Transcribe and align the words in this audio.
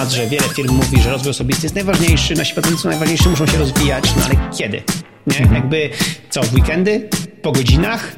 temat, 0.00 0.12
że 0.12 0.26
wiele 0.26 0.48
firm 0.48 0.74
mówi, 0.74 1.02
że 1.02 1.10
rozwój 1.10 1.30
osobisty 1.30 1.62
jest 1.62 1.74
najważniejszy, 1.74 2.34
nasi 2.34 2.54
pracownicy 2.54 2.82
są 2.82 2.88
najważniejsi, 2.88 3.28
muszą 3.28 3.46
się 3.46 3.58
rozwijać, 3.58 4.04
no 4.16 4.24
ale 4.24 4.50
kiedy? 4.58 4.82
Nie? 5.26 5.38
Mhm. 5.38 5.54
Jakby 5.54 5.90
co, 6.30 6.42
w 6.42 6.54
weekendy? 6.54 7.08
Po 7.42 7.52
godzinach? 7.52 8.12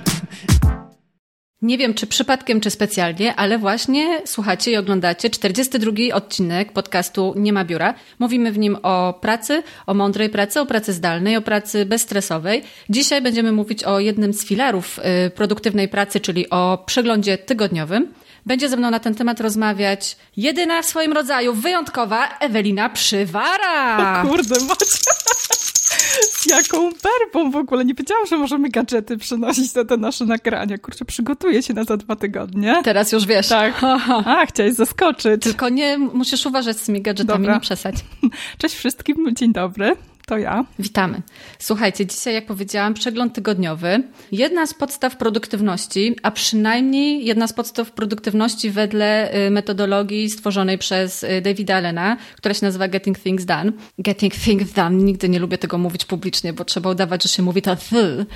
Nie 1.63 1.79
wiem, 1.79 1.95
czy 1.95 2.07
przypadkiem, 2.07 2.61
czy 2.61 2.71
specjalnie, 2.71 3.35
ale 3.35 3.59
właśnie 3.59 4.23
słuchacie 4.25 4.71
i 4.71 4.77
oglądacie 4.77 5.31
42 5.31 5.93
odcinek 6.13 6.73
podcastu 6.73 7.35
Nie 7.37 7.53
ma 7.53 7.65
biura. 7.65 7.95
Mówimy 8.19 8.53
w 8.53 8.59
nim 8.59 8.77
o 8.83 9.19
pracy, 9.21 9.63
o 9.87 9.95
mądrej 9.95 10.29
pracy, 10.29 10.61
o 10.61 10.67
pracy 10.67 10.93
zdalnej, 10.93 11.37
o 11.37 11.43
pracy 11.43 11.87
bezstresowej. 11.87 12.63
Dzisiaj 12.91 13.23
będziemy 13.23 13.53
mówić 13.53 13.85
o 13.85 14.01
jednym 14.01 14.33
z 14.33 14.45
filarów 14.45 14.99
y, 15.27 15.31
produktywnej 15.31 15.89
pracy, 15.89 16.21
czyli 16.21 16.51
o 16.51 16.83
przeglądzie 16.87 17.39
tygodniowym. 17.39 18.13
Będzie 18.47 18.69
ze 18.69 18.77
mną 18.77 18.91
na 18.91 19.01
ten 19.01 19.15
temat 19.15 19.41
rozmawiać 19.41 20.17
jedyna 20.37 20.83
w 20.83 20.87
swoim 20.87 21.13
rodzaju, 21.13 21.55
wyjątkowa 21.55 22.29
Ewelina 22.39 22.89
Przywara. 22.89 24.23
O 24.23 24.29
kurde, 24.29 24.55
macie. 24.61 24.87
Z 26.33 26.47
jaką 26.47 26.91
berbą 26.91 27.51
w 27.51 27.57
ogóle. 27.57 27.85
Nie 27.85 27.95
wiedziałam, 27.95 28.27
że 28.27 28.39
możemy 28.39 28.69
gadżety 28.69 29.19
przynosić 29.19 29.75
na 29.75 29.85
te 29.85 29.97
nasze 29.97 30.25
nagrania. 30.25 30.79
Kurczę, 30.79 31.05
przygotuję 31.05 31.63
się 31.63 31.75
na 31.75 31.85
za 31.85 31.97
dwa 31.97 32.17
tygodnie. 32.17 32.81
Teraz 32.85 33.13
już 33.13 33.27
wiesz. 33.27 33.49
Tak. 33.49 33.81
A, 34.27 34.47
chciałeś 34.47 34.75
zaskoczyć. 34.75 35.43
Tylko 35.43 35.69
nie 35.69 35.99
musisz 35.99 36.47
uważać 36.47 36.77
z 36.77 36.87
tymi 36.87 37.03
gadżetami, 37.03 37.39
Dobra. 37.39 37.55
nie 37.55 37.61
przesadź. 37.61 37.97
Cześć 38.59 38.75
wszystkim, 38.75 39.35
dzień 39.37 39.53
dobry 39.53 39.97
to 40.27 40.39
ja. 40.39 40.65
Witamy. 40.79 41.23
Słuchajcie, 41.59 42.07
dzisiaj, 42.07 42.35
jak 42.35 42.47
powiedziałam, 42.47 42.95
przegląd 42.95 43.35
tygodniowy. 43.35 44.03
Jedna 44.33 44.67
z 44.67 44.75
podstaw 44.75 45.17
produktywności, 45.17 46.17
a 46.23 46.31
przynajmniej 46.31 47.25
jedna 47.25 47.47
z 47.47 47.53
podstaw 47.53 47.93
produktywności 47.93 48.71
wedle 48.71 49.35
y, 49.47 49.51
metodologii 49.51 50.31
stworzonej 50.31 50.79
przez 50.79 51.23
y, 51.23 51.41
Davida 51.41 51.77
Allena, 51.77 52.17
która 52.37 52.55
się 52.55 52.67
nazywa 52.67 52.89
Getting 52.89 53.19
Things 53.19 53.45
Done. 53.45 53.73
Getting 53.99 54.35
Things 54.35 54.73
Done, 54.73 54.97
nigdy 54.97 55.29
nie 55.29 55.39
lubię 55.39 55.59
tego 55.59 55.79
mówić 55.79 56.05
publicznie, 56.05 56.53
bo 56.53 56.65
trzeba 56.65 56.91
udawać, 56.91 57.23
że 57.23 57.29
się 57.29 57.43
mówi 57.43 57.63
to 57.63 57.77
th. 57.77 58.27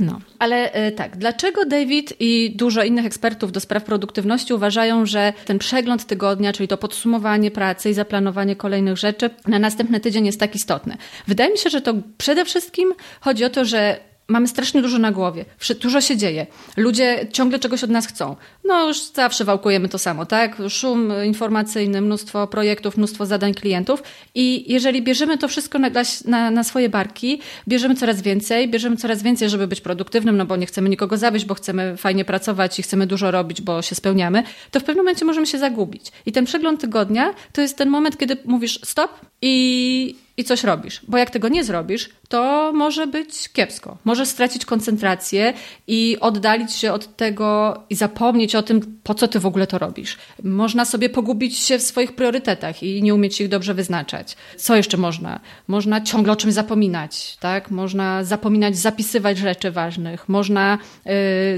No, 0.00 0.20
ale 0.38 0.72
e, 0.72 0.92
tak, 0.92 1.16
dlaczego 1.16 1.64
David 1.64 2.14
i 2.20 2.52
dużo 2.56 2.82
innych 2.82 3.06
ekspertów 3.06 3.52
do 3.52 3.60
spraw 3.60 3.84
produktywności 3.84 4.54
uważają, 4.54 5.06
że 5.06 5.32
ten 5.44 5.58
przegląd 5.58 6.04
tygodnia, 6.04 6.52
czyli 6.52 6.68
to 6.68 6.78
podsumowanie 6.78 7.50
pracy 7.50 7.90
i 7.90 7.94
zaplanowanie 7.94 8.56
kolejnych 8.56 8.96
rzeczy 8.96 9.30
na 9.46 9.58
następny 9.58 10.00
tydzień 10.00 10.26
jest 10.26 10.40
tak 10.40 10.54
istotne? 10.54 10.96
Wydaje 11.26 11.50
mi 11.50 11.58
się, 11.58 11.70
że 11.70 11.80
to 11.80 11.94
przede 12.18 12.44
wszystkim 12.44 12.94
chodzi 13.20 13.44
o 13.44 13.50
to, 13.50 13.64
że 13.64 14.11
mamy 14.28 14.48
strasznie 14.48 14.82
dużo 14.82 14.98
na 14.98 15.12
głowie, 15.12 15.44
dużo 15.80 16.00
się 16.00 16.16
dzieje. 16.16 16.46
Ludzie 16.76 17.26
ciągle 17.32 17.58
czegoś 17.58 17.84
od 17.84 17.90
nas 17.90 18.06
chcą. 18.06 18.36
No 18.64 18.88
już 18.88 19.02
zawsze 19.02 19.44
wałkujemy 19.44 19.88
to 19.88 19.98
samo, 19.98 20.26
tak? 20.26 20.56
Szum 20.68 21.12
informacyjny, 21.24 22.00
mnóstwo 22.00 22.46
projektów, 22.46 22.96
mnóstwo 22.96 23.26
zadań 23.26 23.54
klientów 23.54 24.02
i 24.34 24.72
jeżeli 24.72 25.02
bierzemy 25.02 25.38
to 25.38 25.48
wszystko 25.48 25.78
na, 25.78 25.90
na, 26.24 26.50
na, 26.50 26.64
swoje 26.64 26.88
barki, 26.88 27.40
bierzemy 27.68 27.94
coraz 27.94 28.22
więcej, 28.22 28.68
bierzemy 28.68 28.96
coraz 28.96 29.22
więcej, 29.22 29.48
żeby 29.48 29.66
być 29.66 29.80
produktywnym, 29.80 30.36
no 30.36 30.46
bo 30.46 30.56
nie 30.56 30.66
chcemy 30.66 30.88
nikogo 30.88 31.16
zawieść, 31.16 31.44
bo 31.44 31.54
chcemy 31.54 31.96
fajnie 31.96 32.24
pracować 32.24 32.78
i 32.78 32.82
chcemy 32.82 33.06
dużo 33.06 33.30
robić, 33.30 33.60
bo 33.60 33.82
się 33.82 33.94
spełniamy, 33.94 34.42
to 34.70 34.80
w 34.80 34.84
pewnym 34.84 35.04
momencie 35.04 35.24
możemy 35.24 35.46
się 35.46 35.58
zagubić. 35.58 36.12
I 36.26 36.32
ten 36.32 36.44
przegląd 36.44 36.80
tygodnia 36.80 37.34
to 37.52 37.60
jest 37.60 37.76
ten 37.76 37.88
moment, 37.88 38.18
kiedy 38.18 38.36
mówisz 38.44 38.80
stop 38.84 39.10
i 39.42 40.16
i 40.42 40.44
coś 40.44 40.64
robisz. 40.64 41.00
Bo 41.08 41.18
jak 41.18 41.30
tego 41.30 41.48
nie 41.48 41.64
zrobisz, 41.64 42.10
to 42.28 42.72
może 42.74 43.06
być 43.06 43.48
kiepsko. 43.48 43.98
Możesz 44.04 44.28
stracić 44.28 44.64
koncentrację 44.64 45.52
i 45.86 46.16
oddalić 46.20 46.72
się 46.72 46.92
od 46.92 47.16
tego 47.16 47.80
i 47.90 47.94
zapomnieć 47.94 48.54
o 48.54 48.62
tym, 48.62 48.98
po 49.02 49.14
co 49.14 49.28
ty 49.28 49.40
w 49.40 49.46
ogóle 49.46 49.66
to 49.66 49.78
robisz. 49.78 50.18
Można 50.44 50.84
sobie 50.84 51.08
pogubić 51.08 51.58
się 51.58 51.78
w 51.78 51.82
swoich 51.82 52.14
priorytetach 52.14 52.82
i 52.82 53.02
nie 53.02 53.14
umieć 53.14 53.40
ich 53.40 53.48
dobrze 53.48 53.74
wyznaczać. 53.74 54.36
Co 54.56 54.76
jeszcze 54.76 54.96
można? 54.96 55.40
Można 55.68 56.00
ciągle 56.00 56.32
o 56.32 56.36
czymś 56.36 56.54
zapominać, 56.54 57.36
tak? 57.36 57.70
Można 57.70 58.24
zapominać, 58.24 58.76
zapisywać 58.76 59.38
rzeczy 59.38 59.70
ważnych. 59.70 60.28
Można 60.28 60.78
yy, 61.04 61.12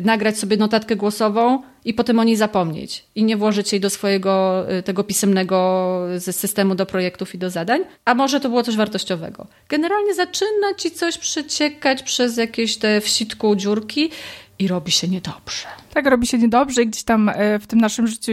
nagrać 0.05 0.39
sobie 0.39 0.57
notatkę 0.57 0.97
głosową, 0.97 1.63
i 1.85 1.95
potem 1.95 2.19
o 2.19 2.25
niej 2.25 2.37
zapomnieć 2.37 3.05
i 3.15 3.25
nie 3.25 3.37
włożyć 3.37 3.73
jej 3.73 3.81
do 3.81 3.91
swojego 3.91 4.65
y, 4.79 4.83
tego 4.83 5.05
pisemnego 5.05 5.99
systemu 6.19 6.75
do 6.75 6.87
projektów 6.87 7.35
i 7.35 7.39
do 7.39 7.51
zadań, 7.51 7.85
a 8.05 8.15
może 8.15 8.41
to 8.41 8.49
było 8.49 8.63
coś 8.63 8.77
wartościowego. 8.77 9.47
Generalnie 9.69 10.15
zaczyna 10.15 10.75
ci 10.79 10.91
coś 10.91 11.19
przeciekać 11.19 12.03
przez 12.03 12.37
jakieś 12.37 12.77
te 12.77 13.01
w 13.01 13.09
sitku 13.09 13.57
dziurki 13.57 14.11
i 14.59 14.69
robi 14.69 14.93
się 14.93 15.09
niedobrze. 15.09 15.67
Tak, 15.95 16.07
robi 16.07 16.27
się 16.27 16.39
niedobrze 16.39 16.83
i 16.83 16.87
gdzieś 16.87 17.03
tam 17.03 17.29
e, 17.29 17.59
w 17.59 17.67
tym 17.67 17.81
naszym 17.81 18.07
życiu, 18.07 18.33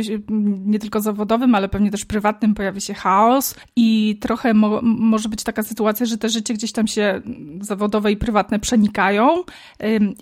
nie 0.65 0.79
tylko 0.79 1.01
zawodowym, 1.01 1.55
ale 1.55 1.69
pewnie 1.69 1.91
też 1.91 2.05
prywatnym, 2.05 2.53
pojawi 2.53 2.81
się 2.81 2.93
chaos 2.93 3.55
i 3.75 4.17
trochę 4.21 4.53
mo 4.53 4.79
może 4.83 5.29
być 5.29 5.43
taka 5.43 5.63
sytuacja, 5.63 6.05
że 6.05 6.17
te 6.17 6.29
życie 6.29 6.53
gdzieś 6.53 6.71
tam 6.71 6.87
się 6.87 7.21
zawodowe 7.61 8.11
i 8.11 8.17
prywatne 8.17 8.59
przenikają. 8.59 9.43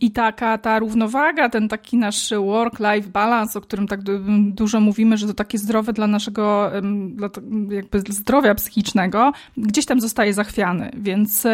I 0.01 0.11
taka 0.11 0.57
ta 0.57 0.79
równowaga, 0.79 1.49
ten 1.49 1.67
taki 1.67 1.97
nasz 1.97 2.29
work-life 2.29 3.09
balance, 3.09 3.59
o 3.59 3.61
którym 3.61 3.87
tak 3.87 4.01
dużo 4.51 4.79
mówimy, 4.79 5.17
że 5.17 5.27
to 5.27 5.33
takie 5.33 5.57
zdrowe 5.57 5.93
dla 5.93 6.07
naszego 6.07 6.71
dla 7.09 7.29
jakby 7.69 7.99
zdrowia 8.09 8.55
psychicznego, 8.55 9.31
gdzieś 9.57 9.85
tam 9.85 10.01
zostaje 10.01 10.33
zachwiany, 10.33 10.91
więc 10.97 11.47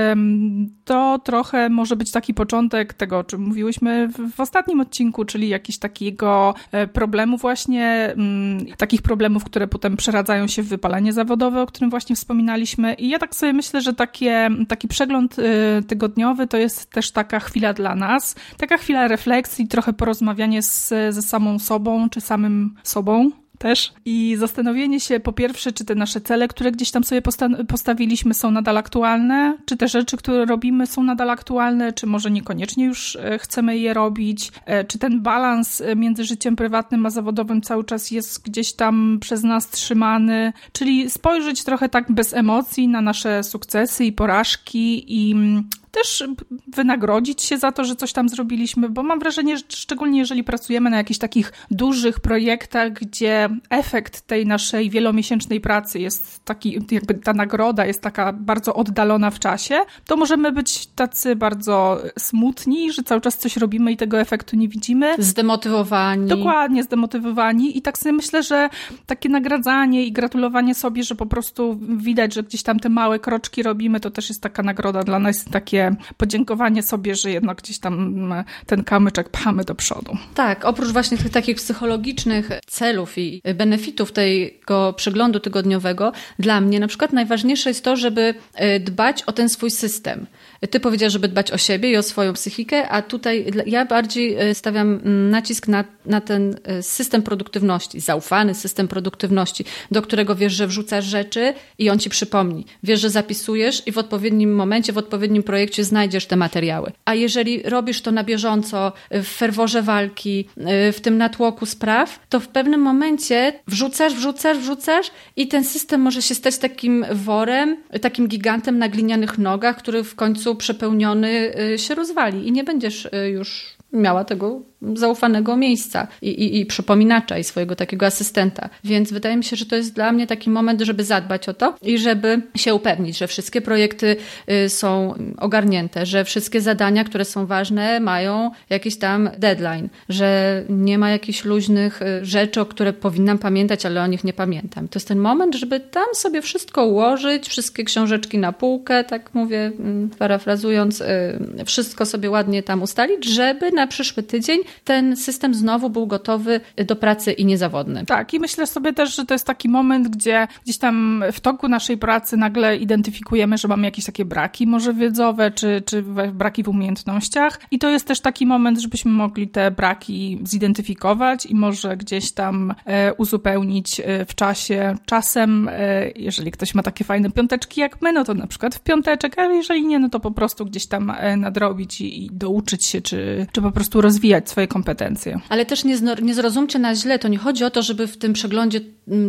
to 0.85 1.19
trochę 1.19 1.69
może 1.69 1.95
być 1.95 2.11
taki 2.11 2.33
początek 2.33 2.93
tego, 2.93 3.19
o 3.19 3.23
czym 3.23 3.41
mówiłyśmy 3.41 4.09
w 4.35 4.39
ostatnim 4.39 4.79
odcinku, 4.79 5.25
czyli 5.25 5.49
jakiś 5.49 5.74
takiego 5.79 6.53
e, 6.71 6.87
problemu 6.87 7.37
właśnie, 7.37 7.85
mm, 7.85 8.65
takich 8.77 9.01
problemów, 9.01 9.43
które 9.43 9.67
potem 9.67 9.97
przeradzają 9.97 10.47
się 10.47 10.63
w 10.63 10.67
wypalenie 10.67 11.13
zawodowe, 11.13 11.61
o 11.61 11.65
którym 11.65 11.89
właśnie 11.89 12.15
wspominaliśmy. 12.15 12.93
I 12.93 13.09
ja 13.09 13.19
tak 13.19 13.35
sobie 13.35 13.53
myślę, 13.53 13.81
że 13.81 13.93
takie, 13.93 14.49
taki 14.67 14.87
przegląd 14.87 15.35
e, 15.39 15.43
tygodniowy 15.83 16.47
to 16.47 16.57
jest 16.57 16.89
też 16.89 17.11
taka 17.11 17.39
chwila 17.39 17.73
dla 17.73 17.95
nas, 17.95 18.35
taka 18.57 18.77
chwila 18.77 19.07
refleksji, 19.07 19.67
trochę 19.67 19.93
porozmawianie 19.93 20.61
z, 20.61 20.93
ze 21.09 21.21
samą 21.21 21.59
sobą, 21.59 22.09
czy 22.09 22.21
samym 22.21 22.75
sobą, 22.83 23.31
też. 23.57 23.93
I 24.05 24.35
zastanowienie 24.39 24.99
się 24.99 25.19
po 25.19 25.33
pierwsze, 25.33 25.71
czy 25.71 25.85
te 25.85 25.95
nasze 25.95 26.21
cele, 26.21 26.47
które 26.47 26.71
gdzieś 26.71 26.91
tam 26.91 27.03
sobie 27.03 27.21
posta- 27.21 27.65
postawiliśmy, 27.65 28.33
są 28.33 28.51
nadal 28.51 28.77
aktualne, 28.77 29.57
czy 29.65 29.77
te 29.77 29.87
rzeczy, 29.87 30.17
które 30.17 30.45
robimy, 30.45 30.87
są 30.87 31.03
nadal 31.03 31.29
aktualne, 31.29 31.93
czy 31.93 32.07
może 32.07 32.31
niekoniecznie 32.31 32.85
już 32.85 33.15
e, 33.15 33.39
chcemy 33.39 33.77
je 33.77 33.93
robić, 33.93 34.51
e, 34.65 34.83
czy 34.83 34.99
ten 34.99 35.21
balans 35.21 35.81
e, 35.81 35.95
między 35.95 36.23
życiem 36.25 36.55
prywatnym 36.55 37.05
a 37.05 37.09
zawodowym 37.09 37.61
cały 37.61 37.83
czas 37.83 38.11
jest 38.11 38.43
gdzieś 38.43 38.73
tam 38.73 39.17
przez 39.21 39.43
nas 39.43 39.69
trzymany, 39.69 40.53
czyli 40.71 41.09
spojrzeć 41.09 41.63
trochę 41.63 41.89
tak 41.89 42.11
bez 42.11 42.33
emocji 42.33 42.87
na 42.87 43.01
nasze 43.01 43.43
sukcesy 43.43 44.05
i 44.05 44.11
porażki 44.11 45.05
i 45.07 45.31
mm, 45.31 45.69
też 45.95 46.23
wynagrodzić 46.67 47.41
się 47.41 47.57
za 47.57 47.71
to, 47.71 47.83
że 47.83 47.95
coś 47.95 48.13
tam 48.13 48.29
zrobiliśmy, 48.29 48.89
bo 48.89 49.03
mam 49.03 49.19
wrażenie, 49.19 49.57
że 49.57 49.63
szczególnie 49.69 50.19
jeżeli 50.19 50.43
pracujemy 50.43 50.89
na 50.89 50.97
jakichś 50.97 51.19
takich 51.19 51.53
dużych 51.71 52.19
projektach, 52.19 52.93
gdzie 52.93 53.49
efekt 53.69 54.21
tej 54.21 54.45
naszej 54.45 54.89
wielomiesięcznej 54.89 55.61
pracy 55.61 55.99
jest 55.99 56.45
taki, 56.45 56.79
jakby 56.91 57.13
ta 57.13 57.33
nagroda 57.33 57.85
jest 57.85 58.01
taka 58.01 58.33
bardzo 58.33 58.75
oddalona 58.75 59.31
w 59.31 59.39
czasie, 59.39 59.75
to 60.05 60.17
możemy 60.17 60.51
być 60.51 60.87
tacy 60.87 61.35
bardzo 61.35 62.01
smutni, 62.19 62.91
że 62.91 63.03
cały 63.03 63.21
czas 63.21 63.37
coś 63.37 63.57
robimy 63.57 63.91
i 63.91 63.97
tego 63.97 64.19
efektu 64.19 64.55
nie 64.55 64.67
widzimy. 64.67 65.15
Zdemotywowani. 65.19 66.27
Dokładnie, 66.27 66.83
zdemotywowani. 66.83 67.77
I 67.77 67.81
tak 67.81 67.97
sobie 67.97 68.13
myślę, 68.13 68.43
że 68.43 68.69
takie 69.05 69.29
nagradzanie 69.29 70.05
i 70.05 70.11
gratulowanie 70.11 70.75
sobie, 70.75 71.03
że 71.03 71.15
po 71.15 71.25
prostu 71.25 71.79
widać, 71.97 72.33
że 72.33 72.43
gdzieś 72.43 72.63
tam 72.63 72.79
te 72.79 72.89
małe 72.89 73.19
kroczki 73.19 73.63
robimy, 73.63 73.99
to 73.99 74.11
też 74.11 74.29
jest 74.29 74.41
taka 74.41 74.63
nagroda 74.63 75.03
dla 75.03 75.19
nas, 75.19 75.45
takie 75.45 75.84
podziękowanie 76.17 76.83
sobie, 76.83 77.15
że 77.15 77.31
jednak 77.31 77.57
gdzieś 77.57 77.79
tam 77.79 77.93
mm, 77.93 78.43
ten 78.65 78.83
kamyczek 78.83 79.29
pchamy 79.29 79.63
do 79.63 79.75
przodu. 79.75 80.17
Tak, 80.35 80.65
oprócz 80.65 80.89
właśnie 80.89 81.17
tych 81.17 81.29
takich 81.29 81.57
psychologicznych 81.57 82.49
celów 82.67 83.17
i 83.17 83.41
benefitów 83.55 84.11
tego 84.11 84.93
przeglądu 84.93 85.39
tygodniowego, 85.39 86.11
dla 86.39 86.61
mnie 86.61 86.79
na 86.79 86.87
przykład 86.87 87.13
najważniejsze 87.13 87.69
jest 87.69 87.83
to, 87.83 87.95
żeby 87.95 88.33
e, 88.53 88.79
dbać 88.79 89.23
o 89.23 89.31
ten 89.31 89.49
swój 89.49 89.71
system. 89.71 90.27
Ty 90.69 90.79
powiedziałeś, 90.79 91.13
żeby 91.13 91.27
dbać 91.27 91.51
o 91.51 91.57
siebie 91.57 91.91
i 91.91 91.97
o 91.97 92.03
swoją 92.03 92.33
psychikę, 92.33 92.89
a 92.89 93.01
tutaj 93.01 93.51
ja 93.65 93.85
bardziej 93.85 94.35
e, 94.35 94.55
stawiam 94.55 94.87
mm, 94.87 95.29
nacisk 95.29 95.67
na, 95.67 95.83
na 96.05 96.21
ten 96.21 96.55
e, 96.63 96.83
system 96.83 97.21
produktywności, 97.21 97.99
zaufany 97.99 98.55
system 98.55 98.87
produktywności, 98.87 99.65
do 99.91 100.01
którego 100.01 100.35
wiesz, 100.35 100.53
że 100.53 100.67
wrzucasz 100.67 101.05
rzeczy 101.05 101.53
i 101.77 101.89
on 101.89 101.99
ci 101.99 102.09
przypomni. 102.09 102.65
Wiesz, 102.83 103.01
że 103.01 103.09
zapisujesz 103.09 103.87
i 103.87 103.91
w 103.91 103.97
odpowiednim 103.97 104.55
momencie, 104.55 104.93
w 104.93 104.97
odpowiednim 104.97 105.43
projekcie 105.43 105.74
znajdziesz 105.83 106.25
te 106.25 106.35
materiały. 106.35 106.91
A 107.05 107.13
jeżeli 107.13 107.63
robisz 107.63 108.01
to 108.01 108.11
na 108.11 108.23
bieżąco, 108.23 108.93
w 109.11 109.27
ferworze 109.27 109.81
walki, 109.81 110.47
e, 110.57 110.91
w 110.91 111.01
tym 111.01 111.17
natłoku 111.17 111.65
spraw, 111.65 112.19
to 112.29 112.39
w 112.39 112.47
pewnym 112.47 112.81
momencie 112.81 113.53
wrzucasz, 113.67 114.13
wrzucasz, 114.13 114.57
wrzucasz 114.57 115.11
i 115.35 115.47
ten 115.47 115.63
system 115.63 116.01
może 116.01 116.21
się 116.21 116.35
stać 116.35 116.57
takim 116.57 117.05
worem, 117.11 117.77
takim 118.01 118.27
gigantem 118.27 118.77
na 118.77 118.89
glinianych 118.89 119.37
nogach, 119.37 119.77
który 119.77 120.03
w 120.03 120.15
końcu 120.15 120.55
przepełniony 120.55 121.53
y, 121.73 121.77
się 121.77 121.95
rozwali 121.95 122.47
i 122.47 122.51
nie 122.51 122.63
będziesz 122.63 123.09
już 123.33 123.75
miała 123.93 124.23
tego 124.23 124.61
zaufanego 124.93 125.57
miejsca 125.57 126.07
i, 126.21 126.29
i, 126.29 126.59
i 126.59 126.65
przypominacza 126.65 127.37
i 127.37 127.43
swojego 127.43 127.75
takiego 127.75 128.05
asystenta. 128.05 128.69
Więc 128.83 129.11
wydaje 129.11 129.37
mi 129.37 129.43
się, 129.43 129.55
że 129.55 129.65
to 129.65 129.75
jest 129.75 129.93
dla 129.93 130.11
mnie 130.11 130.27
taki 130.27 130.49
moment, 130.49 130.81
żeby 130.81 131.03
zadbać 131.03 131.49
o 131.49 131.53
to 131.53 131.75
i 131.81 131.97
żeby 131.97 132.41
się 132.57 132.73
upewnić, 132.73 133.17
że 133.17 133.27
wszystkie 133.27 133.61
projekty 133.61 134.17
y, 134.65 134.69
są 134.69 135.13
ogarnięte, 135.37 136.05
że 136.05 136.23
wszystkie 136.23 136.61
zadania, 136.61 137.03
które 137.03 137.25
są 137.25 137.45
ważne, 137.45 137.99
mają 137.99 138.51
jakiś 138.69 138.97
tam 138.97 139.29
deadline, 139.37 139.89
że 140.09 140.63
nie 140.69 140.97
ma 140.97 141.09
jakichś 141.11 141.45
luźnych 141.45 142.01
y, 142.01 142.25
rzeczy, 142.25 142.61
o 142.61 142.65
które 142.65 142.93
powinnam 142.93 143.37
pamiętać, 143.37 143.85
ale 143.85 144.03
o 144.03 144.07
nich 144.07 144.23
nie 144.23 144.33
pamiętam. 144.33 144.87
To 144.87 144.99
jest 144.99 145.07
ten 145.07 145.19
moment, 145.19 145.55
żeby 145.55 145.79
tam 145.79 146.05
sobie 146.13 146.41
wszystko 146.41 146.85
ułożyć, 146.85 147.47
wszystkie 147.47 147.83
książeczki 147.83 148.37
na 148.37 148.51
półkę, 148.51 149.03
tak 149.03 149.33
mówię, 149.33 149.71
mm, 149.79 150.09
parafrazując, 150.09 151.01
y, 151.01 151.65
wszystko 151.65 152.05
sobie 152.05 152.29
ładnie 152.29 152.63
tam 152.63 152.81
ustalić, 152.81 153.25
żeby 153.25 153.71
na 153.71 153.87
przyszły 153.87 154.23
tydzień 154.23 154.59
ten 154.83 155.15
system 155.15 155.53
znowu 155.53 155.89
był 155.89 156.07
gotowy 156.07 156.61
do 156.87 156.95
pracy 156.95 157.31
i 157.31 157.45
niezawodny. 157.45 158.05
Tak, 158.05 158.33
i 158.33 158.39
myślę 158.39 158.67
sobie 158.67 158.93
też, 158.93 159.15
że 159.15 159.25
to 159.25 159.33
jest 159.33 159.47
taki 159.47 159.69
moment, 159.69 160.07
gdzie 160.07 160.47
gdzieś 160.63 160.77
tam 160.77 161.23
w 161.31 161.39
toku 161.39 161.67
naszej 161.67 161.97
pracy 161.97 162.37
nagle 162.37 162.77
identyfikujemy, 162.77 163.57
że 163.57 163.67
mamy 163.67 163.85
jakieś 163.85 164.05
takie 164.05 164.25
braki 164.25 164.67
może 164.67 164.93
wiedzowe, 164.93 165.51
czy, 165.51 165.83
czy 165.85 166.03
braki 166.33 166.63
w 166.63 166.69
umiejętnościach. 166.69 167.61
I 167.71 167.79
to 167.79 167.89
jest 167.89 168.07
też 168.07 168.19
taki 168.19 168.45
moment, 168.45 168.79
żebyśmy 168.79 169.11
mogli 169.11 169.47
te 169.47 169.71
braki 169.71 170.39
zidentyfikować 170.43 171.45
i 171.45 171.55
może 171.55 171.97
gdzieś 171.97 172.31
tam 172.31 172.73
e, 172.85 173.13
uzupełnić 173.13 173.99
e, 173.99 174.25
w 174.25 174.35
czasie. 174.35 174.95
Czasem, 175.05 175.69
e, 175.71 176.09
jeżeli 176.15 176.51
ktoś 176.51 176.75
ma 176.75 176.83
takie 176.83 177.03
fajne 177.03 177.31
piąteczki 177.31 177.81
jak 177.81 178.01
my, 178.01 178.13
no 178.13 178.23
to 178.23 178.33
na 178.33 178.47
przykład 178.47 178.75
w 178.75 178.79
piąteczek, 178.79 179.39
ale 179.39 179.55
jeżeli 179.55 179.85
nie, 179.85 179.99
no 179.99 180.09
to 180.09 180.19
po 180.19 180.31
prostu 180.31 180.65
gdzieś 180.65 180.87
tam 180.87 181.13
nadrobić 181.37 182.01
i, 182.01 182.25
i 182.25 182.29
douczyć 182.31 182.85
się, 182.85 183.01
czy, 183.01 183.47
czy 183.51 183.61
po 183.61 183.71
prostu 183.71 184.01
rozwijać 184.01 184.49
swoje 184.49 184.64
kompetencje. 184.67 185.39
Ale 185.49 185.65
też 185.65 185.83
nie, 185.83 185.97
nie 186.21 186.33
zrozumcie 186.33 186.79
na 186.79 186.95
źle, 186.95 187.19
to 187.19 187.27
nie 187.27 187.37
chodzi 187.37 187.63
o 187.63 187.71
to, 187.71 187.81
żeby 187.81 188.07
w 188.07 188.17
tym 188.17 188.33
przeglądzie 188.33 188.81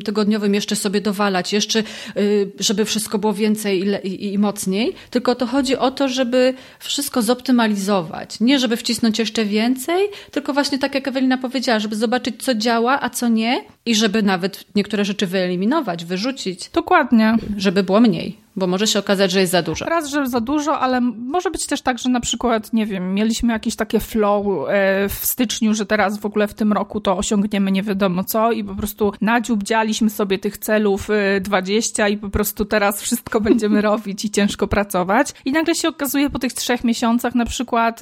tygodniowym 0.04 0.54
jeszcze 0.54 0.76
sobie 0.76 1.00
dowalać, 1.00 1.52
jeszcze 1.52 1.82
y, 2.16 2.52
żeby 2.58 2.84
wszystko 2.84 3.18
było 3.18 3.32
więcej 3.32 3.80
i, 3.80 4.08
i, 4.08 4.34
i 4.34 4.38
mocniej, 4.38 4.92
tylko 5.10 5.34
to 5.34 5.46
chodzi 5.46 5.76
o 5.76 5.90
to, 5.90 6.08
żeby 6.08 6.54
wszystko 6.78 7.22
zoptymalizować. 7.22 8.40
Nie, 8.40 8.58
żeby 8.58 8.76
wcisnąć 8.76 9.18
jeszcze 9.18 9.44
więcej, 9.44 10.08
tylko 10.30 10.52
właśnie 10.52 10.78
tak 10.78 10.94
jak 10.94 11.08
Ewelina 11.08 11.38
powiedziała, 11.38 11.78
żeby 11.78 11.96
zobaczyć, 11.96 12.42
co 12.42 12.54
działa, 12.54 13.00
a 13.00 13.10
co 13.10 13.28
nie 13.28 13.64
i 13.86 13.94
żeby 13.94 14.22
nawet 14.22 14.64
niektóre 14.74 15.04
rzeczy 15.04 15.26
wyeliminować, 15.26 16.04
wyrzucić. 16.04 16.70
Dokładnie. 16.72 17.36
Żeby 17.56 17.82
było 17.82 18.00
mniej 18.00 18.46
bo 18.56 18.66
może 18.66 18.86
się 18.86 18.98
okazać, 18.98 19.30
że 19.30 19.40
jest 19.40 19.52
za 19.52 19.62
dużo. 19.62 19.84
Raz, 19.84 20.08
że 20.08 20.26
za 20.26 20.40
dużo, 20.40 20.78
ale 20.78 21.00
może 21.00 21.50
być 21.50 21.66
też 21.66 21.82
tak, 21.82 21.98
że 21.98 22.08
na 22.08 22.20
przykład, 22.20 22.72
nie 22.72 22.86
wiem, 22.86 23.14
mieliśmy 23.14 23.52
jakieś 23.52 23.76
takie 23.76 24.00
flow 24.00 24.46
e, 24.46 25.08
w 25.08 25.14
styczniu, 25.14 25.74
że 25.74 25.86
teraz 25.86 26.18
w 26.18 26.26
ogóle 26.26 26.48
w 26.48 26.54
tym 26.54 26.72
roku 26.72 27.00
to 27.00 27.16
osiągniemy 27.16 27.72
nie 27.72 27.82
wiadomo 27.82 28.24
co 28.24 28.52
i 28.52 28.64
po 28.64 28.74
prostu 28.74 29.12
nadziubdzialiśmy 29.66 30.10
sobie 30.10 30.38
tych 30.38 30.58
celów 30.58 31.08
20 31.40 32.06
e, 32.06 32.10
i 32.10 32.18
po 32.18 32.30
prostu 32.30 32.64
teraz 32.64 33.02
wszystko 33.02 33.40
będziemy 33.40 33.82
robić 33.90 34.24
i 34.24 34.30
ciężko 34.30 34.66
pracować. 34.66 35.32
I 35.44 35.52
nagle 35.52 35.74
się 35.74 35.88
okazuje 35.88 36.30
po 36.30 36.38
tych 36.38 36.52
trzech 36.52 36.84
miesiącach 36.84 37.34
na 37.34 37.44
przykład, 37.44 38.00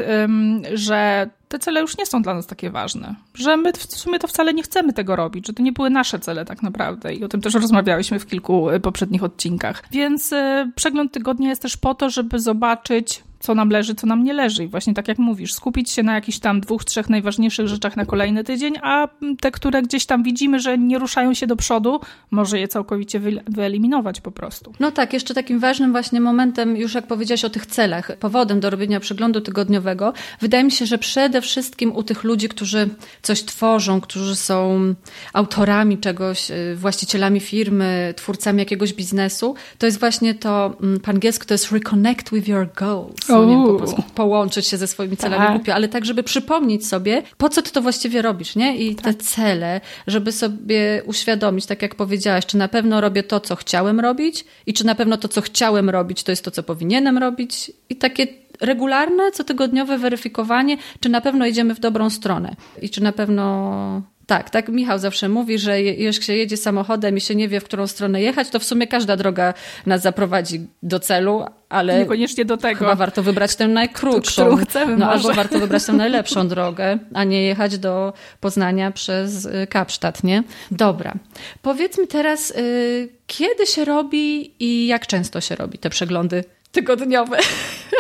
że 0.75 1.31
te 1.49 1.59
cele 1.59 1.81
już 1.81 1.99
nie 1.99 2.07
są 2.07 2.23
dla 2.23 2.35
nas 2.35 2.47
takie 2.47 2.71
ważne. 2.71 3.15
Że 3.35 3.57
my 3.57 3.73
w 3.73 3.97
sumie 3.97 4.19
to 4.19 4.29
wcale 4.29 4.55
nie 4.55 4.63
chcemy 4.63 4.93
tego 4.93 5.17
robić, 5.17 5.47
że 5.47 5.53
to 5.53 5.63
nie 5.63 5.73
były 5.73 5.91
nasze 5.91 6.19
cele 6.19 6.45
tak 6.45 6.63
naprawdę. 6.63 7.15
I 7.15 7.25
o 7.25 7.29
tym 7.29 7.41
też 7.41 7.55
rozmawialiśmy 7.55 8.19
w 8.19 8.27
kilku 8.27 8.71
y, 8.71 8.81
poprzednich 8.81 9.25
odcinkach. 9.25 9.83
Więc 9.91 10.33
y, 10.33 10.71
przegląd 10.75 11.13
tygodnia 11.13 11.49
jest 11.49 11.63
też 11.63 11.77
po 11.77 11.95
to, 11.95 12.11
żeby 12.11 12.39
zobaczyć, 12.39 13.23
co 13.45 13.55
nam 13.55 13.71
leży, 13.71 13.95
co 13.95 14.07
nam 14.07 14.25
nie 14.25 14.33
leży. 14.33 14.65
I 14.65 14.69
właśnie 14.69 14.95
tak 14.95 15.09
jak 15.09 15.19
mówisz, 15.19 15.53
skupić 15.53 15.91
się 15.91 16.03
na 16.03 16.15
jakichś 16.15 16.39
tam 16.39 16.61
dwóch, 16.61 16.85
trzech 16.85 17.11
najważniejszych 17.11 17.69
rzeczach 17.69 17.97
na 17.97 18.07
kolejny 18.07 18.45
tydzień, 18.45 18.75
a 18.83 19.09
te, 19.41 19.51
które 19.51 19.83
gdzieś 19.83 20.07
tam 20.07 20.23
widzimy, 20.23 20.61
że 20.61 20.79
nie 20.79 20.99
ruszają 20.99 21.35
się 21.35 21.47
do 21.47 21.57
przodu, 21.57 22.01
może 22.31 22.59
je 22.59 22.69
całkowicie 22.69 23.21
wyeliminować 23.49 24.21
po 24.21 24.31
prostu. 24.31 24.73
No 24.81 24.91
tak, 24.91 25.13
jeszcze 25.13 25.35
takim 25.35 25.59
ważnym 25.59 25.93
właśnie 25.93 26.21
momentem, 26.21 26.77
już 26.77 26.95
jak 26.95 27.07
powiedziałaś 27.07 27.45
o 27.45 27.51
tych 27.51 27.67
celach, 27.67 28.17
powodem 28.19 28.61
do 28.61 28.71
robienia 28.71 29.01
przeglądu 29.01 29.41
tygodniowego, 29.41 30.13
wydaje 30.41 30.65
mi 30.65 30.73
się, 30.73 30.87
że 30.87 30.99
przede 30.99 31.41
wszystkim 31.41 31.93
u 31.93 32.03
tych 32.03 32.25
ludzi, 32.25 32.49
którzy 32.49 32.89
coś 33.23 33.43
tworzą, 33.43 34.01
którzy 34.01 34.37
są 34.37 34.95
autorami 35.33 35.99
czegoś, 35.99 36.51
y, 36.51 36.77
właścicielami 36.77 37.41
firmy, 37.41 38.15
twórcami 38.17 38.59
jakiegoś 38.59 38.93
biznesu, 38.93 39.55
to 39.79 39.87
jest 39.87 40.01
właśnie 40.01 40.35
to, 40.35 40.77
mm, 40.83 41.01
po 41.01 41.11
angielsku 41.11 41.47
to 41.47 41.55
jest 41.55 41.73
reconnect 41.73 42.31
with 42.33 42.49
your 42.49 42.69
goals 42.77 43.34
no 43.39 43.45
nie, 43.45 43.67
po 43.67 43.79
polsku 43.79 44.03
połączyć 44.15 44.67
się 44.67 44.77
ze 44.77 44.87
swoimi 44.87 45.17
celami 45.17 45.47
tak. 45.47 45.57
głupio, 45.57 45.75
ale 45.75 45.89
tak, 45.89 46.05
żeby 46.05 46.23
przypomnieć 46.23 46.87
sobie, 46.87 47.23
po 47.39 47.49
co 47.49 47.63
ty 47.63 47.71
to 47.71 47.83
właściwie 47.83 48.23
robisz, 48.23 48.57
nie? 48.57 48.77
I 48.77 48.95
tak. 48.95 49.05
te 49.05 49.15
cele, 49.15 49.81
żeby 50.07 50.33
sobie 50.33 51.03
uświadomić, 51.07 51.67
tak 51.67 51.83
jak 51.83 51.95
powiedziałaś, 51.95 52.47
czy 52.47 52.57
na 52.57 52.69
pewno 52.69 53.01
robię 53.01 53.23
to, 53.23 53.41
co 53.41 53.57
chciałem 53.57 54.01
robić 54.01 54.45
i 54.67 54.75
czy 54.75 54.87
na 54.87 54.95
pewno 54.95 55.17
to, 55.17 55.29
co 55.29 55.41
chciałem 55.41 55.91
robić, 55.91 56.23
to 56.23 56.33
jest 56.33 56.45
to, 56.45 56.51
co 56.51 56.63
powinienem 56.63 57.19
robić 57.19 57.73
i 57.91 57.97
takie 57.97 58.27
regularne, 58.61 59.33
cotygodniowe 59.33 59.99
weryfikowanie, 59.99 60.77
czy 61.01 61.09
na 61.09 61.21
pewno 61.21 61.47
idziemy 61.47 61.75
w 61.75 61.81
dobrą 61.81 62.11
stronę 62.11 62.57
i 62.83 62.91
czy 62.91 63.03
na 63.03 63.13
pewno 63.13 64.03
tak, 64.27 64.51
tak 64.51 64.69
Michał 64.69 64.99
zawsze 64.99 65.29
mówi, 65.29 65.59
że 65.59 65.83
jeśli 65.83 66.25
się 66.25 66.35
jedzie 66.35 66.57
samochodem 66.57 67.17
i 67.17 67.21
się 67.21 67.35
nie 67.35 67.49
wie, 67.49 67.61
w 67.61 67.65
którą 67.65 67.87
stronę 67.87 68.23
jechać, 68.23 68.51
to 68.51 68.59
w 68.59 68.65
sumie 68.65 68.87
każda 68.87 69.17
droga 69.17 69.55
nas 69.87 70.03
zaprowadzi 70.03 70.67
do 70.83 71.01
celu, 71.01 71.45
ale 71.69 71.99
niekoniecznie 71.99 72.45
do 72.45 72.57
tego. 72.57 72.79
Chyba 72.79 72.95
warto 72.95 73.23
wybrać 73.23 73.57
tę 73.57 73.69
najkrótszą. 73.69 74.57
Chcemy 74.57 74.97
no, 74.97 75.11
albo 75.11 75.33
warto 75.33 75.59
wybrać 75.59 75.85
tę 75.85 75.93
najlepszą 76.05 76.49
drogę, 76.49 76.99
a 77.15 77.25
nie 77.25 77.43
jechać 77.43 77.79
do 77.79 78.13
Poznania 78.41 78.91
przez 78.91 79.45
y, 79.45 79.67
Kapsztad, 79.71 80.25
nie? 80.25 80.43
Dobra. 80.71 81.15
Powiedz 81.63 81.99
mi 81.99 82.07
teraz, 82.07 82.51
yy, 82.57 83.09
kiedy 83.27 83.67
się 83.67 83.85
robi 83.85 84.55
i 84.65 84.87
jak 84.87 85.07
często 85.07 85.41
się 85.41 85.57
robi 85.57 85.79
te 85.79 85.91
przeglądy 85.91 86.45
tygodniowe? 86.73 87.39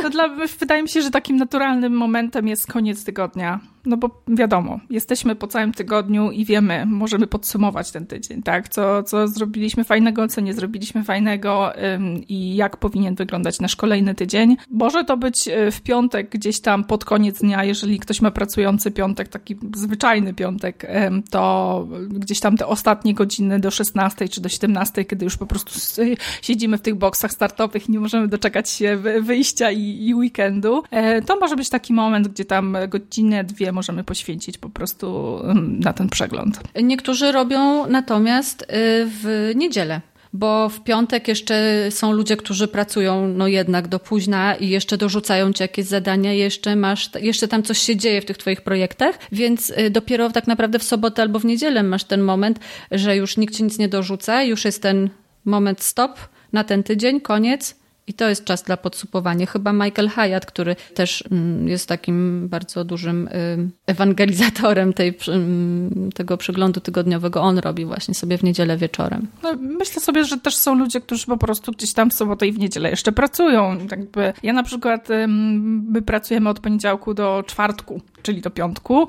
To 0.03 0.11
dla, 0.11 0.29
wydaje 0.61 0.83
mi 0.83 0.89
się, 0.89 1.03
że 1.03 1.11
takim 1.11 1.37
naturalnym 1.37 1.93
momentem 1.93 2.49
jest 2.49 2.73
koniec 2.73 3.05
tygodnia 3.05 3.61
no 3.87 3.97
bo 3.97 4.23
wiadomo, 4.29 4.81
jesteśmy 4.91 5.37
po 5.37 5.47
całym 5.47 5.73
tygodniu 5.73 6.31
i 6.31 6.45
wiemy, 6.45 6.87
możemy 6.87 7.27
podsumować 7.27 7.91
ten 7.91 8.07
tydzień, 8.07 8.43
tak? 8.43 8.69
Co, 8.69 9.03
co 9.03 9.29
zrobiliśmy 9.29 9.85
fajnego, 9.85 10.29
co 10.29 10.41
nie 10.41 10.55
zrobiliśmy 10.55 11.05
fajnego 11.05 11.79
ym, 11.95 12.25
i 12.29 12.57
jak 12.57 12.77
powinien 12.77 13.15
wyglądać 13.15 13.61
nasz 13.61 13.77
kolejny 13.77 14.15
tydzień. 14.15 14.57
Może 14.71 15.05
to 15.05 15.17
być 15.17 15.49
y, 15.49 15.71
w 15.71 15.83
piątek, 15.83 16.31
gdzieś 16.31 16.61
tam 16.61 16.85
pod 16.85 17.05
koniec 17.05 17.41
dnia, 17.41 17.65
jeżeli 17.65 17.99
ktoś 17.99 18.21
ma 18.21 18.31
pracujący 18.31 18.91
piątek, 18.91 19.29
taki 19.29 19.57
zwyczajny 19.75 20.35
piątek, 20.35 20.87
ym, 21.07 21.23
to 21.23 21.87
gdzieś 22.09 22.41
tam 22.41 22.57
te 22.57 22.67
ostatnie 22.67 23.15
godziny 23.15 23.61
do 23.61 23.71
16 23.71 24.29
czy 24.29 24.41
do 24.41 24.49
17, 24.49 25.05
kiedy 25.05 25.25
już 25.25 25.37
po 25.37 25.47
prostu 25.47 26.01
siedzimy 26.43 26.79
w 26.79 26.83
tych 26.83 26.95
boksach 26.95 27.33
startowych 27.33 27.89
i 27.89 27.93
nie 27.93 28.01
możemy 28.01 28.29
doczekać 28.29 28.71
się 28.71 28.97
wyjścia 29.23 29.71
i, 29.71 30.07
i 30.07 30.15
weekendu. 30.15 30.83
E, 30.91 31.23
to 31.23 31.37
może 31.41 31.57
być 31.57 31.69
taki 31.69 31.93
moment, 31.93 32.29
gdzie 32.29 32.45
tam 32.45 32.77
godzinę, 32.89 33.45
dwie 33.45 33.74
możemy 33.75 34.05
poświęcić 34.05 34.59
po 34.59 34.71
prostu 34.71 35.39
na 35.55 35.93
ten 35.93 36.09
przegląd. 36.09 36.61
Niektórzy 36.83 37.33
robią 37.33 37.87
natomiast 37.87 38.63
y, 38.63 38.67
w 39.07 39.53
niedzielę 39.55 40.01
bo 40.35 40.69
w 40.69 40.81
piątek 40.81 41.29
jeszcze 41.29 41.87
są 41.91 42.13
ludzie, 42.13 42.37
którzy 42.37 42.69
pracują 42.69 43.29
no 43.29 43.49
jednak 43.49 43.89
do 43.89 43.99
późna 43.99 44.55
i 44.55 44.69
jeszcze 44.69 44.97
dorzucają 44.97 45.53
ci 45.53 45.63
jakieś 45.63 45.87
zadania, 45.87 46.33
jeszcze 46.33 46.77
masz, 46.77 47.11
jeszcze 47.21 47.49
tam 47.49 47.63
coś 47.63 47.79
się 47.79 47.97
dzieje 47.97 48.21
w 48.21 48.25
tych 48.25 48.39
twoich 48.39 48.61
projektach, 48.61 49.19
więc 49.33 49.71
y, 49.71 49.91
dopiero 49.91 50.31
tak 50.31 50.47
naprawdę 50.47 50.79
w 50.79 50.83
sobotę 50.83 51.23
albo 51.23 51.39
w 51.39 51.45
niedzielę 51.45 51.83
masz 51.83 52.05
ten 52.05 52.21
moment, 52.21 52.61
że 52.91 53.17
już 53.17 53.37
nikt 53.37 53.55
ci 53.55 53.65
nic 53.65 53.79
nie 53.79 53.89
dorzuca, 53.89 54.43
już 54.43 54.65
jest 54.65 54.83
ten 54.83 55.11
moment 55.45 55.83
stop 55.83 56.19
na 56.53 56.65
ten 56.65 56.83
tydzień, 56.83 57.21
koniec 57.21 57.77
i 58.07 58.15
to 58.15 58.29
jest 58.29 58.45
czas 58.45 58.63
dla 58.63 58.77
podsupowania. 58.77 59.47
Chyba 59.47 59.73
Michael 59.73 60.09
Hyatt, 60.09 60.47
który 60.47 60.77
też 60.95 61.25
mm, 61.31 61.69
jest 61.69 61.89
takim 61.89 62.49
bardzo 62.49 62.85
dużym 62.85 63.29
y, 63.29 63.71
ewangelizatorem 63.87 64.93
tej, 64.93 65.19
mm, 65.29 66.13
tego 66.15 66.37
przeglądu 66.37 66.81
tygodniowego, 66.81 67.41
on 67.41 67.59
robi 67.59 67.85
właśnie 67.85 68.15
sobie 68.15 68.39
w 68.39 68.43
niedzielę 68.43 68.77
wieczorem. 68.77 69.27
No, 69.43 69.53
myślę 69.61 70.03
sobie, 70.03 70.25
że 70.25 70.39
też 70.39 70.57
są 70.57 70.75
ludzie, 70.75 71.01
którzy 71.01 71.27
po 71.27 71.37
prostu 71.37 71.73
gdzieś 71.73 71.93
tam 71.93 72.11
w 72.11 72.15
sobotę 72.15 72.47
i 72.47 72.53
w 72.53 72.59
niedzielę 72.59 72.91
jeszcze 72.91 73.13
pracują. 73.13 73.79
Jakby 73.91 74.33
ja 74.43 74.53
na 74.53 74.63
przykład, 74.63 75.09
my 75.29 76.03
pracujemy 76.03 76.49
od 76.49 76.61
poniedziałku 76.61 77.15
do 77.15 77.45
czwartku, 77.47 78.01
czyli 78.23 78.41
do 78.41 78.51
piątku, 78.51 79.09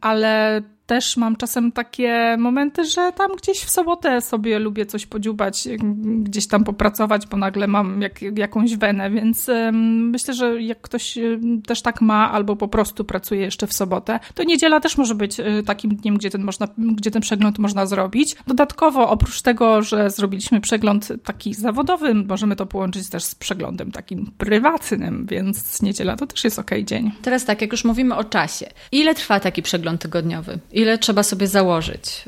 ale 0.00 0.62
też 0.88 1.16
mam 1.16 1.36
czasem 1.36 1.72
takie 1.72 2.36
momenty, 2.38 2.84
że 2.84 3.12
tam 3.16 3.30
gdzieś 3.42 3.58
w 3.58 3.70
sobotę 3.70 4.20
sobie 4.20 4.58
lubię 4.58 4.86
coś 4.86 5.06
podziubać, 5.06 5.68
gdzieś 6.04 6.46
tam 6.46 6.64
popracować, 6.64 7.26
bo 7.26 7.36
nagle 7.36 7.66
mam 7.66 8.02
jak, 8.02 8.22
jakąś 8.22 8.76
wenę, 8.76 9.10
więc 9.10 9.50
myślę, 9.72 10.34
że 10.34 10.62
jak 10.62 10.80
ktoś 10.80 11.18
też 11.66 11.82
tak 11.82 12.00
ma, 12.00 12.32
albo 12.32 12.56
po 12.56 12.68
prostu 12.68 13.04
pracuje 13.04 13.40
jeszcze 13.40 13.66
w 13.66 13.72
sobotę, 13.72 14.20
to 14.34 14.42
niedziela 14.42 14.80
też 14.80 14.98
może 14.98 15.14
być 15.14 15.40
y, 15.40 15.62
takim 15.66 15.96
dniem, 15.96 16.16
gdzie 16.16 16.30
ten, 16.30 16.42
można, 16.42 16.68
gdzie 16.78 17.10
ten 17.10 17.22
przegląd 17.22 17.58
można 17.58 17.86
zrobić. 17.86 18.36
Dodatkowo, 18.46 19.10
oprócz 19.10 19.42
tego, 19.42 19.82
że 19.82 20.10
zrobiliśmy 20.10 20.60
przegląd 20.60 21.12
taki 21.24 21.54
zawodowy, 21.54 22.14
możemy 22.14 22.56
to 22.56 22.66
połączyć 22.66 23.10
też 23.10 23.24
z 23.24 23.34
przeglądem 23.34 23.92
takim 23.92 24.30
prywatnym, 24.38 25.26
więc 25.30 25.82
niedziela 25.82 26.16
to 26.16 26.26
też 26.26 26.44
jest 26.44 26.58
ok 26.58 26.70
dzień. 26.84 27.12
Teraz 27.22 27.44
tak, 27.44 27.60
jak 27.60 27.72
już 27.72 27.84
mówimy 27.84 28.16
o 28.16 28.24
czasie. 28.24 28.66
Ile 28.92 29.14
trwa 29.14 29.40
taki 29.40 29.62
przegląd 29.62 30.00
tygodniowy? 30.00 30.58
Ile 30.78 30.98
trzeba 30.98 31.22
sobie 31.22 31.46
założyć? 31.46 32.24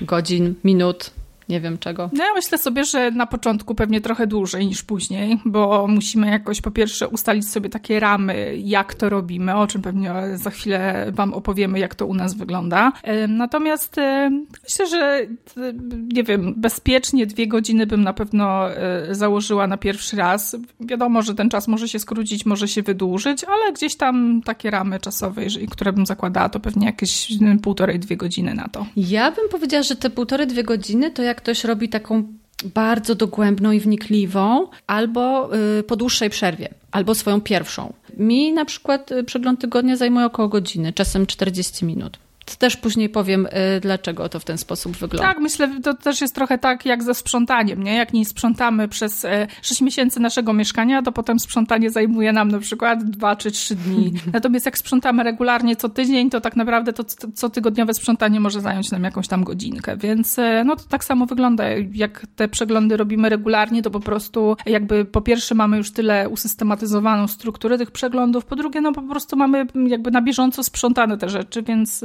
Yy, 0.00 0.06
godzin, 0.06 0.54
minut? 0.64 1.10
Nie 1.52 1.60
wiem 1.60 1.78
czego. 1.78 2.10
No 2.12 2.24
ja 2.24 2.34
myślę 2.34 2.58
sobie, 2.58 2.84
że 2.84 3.10
na 3.10 3.26
początku 3.26 3.74
pewnie 3.74 4.00
trochę 4.00 4.26
dłużej 4.26 4.66
niż 4.66 4.82
później, 4.82 5.38
bo 5.44 5.86
musimy 5.88 6.30
jakoś 6.30 6.60
po 6.60 6.70
pierwsze 6.70 7.08
ustalić 7.08 7.48
sobie 7.48 7.68
takie 7.68 8.00
ramy, 8.00 8.56
jak 8.56 8.94
to 8.94 9.08
robimy, 9.08 9.56
o 9.56 9.66
czym 9.66 9.82
pewnie 9.82 10.12
za 10.34 10.50
chwilę 10.50 11.06
Wam 11.12 11.34
opowiemy, 11.34 11.78
jak 11.78 11.94
to 11.94 12.06
u 12.06 12.14
nas 12.14 12.34
wygląda. 12.34 12.92
Natomiast 13.28 13.96
myślę, 14.64 14.86
że 14.86 15.26
nie 16.14 16.22
wiem, 16.22 16.54
bezpiecznie 16.56 17.26
dwie 17.26 17.46
godziny 17.46 17.86
bym 17.86 18.02
na 18.02 18.12
pewno 18.12 18.70
e, 18.70 19.14
założyła 19.14 19.66
na 19.66 19.76
pierwszy 19.76 20.16
raz. 20.16 20.56
Wiadomo, 20.80 21.22
że 21.22 21.34
ten 21.34 21.50
czas 21.50 21.68
może 21.68 21.88
się 21.88 21.98
skrócić, 21.98 22.46
może 22.46 22.68
się 22.68 22.82
wydłużyć, 22.82 23.44
ale 23.44 23.72
gdzieś 23.72 23.96
tam 23.96 24.42
takie 24.44 24.70
ramy 24.70 25.00
czasowe, 25.00 25.42
które 25.70 25.92
bym 25.92 26.06
zakładała, 26.06 26.48
to 26.48 26.60
pewnie 26.60 26.86
jakieś 26.86 27.28
półtorej, 27.62 27.98
dwie 27.98 28.16
godziny 28.16 28.54
na 28.54 28.68
to. 28.68 28.86
Ja 28.96 29.30
bym 29.30 29.48
powiedziała, 29.48 29.82
że 29.82 29.96
te 29.96 30.10
półtorej, 30.10 30.46
dwie 30.46 30.64
godziny 30.64 31.10
to 31.10 31.22
jak 31.22 31.40
ktoś 31.42 31.64
robi 31.64 31.88
taką 31.88 32.24
bardzo 32.74 33.14
dogłębną 33.14 33.72
i 33.72 33.80
wnikliwą, 33.80 34.68
albo 34.86 35.50
y, 35.78 35.82
po 35.82 35.96
dłuższej 35.96 36.30
przerwie, 36.30 36.68
albo 36.90 37.14
swoją 37.14 37.40
pierwszą. 37.40 37.92
Mi 38.16 38.52
na 38.52 38.64
przykład 38.64 39.12
y, 39.12 39.24
przegląd 39.24 39.60
tygodnia 39.60 39.96
zajmuje 39.96 40.26
około 40.26 40.48
godziny, 40.48 40.92
czasem 40.92 41.26
40 41.26 41.84
minut. 41.84 42.18
Też 42.56 42.76
później 42.76 43.08
powiem, 43.08 43.46
y, 43.46 43.80
dlaczego 43.80 44.28
to 44.28 44.40
w 44.40 44.44
ten 44.44 44.58
sposób 44.58 44.96
wygląda. 44.96 45.28
Tak, 45.28 45.38
myślę, 45.38 45.80
to 45.82 45.94
też 45.94 46.20
jest 46.20 46.34
trochę 46.34 46.58
tak 46.58 46.86
jak 46.86 47.02
ze 47.02 47.14
sprzątaniem, 47.14 47.82
nie? 47.82 47.96
Jak 47.96 48.12
nie 48.12 48.24
sprzątamy 48.24 48.88
przez 48.88 49.26
6 49.62 49.80
y, 49.80 49.84
miesięcy 49.84 50.20
naszego 50.20 50.52
mieszkania, 50.52 51.02
to 51.02 51.12
potem 51.12 51.38
sprzątanie 51.38 51.90
zajmuje 51.90 52.32
nam 52.32 52.50
na 52.50 52.58
przykład 52.58 53.04
2 53.04 53.36
czy 53.36 53.50
3 53.50 53.74
dni. 53.74 54.12
Natomiast 54.32 54.66
jak 54.66 54.78
sprzątamy 54.78 55.22
regularnie 55.22 55.76
co 55.76 55.88
tydzień, 55.88 56.30
to 56.30 56.40
tak 56.40 56.56
naprawdę 56.56 56.92
to 56.92 57.04
co 57.34 57.50
tygodniowe 57.50 57.94
sprzątanie 57.94 58.40
może 58.40 58.60
zająć 58.60 58.90
nam 58.90 59.04
jakąś 59.04 59.28
tam 59.28 59.44
godzinkę. 59.44 59.96
Więc 59.96 60.38
y, 60.38 60.62
no 60.64 60.76
to 60.76 60.82
tak 60.88 61.04
samo 61.04 61.26
wygląda. 61.26 61.64
Jak 61.92 62.26
te 62.36 62.48
przeglądy 62.48 62.96
robimy 62.96 63.28
regularnie, 63.28 63.82
to 63.82 63.90
po 63.90 64.00
prostu 64.00 64.56
jakby 64.66 65.04
po 65.04 65.20
pierwsze 65.20 65.54
mamy 65.54 65.76
już 65.76 65.90
tyle 65.92 66.28
usystematyzowaną 66.28 67.28
strukturę 67.28 67.78
tych 67.78 67.90
przeglądów, 67.90 68.44
po 68.44 68.56
drugie 68.56 68.80
no 68.80 68.92
po 68.92 69.02
prostu 69.02 69.36
mamy 69.36 69.66
jakby 69.86 70.10
na 70.10 70.22
bieżąco 70.22 70.62
sprzątane 70.62 71.18
te 71.18 71.28
rzeczy, 71.28 71.62
więc 71.62 72.04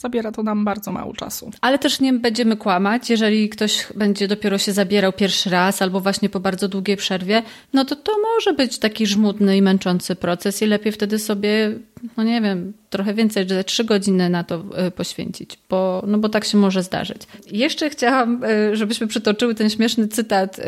zabiera 0.00 0.32
to 0.32 0.42
nam 0.42 0.64
bardzo 0.64 0.92
mało 0.92 1.14
czasu. 1.14 1.50
Ale 1.60 1.78
też 1.78 2.00
nie 2.00 2.12
będziemy 2.12 2.56
kłamać, 2.56 3.10
jeżeli 3.10 3.48
ktoś 3.48 3.86
będzie 3.94 4.28
dopiero 4.28 4.58
się 4.58 4.72
zabierał 4.72 5.12
pierwszy 5.12 5.50
raz 5.50 5.82
albo 5.82 6.00
właśnie 6.00 6.28
po 6.28 6.40
bardzo 6.40 6.68
długiej 6.68 6.96
przerwie, 6.96 7.42
no 7.72 7.84
to 7.84 7.96
to 7.96 8.12
może 8.36 8.52
być 8.52 8.78
taki 8.78 9.06
żmudny 9.06 9.56
i 9.56 9.62
męczący 9.62 10.16
proces 10.16 10.62
i 10.62 10.66
lepiej 10.66 10.92
wtedy 10.92 11.18
sobie, 11.18 11.74
no 12.16 12.24
nie 12.24 12.40
wiem, 12.40 12.72
trochę 12.90 13.14
więcej, 13.14 13.48
że 13.48 13.64
trzy 13.64 13.84
godziny 13.84 14.30
na 14.30 14.44
to 14.44 14.64
e, 14.74 14.90
poświęcić, 14.90 15.58
bo, 15.68 16.04
no 16.06 16.18
bo 16.18 16.28
tak 16.28 16.44
się 16.44 16.58
może 16.58 16.82
zdarzyć. 16.82 17.22
Jeszcze 17.50 17.90
chciałam, 17.90 18.44
e, 18.44 18.76
żebyśmy 18.76 19.06
przytoczyły 19.06 19.54
ten 19.54 19.70
śmieszny 19.70 20.08
cytat. 20.08 20.58
E, 20.58 20.64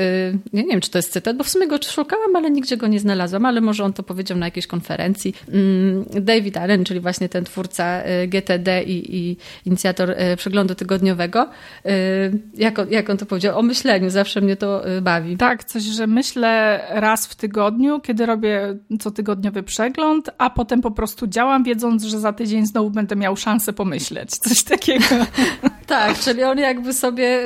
nie 0.52 0.64
wiem, 0.64 0.80
czy 0.80 0.90
to 0.90 0.98
jest 0.98 1.12
cytat, 1.12 1.36
bo 1.36 1.44
w 1.44 1.48
sumie 1.48 1.66
go 1.66 1.78
szukałam, 1.82 2.36
ale 2.36 2.50
nigdzie 2.50 2.76
go 2.76 2.86
nie 2.86 3.00
znalazłam, 3.00 3.46
ale 3.46 3.60
może 3.60 3.84
on 3.84 3.92
to 3.92 4.02
powiedział 4.02 4.38
na 4.38 4.46
jakiejś 4.46 4.66
konferencji. 4.66 5.34
Mm, 5.48 6.04
David 6.20 6.56
Allen, 6.56 6.84
czyli 6.84 7.00
właśnie 7.00 7.28
ten 7.28 7.44
twórca 7.44 8.02
GTD 8.28 8.82
i, 8.82 9.16
i 9.16 9.21
inicjator 9.66 10.14
przeglądu 10.36 10.74
tygodniowego, 10.74 11.48
jak 12.54 12.78
on, 12.78 12.90
jak 12.90 13.10
on 13.10 13.16
to 13.16 13.26
powiedział, 13.26 13.58
o 13.58 13.62
myśleniu, 13.62 14.10
zawsze 14.10 14.40
mnie 14.40 14.56
to 14.56 14.82
bawi. 15.02 15.36
Tak, 15.36 15.64
coś, 15.64 15.82
że 15.82 16.06
myślę 16.06 16.80
raz 16.90 17.26
w 17.26 17.34
tygodniu, 17.34 18.00
kiedy 18.00 18.26
robię 18.26 18.78
cotygodniowy 19.00 19.62
przegląd, 19.62 20.30
a 20.38 20.50
potem 20.50 20.82
po 20.82 20.90
prostu 20.90 21.26
działam, 21.26 21.64
wiedząc, 21.64 22.04
że 22.04 22.20
za 22.20 22.32
tydzień 22.32 22.66
znowu 22.66 22.90
będę 22.90 23.16
miał 23.16 23.36
szansę 23.36 23.72
pomyśleć. 23.72 24.30
Coś 24.30 24.62
takiego. 24.62 25.04
tak, 25.86 26.18
czyli 26.18 26.42
on 26.42 26.58
jakby 26.58 26.92
sobie 26.92 27.40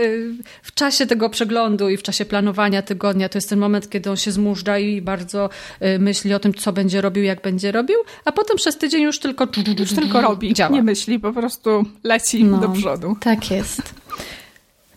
w 0.63 0.75
czasie 0.75 1.07
tego 1.07 1.31
przeglądu 1.31 1.89
i 1.89 1.97
w 1.97 2.03
czasie 2.03 2.25
planowania 2.25 2.83
tygodnia, 2.83 3.29
to 3.29 3.39
jest 3.39 3.49
ten 3.49 3.59
moment, 3.59 3.91
kiedy 3.91 4.11
on 4.11 4.17
się 4.17 4.33
zmużdża 4.33 4.79
i 4.79 5.03
bardzo 5.03 5.51
myśli 5.99 6.35
o 6.35 6.39
tym, 6.39 6.55
co 6.55 6.73
będzie 6.73 7.01
robił, 7.01 7.25
jak 7.25 7.43
będzie 7.43 7.73
robił, 7.73 7.97
a 8.25 8.33
potem 8.33 8.57
przez 8.57 8.79
tydzień 8.79 9.03
już 9.03 9.19
tylko 9.19 9.49
już 9.79 9.93
tylko 9.93 10.21
robi, 10.21 10.55
działa. 10.55 10.73
nie 10.73 10.83
myśli, 10.83 11.21
po 11.21 11.33
prostu 11.33 11.66
leci 12.05 12.45
no, 12.45 12.59
do 12.59 12.69
przodu. 12.69 13.17
Tak 13.21 13.51
jest. 13.51 13.95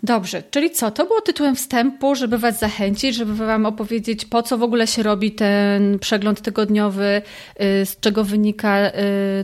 Dobrze, 0.03 0.43
czyli 0.51 0.71
co? 0.71 0.91
To 0.91 1.05
było 1.05 1.21
tytułem 1.21 1.55
wstępu, 1.55 2.15
żeby 2.15 2.37
Was 2.37 2.59
zachęcić, 2.59 3.15
żeby 3.15 3.35
Wam 3.35 3.65
opowiedzieć, 3.65 4.25
po 4.25 4.43
co 4.43 4.57
w 4.57 4.63
ogóle 4.63 4.87
się 4.87 5.03
robi 5.03 5.31
ten 5.31 5.99
przegląd 5.99 6.41
tygodniowy, 6.41 7.21
y, 7.61 7.85
z 7.85 7.99
czego 7.99 8.23
wynika 8.23 8.87
y, 8.87 8.91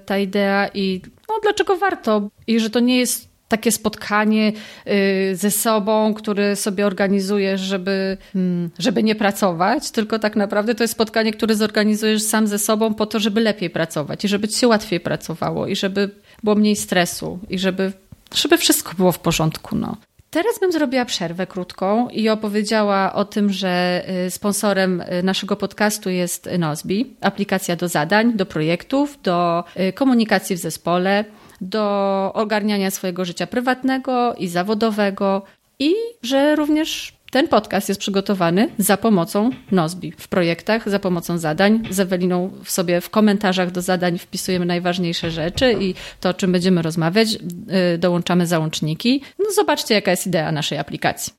ta 0.06 0.18
idea 0.18 0.70
i 0.74 1.02
no, 1.30 1.36
dlaczego 1.44 1.78
warto. 1.78 2.30
I 2.48 2.60
że 2.60 2.70
to 2.70 2.80
nie 2.80 2.98
jest 2.98 3.36
takie 3.48 3.72
spotkanie 3.72 4.54
y, 5.32 5.36
ze 5.36 5.52
sobą, 5.52 6.14
które 6.14 6.56
sobie 6.56 6.86
organizujesz, 6.86 7.62
żeby, 7.62 8.18
hmm, 8.34 8.70
żeby 8.80 9.04
nie 9.04 9.16
pracować, 9.16 9.92
tylko 9.92 10.20
tak 10.20 10.36
naprawdę 10.36 10.76
to 10.76 10.84
jest 10.84 10.94
spotkanie, 10.94 11.34
które 11.34 11.56
zorganizujesz 11.56 12.22
sam 12.22 12.48
ze 12.48 12.60
sobą 12.60 12.94
po 12.94 13.06
to, 13.06 13.20
żeby 13.20 13.42
lepiej 13.42 13.70
pracować 13.70 14.26
i 14.26 14.28
żeby 14.28 14.48
ci 14.48 14.60
się 14.60 14.68
łatwiej 14.68 15.00
pracowało 15.00 15.68
i 15.68 15.76
żeby 15.76 16.10
było 16.46 16.56
mniej 16.56 16.76
stresu 16.76 17.40
i 17.50 17.60
żeby, 17.60 17.94
żeby 18.34 18.58
wszystko 18.58 18.94
było 18.98 19.12
w 19.12 19.20
porządku. 19.20 19.76
No. 19.76 19.98
Teraz 20.30 20.60
bym 20.60 20.72
zrobiła 20.72 21.06
przerwę 21.06 21.48
krótką 21.48 22.10
i 22.10 22.30
opowiedziała 22.30 23.14
o 23.14 23.26
tym, 23.26 23.50
że 23.50 24.04
y, 24.28 24.32
sponsorem 24.32 25.02
y, 25.02 25.24
naszego 25.24 25.56
podcastu 25.56 26.10
jest 26.10 26.50
Nozbi, 26.60 27.16
aplikacja 27.22 27.76
do 27.76 27.88
zadań, 27.88 28.34
do 28.34 28.46
projektów, 28.46 29.20
do 29.24 29.64
y, 29.80 29.94
komunikacji 29.94 30.56
w 30.56 30.60
zespole, 30.60 31.26
do 31.62 31.84
ogarniania 32.34 32.92
swojego 32.92 33.26
życia 33.26 33.48
prywatnego 33.48 34.34
i 34.38 34.48
zawodowego 34.48 35.42
i 35.80 35.94
że 36.22 36.56
również 36.56 37.14
ten 37.36 37.48
podcast 37.48 37.90
jest 37.90 38.02
przygotowany 38.02 38.70
za 38.78 38.98
pomocą 38.98 39.50
Nozbi 39.72 40.14
w 40.18 40.28
projektach, 40.28 40.90
za 40.90 41.00
pomocą 41.00 41.38
zadań. 41.38 41.84
Z 41.90 42.00
Eweliną 42.00 42.52
w 42.64 42.72
sobie 42.72 43.02
w 43.02 43.10
komentarzach 43.10 43.72
do 43.72 43.82
zadań 43.82 44.18
wpisujemy 44.18 44.66
najważniejsze 44.66 45.32
rzeczy 45.32 45.76
i 45.80 45.94
to, 46.20 46.30
o 46.30 46.34
czym 46.34 46.52
będziemy 46.52 46.82
rozmawiać, 46.82 47.28
y, 47.94 47.98
dołączamy 47.98 48.48
załączniki. 48.48 49.22
No 49.40 49.52
zobaczcie, 49.52 49.96
jaka 49.96 50.12
jest 50.12 50.28
idea 50.28 50.52
naszej 50.52 50.78
aplikacji. 50.78 51.34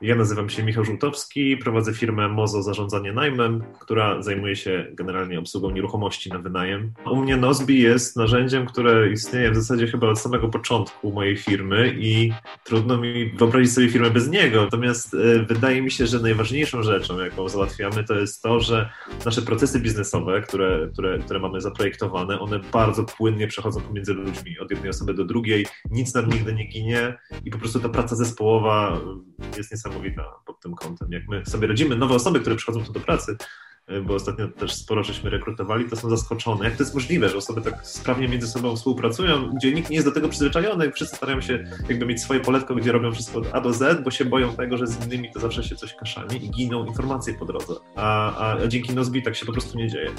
Ja 0.00 0.14
nazywam 0.14 0.50
się 0.50 0.62
Michał 0.62 0.84
Żółtowski, 0.84 1.56
prowadzę 1.56 1.94
firmę 1.94 2.28
Mozo 2.28 2.62
Zarządzanie 2.62 3.12
Najmem, 3.12 3.62
która 3.80 4.22
zajmuje 4.22 4.56
się 4.56 4.86
generalnie 4.92 5.38
obsługą 5.38 5.70
nieruchomości 5.70 6.30
na 6.30 6.38
wynajem. 6.38 6.92
U 7.10 7.16
mnie 7.16 7.36
Nozbi 7.36 7.82
jest 7.82 8.16
narzędziem, 8.16 8.66
które 8.66 9.12
istnieje 9.12 9.50
w 9.50 9.56
zasadzie 9.56 9.86
chyba 9.86 10.08
od 10.08 10.18
samego 10.18 10.48
początku 10.48 11.12
mojej 11.12 11.36
firmy 11.36 11.94
i 11.98 12.32
trudno 12.64 12.98
mi 12.98 13.30
wyobrazić 13.30 13.72
sobie 13.72 13.88
firmę 13.88 14.10
bez 14.10 14.28
niego. 14.30 14.64
Natomiast 14.64 15.14
e, 15.14 15.44
wydaje 15.44 15.82
mi 15.82 15.90
się, 15.90 16.06
że 16.06 16.20
najważniejszą 16.20 16.82
rzeczą, 16.82 17.20
jaką 17.20 17.48
załatwiamy, 17.48 18.04
to 18.04 18.14
jest 18.14 18.42
to, 18.42 18.60
że 18.60 18.90
nasze 19.24 19.42
procesy 19.42 19.80
biznesowe, 19.80 20.42
które, 20.42 20.88
które, 20.92 21.18
które 21.18 21.40
mamy 21.40 21.60
zaprojektowane, 21.60 22.40
one 22.40 22.60
bardzo 22.72 23.04
płynnie 23.04 23.46
przechodzą 23.46 23.80
pomiędzy 23.80 24.14
ludźmi, 24.14 24.58
od 24.58 24.70
jednej 24.70 24.90
osoby 24.90 25.14
do 25.14 25.24
drugiej, 25.24 25.66
nic 25.90 26.14
nam 26.14 26.28
nigdy 26.28 26.54
nie 26.54 26.64
ginie 26.64 27.18
i 27.44 27.50
po 27.50 27.58
prostu 27.58 27.80
ta 27.80 27.88
praca 27.88 28.16
zespołowa 28.16 29.00
jest 29.56 29.70
niesamowita 29.70 29.87
niesamowita 29.88 30.22
pod 30.46 30.60
tym 30.60 30.74
kątem. 30.74 31.12
Jak 31.12 31.28
my 31.28 31.46
sobie 31.46 31.68
radzimy, 31.68 31.96
nowe 31.96 32.14
osoby, 32.14 32.40
które 32.40 32.56
przychodzą 32.56 32.84
tu 32.84 32.92
do 32.92 33.00
pracy, 33.00 33.36
bo 34.02 34.14
ostatnio 34.14 34.48
też 34.48 34.74
sporo 34.74 35.04
żeśmy 35.04 35.30
rekrutowali, 35.30 35.90
to 35.90 35.96
są 35.96 36.10
zaskoczone. 36.10 36.64
Jak 36.64 36.76
to 36.76 36.82
jest 36.82 36.94
możliwe, 36.94 37.28
że 37.28 37.36
osoby 37.36 37.60
tak 37.60 37.86
sprawnie 37.86 38.28
między 38.28 38.48
sobą 38.48 38.76
współpracują, 38.76 39.50
gdzie 39.50 39.72
nikt 39.72 39.90
nie 39.90 39.96
jest 39.96 40.08
do 40.08 40.14
tego 40.14 40.28
przyzwyczajony, 40.28 40.92
wszyscy 40.92 41.16
starają 41.16 41.40
się 41.40 41.64
jakby 41.88 42.06
mieć 42.06 42.22
swoje 42.22 42.40
poletko, 42.40 42.74
gdzie 42.74 42.92
robią 42.92 43.12
wszystko 43.12 43.38
od 43.38 43.46
A 43.52 43.60
do 43.60 43.72
Z, 43.72 44.04
bo 44.04 44.10
się 44.10 44.24
boją 44.24 44.56
tego, 44.56 44.76
że 44.76 44.86
z 44.86 45.06
innymi 45.06 45.32
to 45.32 45.40
zawsze 45.40 45.64
się 45.64 45.76
coś 45.76 45.94
kaszani 45.94 46.44
i 46.44 46.50
giną 46.50 46.86
informacje 46.86 47.34
po 47.34 47.44
drodze. 47.44 47.74
A, 47.96 48.36
a, 48.36 48.56
a 48.62 48.66
dzięki 48.66 48.94
Nozbi 48.94 49.22
tak 49.22 49.36
się 49.36 49.46
po 49.46 49.52
prostu 49.52 49.78
nie 49.78 49.88
dzieje. 49.88 50.10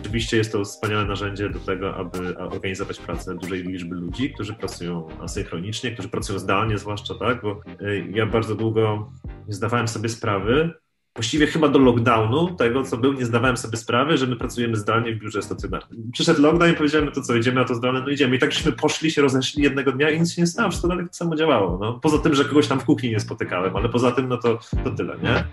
Oczywiście 0.00 0.36
jest 0.36 0.52
to 0.52 0.64
wspaniałe 0.64 1.04
narzędzie 1.04 1.50
do 1.50 1.58
tego, 1.58 1.96
aby 1.96 2.38
organizować 2.38 2.98
pracę 2.98 3.34
dużej 3.34 3.62
liczby 3.62 3.94
ludzi, 3.94 4.30
którzy 4.30 4.54
pracują 4.54 5.08
asynchronicznie, 5.20 5.90
którzy 5.90 6.08
pracują 6.08 6.38
zdalnie 6.38 6.78
zwłaszcza, 6.78 7.14
tak, 7.14 7.42
bo 7.42 7.60
y, 7.80 8.06
ja 8.10 8.26
bardzo 8.26 8.54
długo 8.54 9.12
nie 9.48 9.54
zdawałem 9.54 9.88
sobie 9.88 10.08
sprawy, 10.08 10.70
właściwie 11.16 11.46
chyba 11.46 11.68
do 11.68 11.78
lockdownu, 11.78 12.54
tego 12.54 12.82
co 12.82 12.96
był, 12.96 13.12
nie 13.12 13.24
zdawałem 13.24 13.56
sobie 13.56 13.76
sprawy, 13.76 14.16
że 14.16 14.26
my 14.26 14.36
pracujemy 14.36 14.76
zdalnie 14.76 15.12
w 15.12 15.18
biurze 15.18 15.42
stacjonarnym. 15.42 16.10
Przyszedł 16.12 16.42
lockdown 16.42 16.72
i 16.72 16.74
powiedziałem, 16.74 17.12
to 17.12 17.22
co, 17.22 17.34
idziemy 17.34 17.60
na 17.60 17.64
to 17.66 17.74
zdalne, 17.74 18.00
no 18.00 18.08
idziemy. 18.08 18.36
I 18.36 18.38
tak 18.38 18.50
poszli, 18.80 19.10
się 19.10 19.22
rozeszli 19.22 19.62
jednego 19.62 19.92
dnia 19.92 20.10
i 20.10 20.20
nic 20.20 20.34
się 20.34 20.42
nie 20.42 20.46
stało, 20.46 20.70
wszystko 20.70 20.88
dalej 20.88 21.04
tak 21.04 21.16
samo 21.16 21.36
działało. 21.36 21.78
No. 21.80 21.92
Poza 22.02 22.18
tym, 22.18 22.34
że 22.34 22.44
kogoś 22.44 22.68
tam 22.68 22.80
w 22.80 22.84
kuchni 22.84 23.10
nie 23.10 23.20
spotykałem, 23.20 23.76
ale 23.76 23.88
poza 23.88 24.12
tym, 24.12 24.28
no 24.28 24.36
to, 24.36 24.58
to 24.84 24.90
tyle, 24.90 25.16
nie? 25.22 25.44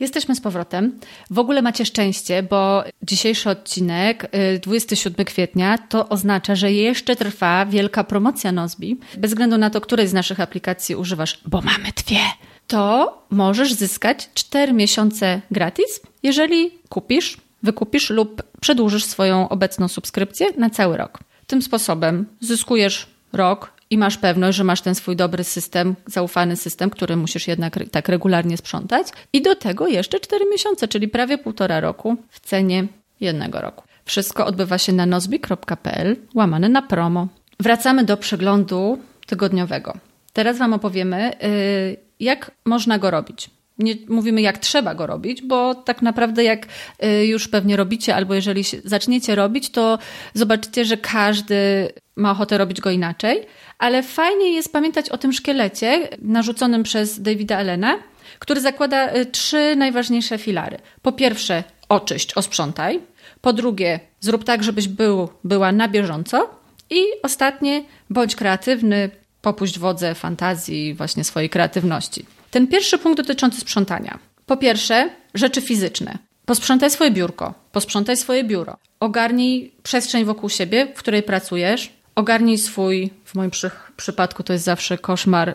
Jesteśmy 0.00 0.34
z 0.34 0.40
powrotem. 0.40 1.00
W 1.30 1.38
ogóle 1.38 1.62
macie 1.62 1.86
szczęście, 1.86 2.42
bo 2.42 2.84
dzisiejszy 3.02 3.50
odcinek, 3.50 4.30
27 4.62 5.20
y, 5.20 5.24
kwietnia, 5.24 5.78
to 5.78 6.08
oznacza, 6.08 6.54
że 6.54 6.72
jeszcze 6.72 7.16
trwa 7.16 7.66
wielka 7.66 8.04
promocja 8.04 8.52
Nozbi. 8.52 9.00
Bez 9.18 9.30
względu 9.30 9.58
na 9.58 9.70
to, 9.70 9.80
której 9.80 10.08
z 10.08 10.12
naszych 10.12 10.40
aplikacji 10.40 10.96
używasz, 10.96 11.40
bo 11.46 11.60
mamy 11.60 11.88
dwie, 11.96 12.20
to 12.66 13.18
możesz 13.30 13.72
zyskać 13.72 14.28
4 14.34 14.72
miesiące 14.72 15.40
gratis, 15.50 16.00
jeżeli 16.22 16.70
kupisz, 16.88 17.36
wykupisz 17.62 18.10
lub 18.10 18.42
przedłużysz 18.60 19.04
swoją 19.04 19.48
obecną 19.48 19.88
subskrypcję 19.88 20.46
na 20.56 20.70
cały 20.70 20.96
rok. 20.96 21.18
Tym 21.46 21.62
sposobem 21.62 22.26
zyskujesz 22.40 23.06
rok 23.32 23.77
i 23.90 23.98
masz 23.98 24.18
pewność, 24.18 24.58
że 24.58 24.64
masz 24.64 24.80
ten 24.80 24.94
swój 24.94 25.16
dobry 25.16 25.44
system, 25.44 25.96
zaufany 26.06 26.56
system, 26.56 26.90
który 26.90 27.16
musisz 27.16 27.48
jednak 27.48 27.78
tak 27.90 28.08
regularnie 28.08 28.56
sprzątać. 28.56 29.06
I 29.32 29.42
do 29.42 29.54
tego 29.54 29.86
jeszcze 29.86 30.20
4 30.20 30.44
miesiące, 30.50 30.88
czyli 30.88 31.08
prawie 31.08 31.38
półtora 31.38 31.80
roku 31.80 32.16
w 32.30 32.40
cenie 32.40 32.86
jednego 33.20 33.60
roku. 33.60 33.84
Wszystko 34.04 34.46
odbywa 34.46 34.78
się 34.78 34.92
na 34.92 35.06
nozbi.pl, 35.06 36.16
łamane 36.34 36.68
na 36.68 36.82
promo. 36.82 37.28
Wracamy 37.60 38.04
do 38.04 38.16
przeglądu 38.16 38.98
tygodniowego. 39.26 39.94
Teraz 40.32 40.58
Wam 40.58 40.72
opowiemy, 40.72 41.32
y, 41.42 41.96
jak 42.20 42.50
można 42.64 42.98
go 42.98 43.10
robić 43.10 43.50
nie 43.78 43.94
mówimy, 44.08 44.40
jak 44.40 44.58
trzeba 44.58 44.94
go 44.94 45.06
robić, 45.06 45.42
bo 45.42 45.74
tak 45.74 46.02
naprawdę, 46.02 46.44
jak 46.44 46.66
y, 47.04 47.26
już 47.26 47.48
pewnie 47.48 47.76
robicie, 47.76 48.14
albo 48.14 48.34
jeżeli 48.34 48.64
zaczniecie 48.84 49.34
robić, 49.34 49.70
to 49.70 49.98
zobaczycie, 50.34 50.84
że 50.84 50.96
każdy 50.96 51.88
ma 52.18 52.30
ochotę 52.30 52.58
robić 52.58 52.80
go 52.80 52.90
inaczej. 52.90 53.46
Ale 53.78 54.02
fajnie 54.02 54.52
jest 54.52 54.72
pamiętać 54.72 55.10
o 55.10 55.18
tym 55.18 55.32
szkielecie 55.32 56.08
narzuconym 56.22 56.82
przez 56.82 57.22
Davida 57.22 57.58
Elena, 57.58 57.98
który 58.38 58.60
zakłada 58.60 59.14
y, 59.14 59.26
trzy 59.26 59.76
najważniejsze 59.76 60.38
filary. 60.38 60.78
Po 61.02 61.12
pierwsze, 61.12 61.64
oczyść, 61.88 62.34
osprzątaj. 62.34 63.00
Po 63.40 63.52
drugie, 63.52 64.00
zrób 64.20 64.44
tak, 64.44 64.64
żebyś 64.64 64.88
był, 64.88 65.28
była 65.44 65.72
na 65.72 65.88
bieżąco. 65.88 66.50
I 66.90 67.02
ostatnie, 67.22 67.84
bądź 68.10 68.36
kreatywny, 68.36 69.10
popuść 69.42 69.78
wodze 69.78 70.14
fantazji, 70.14 70.94
właśnie 70.94 71.24
swojej 71.24 71.50
kreatywności. 71.50 72.26
Ten 72.50 72.66
pierwszy 72.66 72.98
punkt 72.98 73.16
dotyczący 73.16 73.60
sprzątania. 73.60 74.18
Po 74.46 74.56
pierwsze, 74.56 75.10
rzeczy 75.34 75.60
fizyczne. 75.60 76.18
Posprzątaj 76.46 76.90
swoje 76.90 77.10
biurko, 77.10 77.54
posprzątaj 77.72 78.16
swoje 78.16 78.44
biuro. 78.44 78.76
Ogarnij 79.00 79.72
przestrzeń 79.82 80.24
wokół 80.24 80.48
siebie, 80.48 80.86
w 80.94 80.98
której 80.98 81.22
pracujesz. 81.22 81.97
Ogarnij 82.18 82.58
swój, 82.58 83.10
w 83.24 83.34
moim 83.34 83.50
przy, 83.50 83.70
przypadku 83.96 84.42
to 84.42 84.52
jest 84.52 84.64
zawsze 84.64 84.98
koszmar, 84.98 85.54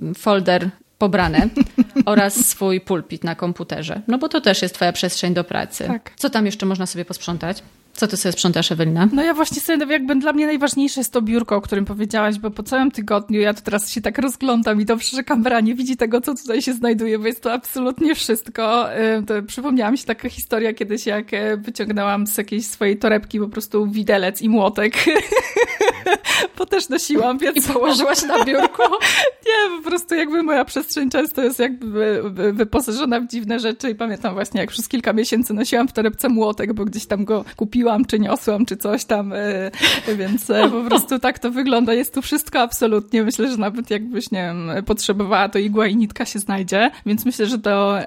yy, 0.00 0.14
folder 0.14 0.70
pobrane 0.98 1.48
oraz 2.04 2.34
swój 2.46 2.80
pulpit 2.80 3.24
na 3.24 3.34
komputerze. 3.34 4.00
No 4.08 4.18
bo 4.18 4.28
to 4.28 4.40
też 4.40 4.62
jest 4.62 4.74
twoja 4.74 4.92
przestrzeń 4.92 5.34
do 5.34 5.44
pracy. 5.44 5.84
Tak. 5.86 6.12
Co 6.16 6.30
tam 6.30 6.46
jeszcze 6.46 6.66
można 6.66 6.86
sobie 6.86 7.04
posprzątać? 7.04 7.62
Co 7.96 8.06
ty 8.06 8.16
sobie 8.16 8.32
sprzątasz, 8.32 8.72
Ewelina? 8.72 9.08
No 9.12 9.22
ja 9.24 9.34
właśnie 9.34 9.60
sobie, 9.60 9.86
jakby 9.86 10.16
dla 10.16 10.32
mnie 10.32 10.46
najważniejsze 10.46 11.00
jest 11.00 11.12
to 11.12 11.22
biurko, 11.22 11.56
o 11.56 11.60
którym 11.60 11.84
powiedziałaś, 11.84 12.38
bo 12.38 12.50
po 12.50 12.62
całym 12.62 12.90
tygodniu 12.90 13.40
ja 13.40 13.54
tu 13.54 13.62
teraz 13.62 13.90
się 13.90 14.00
tak 14.00 14.18
rozglądam 14.18 14.80
i 14.80 14.84
dobrze, 14.84 15.16
że 15.16 15.24
kamera 15.24 15.60
nie 15.60 15.74
widzi 15.74 15.96
tego, 15.96 16.20
co 16.20 16.34
tutaj 16.34 16.62
się 16.62 16.72
znajduje, 16.72 17.18
bo 17.18 17.26
jest 17.26 17.42
to 17.42 17.52
absolutnie 17.52 18.14
wszystko. 18.14 18.88
To 19.26 19.34
przypomniała 19.46 19.90
mi 19.90 19.98
się 19.98 20.04
taka 20.04 20.28
historia 20.28 20.74
kiedyś, 20.74 21.06
jak 21.06 21.34
e, 21.34 21.56
wyciągnęłam 21.56 22.26
z 22.26 22.38
jakiejś 22.38 22.66
swojej 22.66 22.98
torebki 22.98 23.40
po 23.40 23.48
prostu 23.48 23.86
widelec 23.86 24.42
i 24.42 24.48
młotek. 24.48 24.94
bo 26.58 26.66
też 26.66 26.88
nosiłam, 26.88 27.38
więc... 27.38 27.56
I 27.56 27.72
położyłaś 27.72 28.22
na 28.22 28.44
biurku? 28.44 28.82
nie, 29.46 29.76
po 29.76 29.88
prostu 29.88 30.14
jakby 30.14 30.42
moja 30.42 30.64
przestrzeń 30.64 31.10
często 31.10 31.42
jest 31.42 31.58
jakby 31.58 32.22
wyposażona 32.52 33.20
w 33.20 33.26
dziwne 33.26 33.58
rzeczy 33.60 33.90
i 33.90 33.94
pamiętam 33.94 34.34
właśnie, 34.34 34.60
jak 34.60 34.70
przez 34.70 34.88
kilka 34.88 35.12
miesięcy 35.12 35.54
nosiłam 35.54 35.88
w 35.88 35.92
torebce 35.92 36.28
młotek, 36.28 36.72
bo 36.72 36.84
gdzieś 36.84 37.06
tam 37.06 37.24
go 37.24 37.44
kupiłam 37.56 37.85
kupiłam, 37.86 38.04
czy 38.04 38.18
niosłam, 38.18 38.66
czy 38.66 38.76
coś 38.76 39.04
tam, 39.04 39.32
e, 39.32 39.70
więc 40.18 40.50
e, 40.50 40.70
po 40.70 40.82
prostu 40.82 41.18
tak 41.18 41.38
to 41.38 41.50
wygląda. 41.50 41.94
Jest 41.94 42.14
tu 42.14 42.22
wszystko 42.22 42.60
absolutnie. 42.60 43.22
Myślę, 43.22 43.50
że 43.50 43.56
nawet 43.56 43.90
jakbyś, 43.90 44.30
nie 44.30 44.42
wiem, 44.42 44.84
potrzebowała, 44.84 45.48
to 45.48 45.58
igła 45.58 45.86
i 45.86 45.96
nitka 45.96 46.24
się 46.24 46.38
znajdzie, 46.38 46.90
więc 47.06 47.24
myślę, 47.24 47.46
że 47.46 47.58
to, 47.58 47.98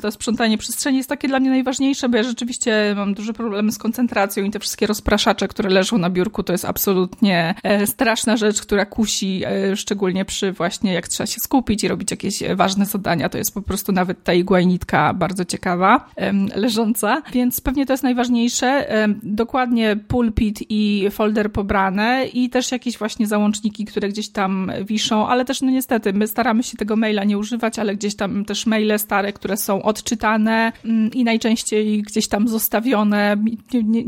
to 0.00 0.10
sprzątanie 0.10 0.58
przestrzeni 0.58 0.96
jest 0.96 1.08
takie 1.08 1.28
dla 1.28 1.40
mnie 1.40 1.50
najważniejsze, 1.50 2.08
bo 2.08 2.16
ja 2.16 2.22
rzeczywiście 2.22 2.94
mam 2.96 3.14
duże 3.14 3.32
problemy 3.32 3.72
z 3.72 3.78
koncentracją 3.78 4.44
i 4.44 4.50
te 4.50 4.58
wszystkie 4.58 4.86
rozpraszacze, 4.86 5.48
które 5.48 5.70
leżą 5.70 5.98
na 5.98 6.10
biurku, 6.10 6.42
to 6.42 6.52
jest 6.52 6.64
absolutnie 6.64 7.54
e, 7.62 7.86
straszna 7.86 8.36
rzecz, 8.36 8.62
która 8.62 8.86
kusi, 8.86 9.42
szczególnie 9.74 10.24
przy 10.24 10.52
właśnie 10.52 10.92
jak 10.92 11.08
trzeba 11.08 11.26
się 11.26 11.40
skupić 11.40 11.84
i 11.84 11.88
robić 11.88 12.10
jakieś 12.10 12.42
ważne 12.54 12.86
zadania. 12.86 13.28
To 13.28 13.38
jest 13.38 13.54
po 13.54 13.62
prostu 13.62 13.92
nawet 13.92 14.24
ta 14.24 14.32
igła 14.32 14.60
i 14.60 14.66
nitka 14.66 15.14
bardzo 15.14 15.44
ciekawa, 15.44 16.08
leżąca, 16.54 17.22
więc 17.32 17.60
pewnie 17.60 17.86
to 17.86 17.92
jest 17.92 18.02
najważniejsze 18.02 18.72
dokładnie 19.22 19.96
pulpit 20.08 20.58
i 20.68 21.08
folder 21.10 21.52
pobrane 21.52 22.26
i 22.32 22.50
też 22.50 22.72
jakieś 22.72 22.98
właśnie 22.98 23.26
załączniki, 23.26 23.84
które 23.84 24.08
gdzieś 24.08 24.28
tam 24.28 24.72
wiszą, 24.84 25.28
ale 25.28 25.44
też 25.44 25.62
no 25.62 25.70
niestety 25.70 26.12
my 26.12 26.26
staramy 26.26 26.62
się 26.62 26.76
tego 26.76 26.96
maila 26.96 27.24
nie 27.24 27.38
używać, 27.38 27.78
ale 27.78 27.96
gdzieś 27.96 28.14
tam 28.14 28.44
też 28.44 28.66
maile 28.66 28.98
stare, 28.98 29.32
które 29.32 29.56
są 29.56 29.82
odczytane 29.82 30.72
mm, 30.84 31.10
i 31.10 31.24
najczęściej 31.24 32.02
gdzieś 32.02 32.28
tam 32.28 32.48
zostawione. 32.48 33.36
Nie, 33.74 33.82
nie, 33.82 34.04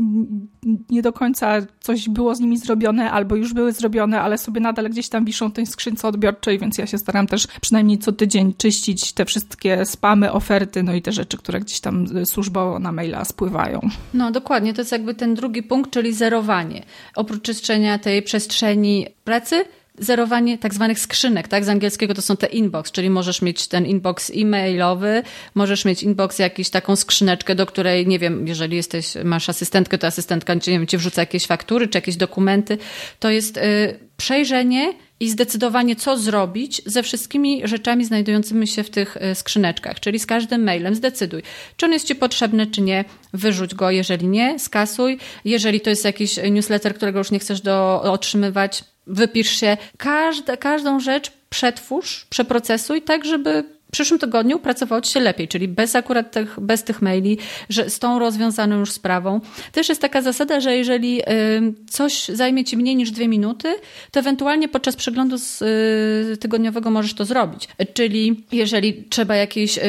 nie 0.89 1.01
do 1.01 1.13
końca 1.13 1.61
coś 1.79 2.09
było 2.09 2.35
z 2.35 2.39
nimi 2.39 2.57
zrobione 2.57 3.11
albo 3.11 3.35
już 3.35 3.53
były 3.53 3.71
zrobione, 3.71 4.21
ale 4.21 4.37
sobie 4.37 4.61
nadal 4.61 4.89
gdzieś 4.89 5.09
tam 5.09 5.25
wiszą 5.25 5.49
w 5.49 5.53
tej 5.53 5.65
skrzynce 5.65 6.07
odbiorczej, 6.07 6.59
więc 6.59 6.77
ja 6.77 6.87
się 6.87 6.97
staram 6.97 7.27
też 7.27 7.47
przynajmniej 7.61 7.97
co 7.97 8.11
tydzień 8.11 8.53
czyścić 8.57 9.13
te 9.13 9.25
wszystkie 9.25 9.85
spamy, 9.85 10.31
oferty, 10.31 10.83
no 10.83 10.93
i 10.93 11.01
te 11.01 11.11
rzeczy, 11.11 11.37
które 11.37 11.59
gdzieś 11.59 11.79
tam 11.79 12.25
służbowo 12.25 12.79
na 12.79 12.91
maila 12.91 13.25
spływają. 13.25 13.79
No 14.13 14.31
dokładnie, 14.31 14.73
to 14.73 14.81
jest 14.81 14.91
jakby 14.95 15.13
ten 15.13 15.35
drugi 15.35 15.63
punkt, 15.63 15.91
czyli 15.91 16.13
zerowanie. 16.13 16.83
Oprócz 17.15 17.41
czyszczenia 17.41 17.99
tej 17.99 18.21
przestrzeni 18.21 19.07
pracy, 19.23 19.65
zerowanie 19.97 20.57
tak 20.57 20.73
zwanych 20.73 20.99
skrzynek, 20.99 21.47
tak? 21.47 21.65
Z 21.65 21.69
angielskiego 21.69 22.13
to 22.13 22.21
są 22.21 22.37
te 22.37 22.47
inbox, 22.47 22.91
czyli 22.91 23.09
możesz 23.09 23.41
mieć 23.41 23.67
ten 23.67 23.85
inbox 23.85 24.31
e-mailowy, 24.35 25.23
możesz 25.55 25.85
mieć 25.85 26.03
inbox 26.03 26.39
jakiś 26.39 26.69
taką 26.69 26.95
skrzyneczkę, 26.95 27.55
do 27.55 27.65
której, 27.65 28.07
nie 28.07 28.19
wiem, 28.19 28.47
jeżeli 28.47 28.77
jesteś, 28.77 29.13
masz 29.23 29.49
asystentkę, 29.49 29.97
to 29.97 30.07
asystentka, 30.07 30.53
nie 30.53 30.59
wiem, 30.65 30.87
ci 30.87 30.97
wrzuca 30.97 31.21
jakieś 31.21 31.45
faktury, 31.45 31.87
czy 31.87 31.97
jakieś 31.97 32.15
dokumenty. 32.15 32.77
To 33.19 33.29
jest 33.29 33.57
y, 33.57 33.99
przejrzenie 34.17 34.93
i 35.19 35.29
zdecydowanie, 35.29 35.95
co 35.95 36.17
zrobić 36.17 36.81
ze 36.85 37.03
wszystkimi 37.03 37.61
rzeczami 37.67 38.05
znajdującymi 38.05 38.67
się 38.67 38.83
w 38.83 38.89
tych 38.89 39.17
y, 39.17 39.35
skrzyneczkach, 39.35 39.99
czyli 39.99 40.19
z 40.19 40.25
każdym 40.25 40.63
mailem 40.63 40.95
zdecyduj, 40.95 41.41
czy 41.77 41.85
on 41.85 41.93
jest 41.93 42.07
Ci 42.07 42.15
potrzebny, 42.15 42.67
czy 42.67 42.81
nie, 42.81 43.05
wyrzuć 43.33 43.75
go, 43.75 43.91
jeżeli 43.91 44.27
nie, 44.27 44.59
skasuj. 44.59 45.17
Jeżeli 45.45 45.81
to 45.81 45.89
jest 45.89 46.05
jakiś 46.05 46.39
newsletter, 46.51 46.95
którego 46.95 47.19
już 47.19 47.31
nie 47.31 47.39
chcesz 47.39 47.61
do, 47.61 48.01
otrzymywać, 48.01 48.83
wypisz 49.07 49.49
się. 49.59 49.77
Każdą 50.59 50.99
rzecz 50.99 51.31
przetwórz, 51.49 52.25
przeprocesuj 52.29 53.01
tak, 53.01 53.25
żeby 53.25 53.74
przyszłym 53.95 54.19
tygodniu 54.19 54.59
pracowało 54.59 55.01
ci 55.01 55.11
się 55.11 55.19
lepiej, 55.19 55.47
czyli 55.47 55.67
bez 55.67 55.95
akurat 55.95 56.31
tych, 56.31 56.59
bez 56.59 56.83
tych 56.83 57.01
maili, 57.01 57.37
że 57.69 57.89
z 57.89 57.99
tą 57.99 58.19
rozwiązaną 58.19 58.79
już 58.79 58.91
sprawą. 58.91 59.41
Też 59.71 59.89
jest 59.89 60.01
taka 60.01 60.21
zasada, 60.21 60.59
że 60.59 60.77
jeżeli 60.77 61.21
coś 61.89 62.27
zajmie 62.27 62.63
ci 62.63 62.77
mniej 62.77 62.95
niż 62.95 63.11
dwie 63.11 63.27
minuty, 63.27 63.75
to 64.11 64.19
ewentualnie 64.19 64.67
podczas 64.67 64.95
przeglądu 64.95 65.35
y, 65.35 66.37
tygodniowego 66.37 66.91
możesz 66.91 67.13
to 67.13 67.25
zrobić. 67.25 67.67
Czyli 67.93 68.43
jeżeli 68.51 69.03
trzeba 69.09 69.35
jakiejś 69.35 69.77
y, 69.77 69.81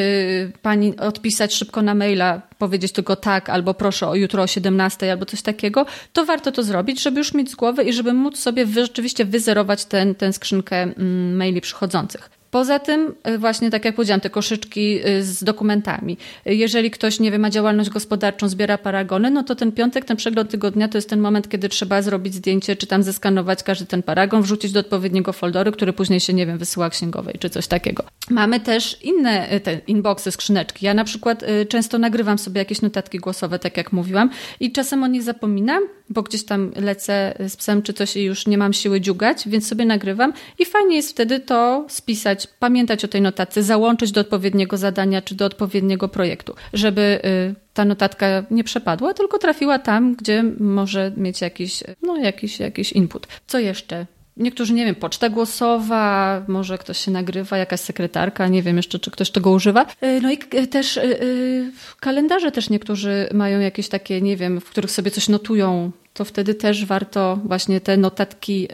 pani 0.62 0.96
odpisać 0.96 1.54
szybko 1.54 1.82
na 1.82 1.94
maila, 1.94 2.42
powiedzieć 2.58 2.92
tylko 2.92 3.16
tak, 3.16 3.50
albo 3.50 3.74
proszę 3.74 4.08
o 4.08 4.14
jutro 4.14 4.42
o 4.42 4.46
17, 4.46 5.12
albo 5.12 5.26
coś 5.26 5.42
takiego, 5.42 5.86
to 6.12 6.24
warto 6.24 6.52
to 6.52 6.62
zrobić, 6.62 7.02
żeby 7.02 7.18
już 7.18 7.34
mieć 7.34 7.50
z 7.50 7.54
głowy 7.54 7.84
i 7.84 7.92
żeby 7.92 8.12
móc 8.12 8.38
sobie 8.38 8.66
rzeczywiście 8.66 9.24
wyzerować 9.24 9.84
ten, 9.84 10.14
ten 10.14 10.32
skrzynkę 10.32 10.82
mm, 10.82 11.36
maili 11.36 11.60
przychodzących. 11.60 12.35
Poza 12.56 12.78
tym, 12.78 13.14
y, 13.28 13.38
właśnie 13.38 13.70
tak 13.70 13.84
jak 13.84 13.94
powiedziałam, 13.94 14.20
te 14.20 14.30
koszyczki 14.30 15.08
y, 15.08 15.22
z 15.22 15.44
dokumentami. 15.44 16.16
Jeżeli 16.44 16.90
ktoś, 16.90 17.20
nie 17.20 17.30
wiem, 17.30 17.40
ma 17.40 17.50
działalność 17.50 17.90
gospodarczą, 17.90 18.48
zbiera 18.48 18.78
paragony, 18.78 19.30
no 19.30 19.42
to 19.42 19.54
ten 19.54 19.72
piątek, 19.72 20.04
ten 20.04 20.16
przegląd 20.16 20.50
tygodnia 20.50 20.88
to 20.88 20.98
jest 20.98 21.10
ten 21.10 21.20
moment, 21.20 21.48
kiedy 21.48 21.68
trzeba 21.68 22.02
zrobić 22.02 22.34
zdjęcie, 22.34 22.76
czy 22.76 22.86
tam 22.86 23.02
zeskanować 23.02 23.62
każdy 23.62 23.86
ten 23.86 24.02
paragon, 24.02 24.42
wrzucić 24.42 24.72
do 24.72 24.80
odpowiedniego 24.80 25.32
folderu, 25.32 25.72
który 25.72 25.92
później 25.92 26.20
się, 26.20 26.32
nie 26.32 26.46
wiem, 26.46 26.58
wysyła 26.58 26.90
księgowej, 26.90 27.36
czy 27.38 27.50
coś 27.50 27.66
takiego. 27.66 28.04
Mamy 28.30 28.60
też 28.60 29.02
inne 29.02 29.52
y, 29.52 29.60
te 29.60 29.80
inboxy, 29.86 30.30
skrzyneczki. 30.30 30.86
Ja 30.86 30.94
na 30.94 31.04
przykład 31.04 31.44
często 31.68 31.98
nagrywam 31.98 32.38
sobie 32.38 32.58
jakieś 32.58 32.82
notatki 32.82 33.18
głosowe, 33.18 33.58
tak 33.58 33.76
jak 33.76 33.92
mówiłam, 33.92 34.30
i 34.60 34.72
czasem 34.72 35.02
o 35.02 35.06
nich 35.06 35.22
zapominam, 35.22 35.82
bo 36.10 36.22
gdzieś 36.22 36.44
tam 36.44 36.72
lecę 36.76 37.34
z 37.48 37.56
psem 37.56 37.82
czy 37.82 37.92
coś 37.92 38.16
i 38.16 38.24
już 38.24 38.46
nie 38.46 38.58
mam 38.58 38.72
siły 38.72 39.00
dziugać, 39.00 39.48
więc 39.48 39.68
sobie 39.68 39.84
nagrywam 39.84 40.32
i 40.58 40.64
fajnie 40.64 40.96
jest 40.96 41.10
wtedy 41.10 41.40
to 41.40 41.86
spisać, 41.88 42.46
pamiętać 42.58 43.04
o 43.04 43.08
tej 43.08 43.20
notatce, 43.20 43.62
załączyć 43.62 44.12
do 44.12 44.20
odpowiedniego 44.20 44.76
zadania 44.76 45.22
czy 45.22 45.34
do 45.34 45.46
odpowiedniego 45.46 46.08
projektu, 46.08 46.54
żeby 46.72 47.20
y, 47.24 47.54
ta 47.74 47.84
notatka 47.84 48.26
nie 48.50 48.64
przepadła, 48.64 49.14
tylko 49.14 49.38
trafiła 49.38 49.78
tam, 49.78 50.14
gdzie 50.14 50.42
może 50.60 51.12
mieć 51.16 51.40
jakiś, 51.40 51.82
no, 52.02 52.16
jakiś, 52.16 52.60
jakiś 52.60 52.92
input. 52.92 53.26
Co 53.46 53.58
jeszcze? 53.58 54.06
Niektórzy, 54.36 54.74
nie 54.74 54.84
wiem, 54.84 54.94
poczta 54.94 55.28
głosowa, 55.28 56.42
może 56.48 56.78
ktoś 56.78 56.98
się 56.98 57.10
nagrywa, 57.10 57.58
jakaś 57.58 57.80
sekretarka, 57.80 58.48
nie 58.48 58.62
wiem 58.62 58.76
jeszcze, 58.76 58.98
czy 58.98 59.10
ktoś 59.10 59.30
tego 59.30 59.50
używa. 59.50 59.86
Y, 60.02 60.20
no 60.22 60.30
i 60.30 60.38
też 60.68 60.96
yy, 60.96 61.72
kalendarze 62.00 62.52
też 62.52 62.70
niektórzy 62.70 63.28
mają 63.34 63.60
jakieś 63.60 63.88
takie, 63.88 64.22
nie 64.22 64.36
wiem, 64.36 64.60
w 64.60 64.70
których 64.70 64.90
sobie 64.90 65.10
coś 65.10 65.28
notują. 65.28 65.90
To 66.14 66.24
wtedy 66.24 66.54
też 66.54 66.84
warto 66.84 67.38
właśnie 67.44 67.80
te 67.80 67.96
notatki 67.96 68.68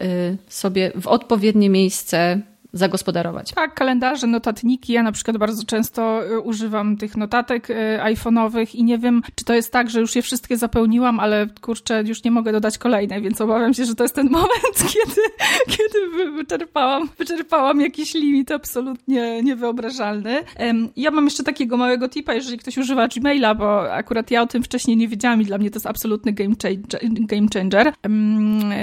sobie 0.48 0.92
w 0.94 1.06
odpowiednie 1.06 1.70
miejsce 1.70 2.40
zagospodarować. 2.72 3.52
Tak, 3.52 3.74
kalendarze, 3.74 4.26
notatniki. 4.26 4.92
Ja 4.92 5.02
na 5.02 5.12
przykład 5.12 5.36
bardzo 5.36 5.64
często 5.64 6.26
y, 6.26 6.40
używam 6.40 6.96
tych 6.96 7.16
notatek 7.16 7.70
y, 7.70 7.74
iPhone'owych 8.02 8.74
i 8.74 8.84
nie 8.84 8.98
wiem, 8.98 9.22
czy 9.34 9.44
to 9.44 9.54
jest 9.54 9.72
tak, 9.72 9.90
że 9.90 10.00
już 10.00 10.16
je 10.16 10.22
wszystkie 10.22 10.56
zapełniłam, 10.56 11.20
ale 11.20 11.46
kurczę, 11.60 12.02
już 12.06 12.24
nie 12.24 12.30
mogę 12.30 12.52
dodać 12.52 12.78
kolejnej, 12.78 13.22
więc 13.22 13.40
obawiam 13.40 13.74
się, 13.74 13.84
że 13.84 13.94
to 13.94 14.04
jest 14.04 14.14
ten 14.14 14.30
moment, 14.40 14.76
kiedy, 14.76 15.20
kiedy 15.68 16.30
wyczerpałam, 16.36 17.08
wyczerpałam 17.18 17.80
jakiś 17.80 18.14
limit 18.14 18.52
absolutnie 18.52 19.42
niewyobrażalny. 19.42 20.40
Ja 20.96 21.10
mam 21.10 21.24
jeszcze 21.24 21.42
takiego 21.44 21.76
małego 21.76 22.08
tipa, 22.08 22.34
jeżeli 22.34 22.58
ktoś 22.58 22.78
używa 22.78 23.08
Gmaila, 23.08 23.54
bo 23.54 23.92
akurat 23.92 24.30
ja 24.30 24.42
o 24.42 24.46
tym 24.46 24.62
wcześniej 24.62 24.96
nie 24.96 25.08
wiedziałam 25.08 25.42
i 25.42 25.44
dla 25.44 25.58
mnie 25.58 25.70
to 25.70 25.76
jest 25.76 25.86
absolutny 25.86 26.32
game 26.32 26.54
changer. 26.62 27.00
Game 27.02 27.46
changer. 27.54 27.92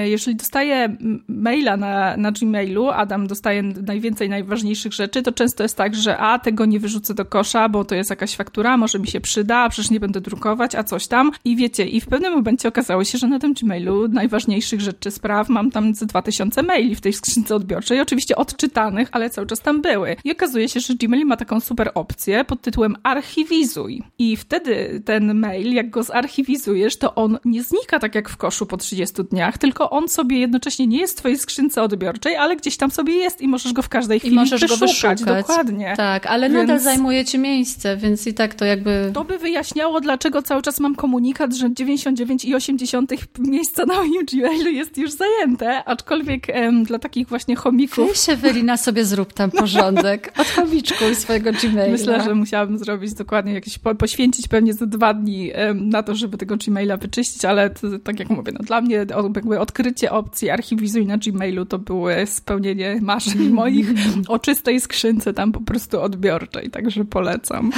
Jeżeli 0.04 0.38
dostaję 0.38 0.98
maila 1.28 1.78
na, 1.78 2.18
na 2.18 2.32
Gmailu, 2.32 2.90
Adam 2.90 3.28
dostaje 3.28 3.64
najwięcej 3.88 4.30
najważniejszych 4.30 4.94
rzeczy, 4.94 5.22
to 5.22 5.32
często 5.32 5.64
jest 5.64 5.78
tak, 5.78 5.96
że 5.96 6.18
a, 6.18 6.40
tego 6.40 6.66
nie 6.66 6.80
wyrzucę 6.80 7.14
do 7.14 7.26
kosza, 7.26 7.70
bo 7.70 7.86
to 7.86 7.96
jest 7.96 8.10
jakaś 8.10 8.36
faktura, 8.36 8.78
może 8.78 9.00
mi 9.00 9.08
się 9.08 9.22
przyda, 9.22 9.58
a 9.58 9.70
przecież 9.70 9.92
nie 9.92 10.00
będę 10.00 10.22
drukować, 10.22 10.76
a 10.76 10.84
coś 10.84 11.08
tam. 11.08 11.32
I 11.46 11.56
wiecie, 11.56 11.86
i 11.86 12.02
w 12.02 12.08
pewnym 12.08 12.34
momencie 12.34 12.68
okazało 12.68 13.04
się, 13.04 13.18
że 13.18 13.28
na 13.28 13.40
tym 13.40 13.54
Gmailu 13.54 14.08
najważniejszych 14.08 14.82
rzeczy, 14.82 15.12
spraw 15.12 15.50
mam 15.50 15.72
tam 15.72 15.96
ze 15.96 16.06
2000 16.06 16.64
maili 16.64 16.96
w 16.96 17.02
tej 17.02 17.14
skrzynce 17.14 17.56
odbiorczej, 17.56 18.02
oczywiście 18.02 18.36
odczytanych, 18.36 19.10
ale 19.12 19.30
cały 19.30 19.48
czas 19.48 19.60
tam 19.60 19.82
były. 19.82 20.16
I 20.24 20.32
okazuje 20.32 20.70
się, 20.70 20.80
że 20.80 20.96
Gmail 20.96 21.26
ma 21.26 21.38
taką 21.38 21.60
super 21.60 21.92
opcję 21.96 22.46
pod 22.46 22.62
tytułem 22.62 22.96
archiwizuj. 23.04 24.04
I 24.20 24.38
wtedy 24.38 25.02
ten 25.06 25.34
mail, 25.34 25.74
jak 25.74 25.90
go 25.90 26.04
zarchiwizujesz, 26.04 26.98
to 26.98 27.16
on 27.16 27.38
nie 27.46 27.64
znika 27.64 28.00
tak 28.00 28.16
jak 28.16 28.30
w 28.30 28.38
koszu 28.38 28.66
po 28.66 28.78
30 28.78 29.24
dniach, 29.24 29.58
tylko 29.58 29.90
on 29.90 30.10
sobie 30.10 30.40
jednocześnie 30.40 30.88
nie 30.88 31.00
jest 31.00 31.14
w 31.14 31.18
twojej 31.18 31.38
skrzynce 31.38 31.84
odbiorczej, 31.84 32.36
ale 32.36 32.56
gdzieś 32.56 32.78
tam 32.78 32.92
sobie 32.92 33.14
jest 33.14 33.42
i 33.42 33.48
możesz 33.48 33.69
możesz 33.70 33.76
go 33.76 33.82
w 33.82 33.90
każdej 33.90 34.20
chwili 34.20 34.34
I 34.34 34.36
możesz 34.36 34.68
go 34.68 34.78
wyszukać. 34.78 35.24
Dokładnie. 35.24 35.94
Tak, 35.98 36.26
ale 36.26 36.50
więc... 36.50 36.62
nadal 36.62 36.80
zajmuje 36.80 37.26
ci 37.26 37.40
miejsce, 37.40 37.98
więc 37.98 38.28
i 38.28 38.34
tak 38.34 38.56
to 38.56 38.66
jakby... 38.66 39.12
To 39.14 39.24
by 39.24 39.38
wyjaśniało, 39.38 40.02
dlaczego 40.02 40.42
cały 40.42 40.62
czas 40.62 40.80
mam 40.80 40.96
komunikat, 40.96 41.54
że 41.54 41.70
99,8 41.70 43.18
miejsca 43.40 43.86
na 43.86 43.94
moim 43.94 44.26
Gmailu 44.26 44.70
jest 44.70 44.98
już 44.98 45.12
zajęte, 45.12 45.84
aczkolwiek 45.84 46.50
em, 46.50 46.84
dla 46.84 47.00
takich 47.00 47.28
właśnie 47.28 47.56
chomików... 47.56 48.12
Ty 48.12 48.18
się 48.18 48.36
Wylina 48.36 48.78
sobie 48.78 49.06
zrób 49.06 49.34
tam 49.34 49.52
porządek. 49.52 50.34
Od 50.42 50.48
chomiczku 50.48 51.04
swojego 51.14 51.52
Gmaila. 51.52 51.92
Myślę, 51.92 52.24
że 52.24 52.36
musiałabym 52.36 52.78
zrobić 52.78 53.14
dokładnie 53.14 53.54
jakieś, 53.54 53.80
po, 53.80 53.96
poświęcić 53.96 54.48
pewnie 54.48 54.74
ze 54.74 54.88
dwa 54.88 55.14
dni 55.14 55.52
em, 55.54 55.90
na 55.90 56.04
to, 56.04 56.16
żeby 56.16 56.38
tego 56.38 56.58
Gmaila 56.58 56.98
wyczyścić, 56.98 57.46
ale 57.46 57.70
to, 57.70 58.00
tak 58.04 58.20
jak 58.20 58.30
mówię, 58.30 58.52
no, 58.52 58.60
dla 58.60 58.82
mnie 58.82 58.96
jakby 59.36 59.60
odkrycie 59.60 60.12
opcji 60.12 60.50
archiwizuj 60.50 61.06
na 61.06 61.18
Gmailu 61.18 61.66
to 61.66 61.80
było 61.80 62.10
spełnienie 62.26 63.00
marzeń 63.02 63.50
moich 63.60 63.88
o 64.28 64.40
czystej 64.40 64.82
skrzynce 64.82 65.34
tam 65.34 65.52
po 65.52 65.62
prostu 65.62 66.02
odbiorczej, 66.02 66.70
także 66.70 67.06
polecam. 67.06 67.72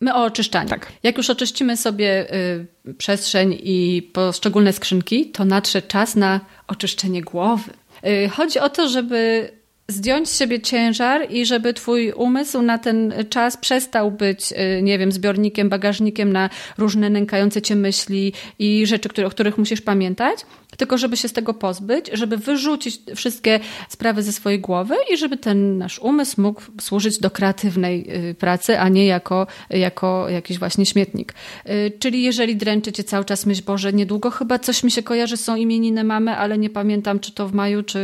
My 0.00 0.14
o 0.14 0.24
oczyszczaniu. 0.24 0.68
Tak. 0.68 0.92
Jak 1.02 1.16
już 1.16 1.30
oczyścimy 1.30 1.76
sobie 1.76 2.34
y, 2.86 2.94
przestrzeń 2.94 3.58
i 3.62 4.10
poszczególne 4.12 4.72
skrzynki, 4.72 5.26
to 5.26 5.44
nadszedł 5.44 5.88
czas 5.88 6.16
na 6.16 6.40
oczyszczenie 6.68 7.22
głowy. 7.22 7.70
Y, 8.06 8.28
chodzi 8.28 8.58
o 8.58 8.68
to, 8.68 8.88
żeby 8.88 9.50
zdjąć 9.88 10.28
z 10.28 10.38
siebie 10.38 10.60
ciężar 10.60 11.30
i 11.30 11.46
żeby 11.46 11.74
twój 11.74 12.12
umysł 12.12 12.62
na 12.62 12.78
ten 12.78 13.14
czas 13.30 13.56
przestał 13.56 14.10
być, 14.10 14.52
y, 14.52 14.82
nie 14.82 14.98
wiem, 14.98 15.12
zbiornikiem, 15.12 15.68
bagażnikiem 15.68 16.32
na 16.32 16.50
różne 16.78 17.10
nękające 17.10 17.62
cię 17.62 17.76
myśli 17.76 18.32
i 18.58 18.86
rzeczy, 18.86 19.08
które, 19.08 19.26
o 19.26 19.30
których 19.30 19.58
musisz 19.58 19.80
pamiętać, 19.80 20.38
tylko 20.76 20.98
żeby 20.98 21.16
się 21.16 21.28
z 21.28 21.32
tego 21.32 21.54
pozbyć, 21.54 22.10
żeby 22.12 22.36
wyrzucić 22.36 23.00
wszystkie 23.16 23.60
sprawy 23.88 24.22
ze 24.22 24.32
swojej 24.32 24.60
głowy 24.60 24.94
i 25.12 25.16
żeby 25.16 25.36
ten 25.36 25.78
nasz 25.78 25.98
umysł 25.98 26.40
mógł 26.40 26.62
służyć 26.80 27.18
do 27.18 27.30
kreatywnej 27.30 28.06
y, 28.30 28.34
pracy, 28.34 28.78
a 28.78 28.88
nie 28.88 29.06
jako, 29.06 29.46
jako 29.70 30.28
jakiś 30.28 30.58
właśnie 30.58 30.86
śmietnik. 30.86 31.34
Y, 31.68 31.92
czyli 31.98 32.22
jeżeli 32.22 32.56
dręczy 32.56 32.92
cię 32.92 33.04
cały 33.04 33.24
czas 33.24 33.46
myśl, 33.46 33.62
Boże, 33.66 33.92
niedługo 33.92 34.30
chyba 34.30 34.58
coś 34.58 34.84
mi 34.84 34.90
się 34.90 35.02
kojarzy, 35.02 35.36
są 35.36 35.56
imieniny 35.56 36.04
mamy, 36.04 36.36
ale 36.36 36.58
nie 36.58 36.70
pamiętam, 36.70 37.20
czy 37.20 37.32
to 37.32 37.48
w 37.48 37.52
maju, 37.52 37.82
czy 37.82 37.98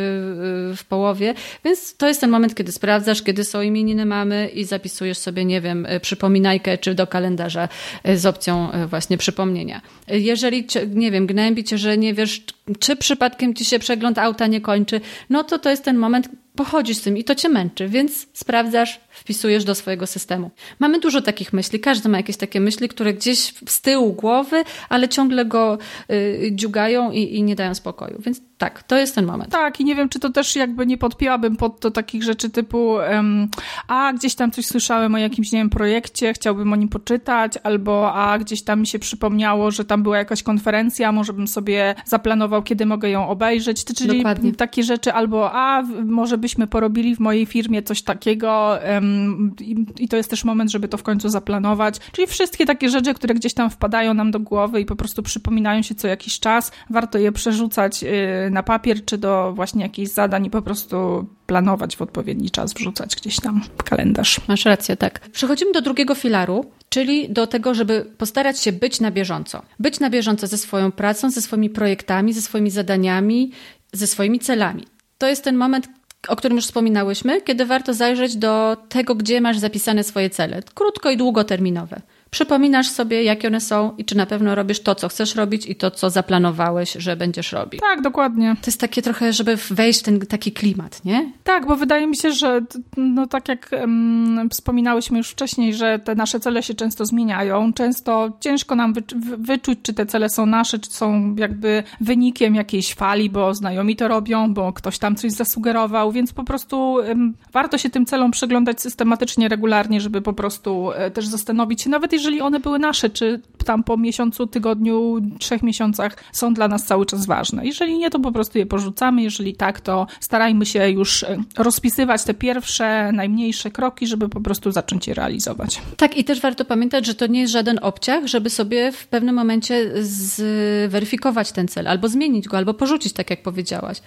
w 0.77 0.81
połowie, 0.89 1.35
więc 1.65 1.97
to 1.97 2.09
jest 2.09 2.21
ten 2.21 2.31
moment, 2.31 2.55
kiedy 2.55 2.73
sprawdzasz, 2.73 3.23
kiedy 3.23 3.45
są 3.45 3.61
imieniny 3.61 4.07
mamy 4.07 4.49
i 4.49 4.65
zapisujesz 4.65 5.19
sobie, 5.19 5.45
nie 5.45 5.61
wiem, 5.61 5.87
przypominajkę, 6.03 6.79
czy 6.79 6.95
do 6.95 7.07
kalendarza 7.07 7.69
z 8.15 8.27
opcją 8.27 8.69
właśnie 8.87 9.19
przypomnienia. 9.19 9.81
Jeżeli, 10.09 10.67
nie 10.95 11.11
wiem, 11.11 11.27
gnębi 11.27 11.65
cię, 11.65 11.79
że 11.79 11.99
nie 11.99 12.15
wiesz, 12.15 12.43
czy 12.79 12.97
przypadkiem 12.97 13.55
ci 13.55 13.65
się 13.65 13.79
przegląd 13.79 14.19
auta 14.19 14.47
nie 14.47 14.61
kończy, 14.61 15.01
no 15.31 15.45
to 15.45 15.59
to 15.59 15.71
jest 15.71 15.85
ten 15.85 15.97
moment, 15.97 16.29
pochodzisz 16.59 16.97
z 16.97 17.03
tym 17.03 17.17
i 17.17 17.25
to 17.25 17.35
cię 17.35 17.49
męczy, 17.49 17.89
więc 17.89 18.27
sprawdzasz, 18.33 19.01
wpisujesz 19.11 19.65
do 19.65 19.75
swojego 19.75 20.07
systemu. 20.07 20.51
Mamy 20.79 21.01
dużo 21.01 21.23
takich 21.23 21.53
myśli, 21.53 21.81
każdy 21.81 22.09
ma 22.09 22.17
jakieś 22.17 22.37
takie 22.37 22.61
myśli, 22.61 22.89
które 22.89 23.15
gdzieś 23.15 23.55
z 23.69 23.81
tyłu 23.81 24.13
głowy, 24.13 24.65
ale 24.89 25.09
ciągle 25.09 25.45
go 25.45 25.79
y, 26.11 26.51
dziugają 26.53 27.11
i, 27.11 27.37
i 27.37 27.43
nie 27.43 27.57
dają 27.57 27.75
spokoju, 27.75 28.17
więc 28.21 28.41
tak, 28.59 28.83
to 28.83 28.97
jest 28.97 29.15
ten 29.15 29.27
moment. 29.27 29.53
Tak, 29.53 29.81
i 29.81 29.85
nie 29.85 29.95
wiem, 29.95 30.09
czy 30.09 30.21
to 30.21 30.31
też 30.31 30.57
jakby 30.57 30.87
nie 30.87 30.99
podpiłabym 30.99 31.57
pod 31.57 31.81
to 31.81 31.91
takich 31.91 32.23
rzeczy 32.23 32.51
typu 32.51 32.89
um, 32.89 33.49
a 33.89 34.13
gdzieś 34.13 34.35
tam 34.35 34.51
coś 34.51 34.67
słyszałem 34.67 35.15
o 35.15 35.19
jakimś, 35.19 35.53
nie 35.53 35.59
wiem, 35.59 35.71
projekcie, 35.71 36.33
chciałbym 36.33 36.73
o 36.73 36.77
nim 36.77 36.89
poczytać, 36.89 37.53
albo 37.63 38.13
a 38.15 38.39
gdzieś 38.39 38.63
tam 38.63 38.81
mi 38.81 38.87
się 38.87 38.99
przypomniało, 38.99 39.71
że 39.71 39.85
tam 39.85 40.03
była 40.03 40.19
jakaś 40.19 40.43
konferencja, 40.43 41.13
może 41.13 41.33
bym 41.33 41.49
sobie 41.49 41.95
zaplanował, 42.05 42.63
kiedy 42.63 42.87
mogę 42.87 43.11
ją 43.11 43.29
obejrzeć, 43.29 43.85
czyli 43.85 44.17
Dokładnie. 44.17 44.53
takie 44.53 44.83
rzeczy, 44.83 45.13
albo 45.13 45.53
a 45.53 45.83
może 46.05 46.39
porobili 46.57 47.17
w 47.17 47.21
mojej 47.21 47.47
firmie 47.47 47.83
coś 47.83 48.03
takiego 48.03 48.79
um, 48.95 49.55
i, 49.61 49.87
i 49.99 50.09
to 50.09 50.17
jest 50.17 50.31
też 50.31 50.45
moment, 50.45 50.71
żeby 50.71 50.89
to 50.89 50.97
w 50.97 51.03
końcu 51.03 51.29
zaplanować, 51.29 51.99
czyli 52.13 52.27
wszystkie 52.27 52.67
takie 52.67 52.89
rzeczy, 52.89 53.15
które 53.15 53.35
gdzieś 53.35 53.55
tam 53.55 53.71
wpadają 53.71 54.15
nam 54.15 54.31
do 54.31 54.41
głowy 54.41 54.81
i 54.81 54.85
po 54.85 54.97
prostu 54.97 55.23
przypominają 55.23 55.83
się 55.83 55.95
co 55.95 56.09
jakiś 56.09 56.41
czas, 56.41 56.73
warto 56.91 57.19
je 57.19 57.33
przerzucać 57.33 58.03
yy, 58.03 58.11
na 58.51 58.63
papier, 58.63 59.05
czy 59.05 59.19
do 59.19 59.53
właśnie 59.57 59.83
jakichś 59.83 60.11
zadań 60.11 60.47
i 60.47 60.51
po 60.51 60.63
prostu 60.63 61.27
planować 61.47 61.97
w 61.97 62.03
odpowiedni 62.03 62.51
czas, 62.51 62.75
wrzucać 62.75 63.17
gdzieś 63.17 63.41
tam 63.41 63.63
w 63.79 63.83
kalendarz. 63.83 64.41
Masz 64.49 64.65
rację, 64.65 64.97
tak. 64.97 65.29
Przechodzimy 65.29 65.73
do 65.73 65.83
drugiego 65.83 66.15
filaru, 66.15 66.65
czyli 66.89 67.29
do 67.29 67.47
tego, 67.47 67.75
żeby 67.75 68.07
postarać 68.19 68.61
się 68.61 68.73
być 68.73 69.01
na 69.01 69.11
bieżąco. 69.11 69.63
Być 69.79 70.01
na 70.01 70.11
bieżąco 70.11 70.47
ze 70.47 70.59
swoją 70.59 70.93
pracą, 70.93 71.31
ze 71.31 71.43
swoimi 71.43 71.71
projektami, 71.71 72.33
ze 72.33 72.43
swoimi 72.43 72.71
zadaniami, 72.71 73.53
ze 73.93 74.07
swoimi 74.07 74.39
celami. 74.39 74.85
To 75.19 75.27
jest 75.27 75.45
ten 75.45 75.57
moment, 75.57 75.89
o 76.29 76.37
którym 76.37 76.57
już 76.57 76.65
wspominałyśmy, 76.65 77.43
kiedy 77.43 77.67
warto 77.67 77.95
zajrzeć 77.95 78.37
do 78.37 78.77
tego, 78.89 79.15
gdzie 79.15 79.41
masz 79.41 79.59
zapisane 79.59 80.05
swoje 80.05 80.31
cele, 80.31 80.63
krótko 80.75 81.11
i 81.11 81.17
długoterminowe. 81.17 82.01
Przypominasz 82.31 82.89
sobie, 82.89 83.23
jakie 83.23 83.49
one 83.49 83.61
są 83.61 83.95
i 83.99 84.05
czy 84.05 84.17
na 84.17 84.27
pewno 84.27 84.55
robisz 84.55 84.81
to, 84.81 84.95
co 84.95 85.09
chcesz 85.09 85.35
robić 85.35 85.67
i 85.67 85.75
to, 85.75 85.91
co 85.91 86.11
zaplanowałeś, 86.11 86.93
że 86.93 87.17
będziesz 87.17 87.53
robić. 87.53 87.81
Tak, 87.81 88.01
dokładnie. 88.03 88.57
To 88.63 88.67
jest 88.67 88.81
takie 88.81 89.03
trochę, 89.03 89.33
żeby 89.33 89.57
wejść 89.71 90.01
w 90.01 90.03
ten 90.03 90.21
taki 90.21 90.53
klimat, 90.53 91.05
nie? 91.05 91.33
Tak, 91.45 91.67
bo 91.67 91.77
wydaje 91.77 92.07
mi 92.07 92.17
się, 92.17 92.33
że 92.33 92.61
no 92.97 93.27
tak 93.27 93.49
jak 93.49 93.71
um, 93.81 94.49
wspominałyśmy 94.51 95.19
już 95.19 95.29
wcześniej, 95.31 95.75
że 95.75 95.99
te 95.99 96.15
nasze 96.15 96.41
cele 96.41 96.63
się 96.63 96.75
często 96.75 97.07
zmieniają. 97.07 97.73
Często 97.73 98.33
ciężko 98.41 98.75
nam 98.75 98.93
wy, 98.93 99.03
wyczuć, 99.39 99.79
czy 99.83 99.95
te 99.95 100.07
cele 100.07 100.29
są 100.31 100.47
nasze, 100.47 100.79
czy 100.79 100.91
są 100.91 101.35
jakby 101.39 101.83
wynikiem 102.01 102.55
jakiejś 102.55 102.95
fali, 102.95 103.31
bo 103.31 103.55
znajomi 103.55 103.97
to 103.97 104.09
robią, 104.09 104.55
bo 104.55 104.73
ktoś 104.73 104.99
tam 104.99 105.17
coś 105.17 105.33
zasugerował, 105.33 106.13
więc 106.13 106.33
po 106.33 106.45
prostu 106.45 106.93
um, 106.93 107.35
warto 107.53 107.79
się 107.79 107.91
tym 107.91 108.07
celom 108.07 108.31
przyglądać 108.31 108.83
systematycznie, 108.83 109.49
regularnie, 109.49 110.01
żeby 110.01 110.23
po 110.23 110.33
prostu 110.33 110.93
e, 110.93 111.11
też 111.11 111.27
zastanowić 111.27 111.83
się, 111.83 111.91
nawet 111.91 112.13
jeżeli 112.19 112.41
one 112.41 112.61
były 112.61 112.79
nasze, 112.79 113.11
czy 113.11 113.41
tam 113.65 113.83
po 113.85 113.97
miesiącu, 113.97 114.47
tygodniu, 114.47 115.21
trzech 115.39 115.63
miesiącach 115.63 116.17
są 116.33 116.55
dla 116.55 116.69
nas 116.69 116.85
cały 116.85 117.07
czas 117.07 117.27
ważne. 117.27 117.67
Jeżeli 117.67 117.99
nie, 117.99 118.11
to 118.11 118.19
po 118.21 118.33
prostu 118.33 118.59
je 118.59 118.67
porzucamy. 118.67 119.23
Jeżeli 119.23 119.55
tak, 119.55 119.81
to 119.81 120.07
starajmy 120.21 120.67
się 120.67 120.91
już 120.91 121.23
e, 121.23 121.37
rozpisywać 121.59 122.25
te 122.25 122.35
pierwsze, 122.35 123.13
najmniejsze 123.13 123.71
kroki, 123.71 124.07
żeby 124.07 124.29
po 124.29 124.41
prostu 124.41 124.71
zacząć 124.71 125.07
je 125.07 125.15
realizować. 125.15 125.83
Tak, 125.97 126.17
i 126.17 126.25
też 126.25 126.41
warto 126.41 126.65
pamiętać, 126.65 127.07
że 127.07 127.15
to 127.15 127.27
nie 127.27 127.41
jest 127.41 127.53
żaden 127.53 127.79
obciach, 127.83 128.27
żeby 128.27 128.51
sobie 128.51 128.93
w 128.93 129.07
pewnym 129.07 129.35
momencie 129.35 129.91
zweryfikować 130.03 131.53
ten 131.53 131.69
cel, 131.69 131.89
albo 131.89 132.09
zmienić 132.09 132.49
go, 132.49 132.57
albo 132.57 132.75
porzucić, 132.75 133.13
tak 133.13 133.31
jak 133.31 133.43
powiedziałaś. 133.43 134.03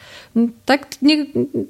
Tak, 0.65 0.87
nie, 1.01 1.17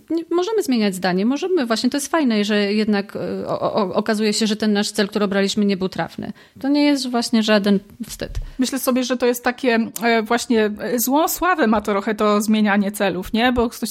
nie 0.10 0.24
możemy 0.32 0.64
zmieniać 0.64 0.96
zdanie, 0.96 1.26
możemy, 1.26 1.66
właśnie 1.66 1.90
to 1.90 1.98
jest 1.98 2.08
fajne, 2.08 2.44
że 2.44 2.74
jednak 2.74 3.16
e, 3.16 3.48
o, 3.48 3.74
o, 3.74 3.94
okazuje 3.94 4.34
się, 4.34 4.48
że 4.48 4.56
ten 4.56 4.74
nasz 4.74 4.92
cel, 4.92 5.08
który 5.08 5.26
obraliśmy, 5.26 5.66
nie 5.66 5.78
był 5.78 5.90
trafny. 5.90 6.31
To 6.60 6.68
nie 6.68 6.84
jest 6.84 7.10
właśnie 7.10 7.44
żaden 7.44 7.80
wstyd. 8.08 8.32
Myślę 8.60 8.80
sobie, 8.80 9.04
że 9.04 9.18
to 9.18 9.26
jest 9.26 9.44
takie 9.44 9.80
e, 10.04 10.22
właśnie 10.24 10.72
e, 10.80 11.00
złą 11.00 11.28
sławę 11.28 11.68
ma 11.68 11.82
to 11.82 11.92
trochę 11.92 12.16
to 12.16 12.42
zmienianie 12.42 12.92
celów, 12.92 13.34
nie? 13.34 13.52
Bo 13.54 13.70
ktoś, 13.70 13.90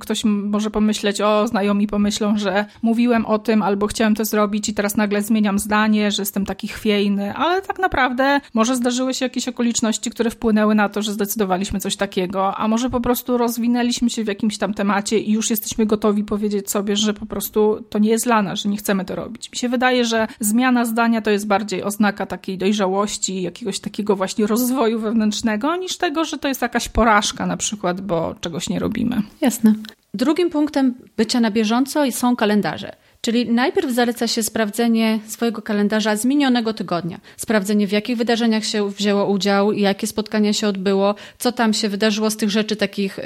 ktoś 0.00 0.24
może 0.24 0.70
pomyśleć, 0.70 1.20
o 1.20 1.48
znajomi 1.48 1.86
pomyślą, 1.86 2.38
że 2.38 2.64
mówiłem 2.82 3.26
o 3.26 3.38
tym 3.38 3.62
albo 3.62 3.86
chciałem 3.86 4.14
to 4.14 4.24
zrobić 4.24 4.68
i 4.68 4.74
teraz 4.74 4.96
nagle 4.96 5.22
zmieniam 5.22 5.58
zdanie, 5.58 6.10
że 6.10 6.22
jestem 6.22 6.46
taki 6.46 6.68
chwiejny, 6.68 7.34
ale 7.34 7.62
tak 7.62 7.78
naprawdę 7.78 8.40
może 8.54 8.76
zdarzyły 8.76 9.14
się 9.14 9.24
jakieś 9.24 9.48
okoliczności, 9.48 10.10
które 10.10 10.30
wpłynęły 10.30 10.74
na 10.74 10.88
to, 10.88 11.02
że 11.02 11.12
zdecydowaliśmy 11.12 11.80
coś 11.80 11.96
takiego, 11.96 12.56
a 12.56 12.68
może 12.68 12.90
po 12.90 13.00
prostu 13.00 13.38
rozwinęliśmy 13.38 14.10
się 14.10 14.24
w 14.24 14.26
jakimś 14.26 14.58
tam 14.58 14.74
temacie 14.74 15.18
i 15.18 15.32
już 15.32 15.50
jesteśmy 15.50 15.86
gotowi 15.86 16.24
powiedzieć 16.24 16.70
sobie, 16.70 16.96
że 16.96 17.14
po 17.14 17.26
prostu 17.26 17.84
to 17.90 17.98
nie 17.98 18.10
jest 18.10 18.24
dla 18.24 18.42
nas, 18.42 18.60
że 18.60 18.68
nie 18.68 18.76
chcemy 18.76 19.04
to 19.04 19.16
robić. 19.16 19.52
Mi 19.52 19.58
się 19.58 19.68
wydaje, 19.68 20.04
że 20.04 20.26
zmiana 20.40 20.84
zdania 20.84 21.22
to 21.22 21.30
jest 21.30 21.46
bardziej 21.46 21.77
oznaka 21.84 22.26
takiej 22.26 22.58
dojrzałości, 22.58 23.42
jakiegoś 23.42 23.80
takiego 23.80 24.16
właśnie 24.16 24.46
rozwoju 24.46 25.00
wewnętrznego, 25.00 25.76
niż 25.76 25.96
tego, 25.96 26.24
że 26.24 26.38
to 26.38 26.48
jest 26.48 26.62
jakaś 26.62 26.88
porażka 26.88 27.46
na 27.46 27.56
przykład, 27.56 28.00
bo 28.00 28.34
czegoś 28.40 28.68
nie 28.68 28.78
robimy. 28.78 29.22
Jasne. 29.40 29.74
Drugim 30.14 30.50
punktem 30.50 30.94
bycia 31.16 31.40
na 31.40 31.50
bieżąco 31.50 32.12
są 32.12 32.36
kalendarze. 32.36 32.92
Czyli 33.20 33.52
najpierw 33.52 33.92
zaleca 33.92 34.26
się 34.26 34.42
sprawdzenie 34.42 35.18
swojego 35.26 35.62
kalendarza 35.62 36.16
z 36.16 36.24
minionego 36.24 36.72
tygodnia. 36.72 37.20
Sprawdzenie, 37.36 37.86
w 37.86 37.92
jakich 37.92 38.16
wydarzeniach 38.16 38.64
się 38.64 38.90
wzięło 38.90 39.26
udział, 39.26 39.72
jakie 39.72 40.06
spotkania 40.06 40.52
się 40.52 40.68
odbyło, 40.68 41.14
co 41.38 41.52
tam 41.52 41.74
się 41.74 41.88
wydarzyło 41.88 42.30
z 42.30 42.36
tych 42.36 42.50
rzeczy 42.50 42.76
takich, 42.76 43.18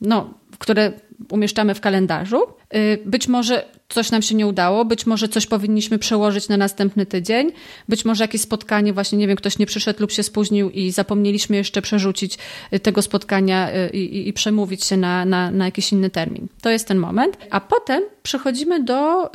no, 0.00 0.34
które 0.58 0.92
umieszczamy 1.30 1.74
w 1.74 1.80
kalendarzu. 1.80 2.42
Y, 2.74 2.98
być 3.04 3.28
może 3.28 3.64
coś 3.88 4.10
nam 4.10 4.22
się 4.22 4.34
nie 4.34 4.46
udało, 4.46 4.84
być 4.84 5.06
może 5.06 5.28
coś 5.28 5.46
powinniśmy 5.46 5.98
przełożyć 5.98 6.48
na 6.48 6.56
następny 6.56 7.06
tydzień, 7.06 7.52
być 7.88 8.04
może 8.04 8.24
jakieś 8.24 8.40
spotkanie, 8.40 8.92
właśnie 8.92 9.18
nie 9.18 9.28
wiem, 9.28 9.36
ktoś 9.36 9.58
nie 9.58 9.66
przyszedł 9.66 10.00
lub 10.00 10.12
się 10.12 10.22
spóźnił 10.22 10.70
i 10.70 10.90
zapomnieliśmy 10.90 11.56
jeszcze 11.56 11.82
przerzucić 11.82 12.38
y, 12.72 12.80
tego 12.80 13.02
spotkania 13.02 13.70
y, 13.74 13.88
i, 13.88 14.28
i 14.28 14.32
przemówić 14.32 14.84
się 14.84 14.96
na, 14.96 15.24
na, 15.24 15.50
na 15.50 15.64
jakiś 15.64 15.92
inny 15.92 16.10
termin. 16.10 16.46
To 16.62 16.70
jest 16.70 16.88
ten 16.88 16.98
moment. 16.98 17.36
A 17.50 17.60
potem 17.60 18.02
przechodzimy 18.22 18.82
do 18.82 19.26
y, 19.26 19.30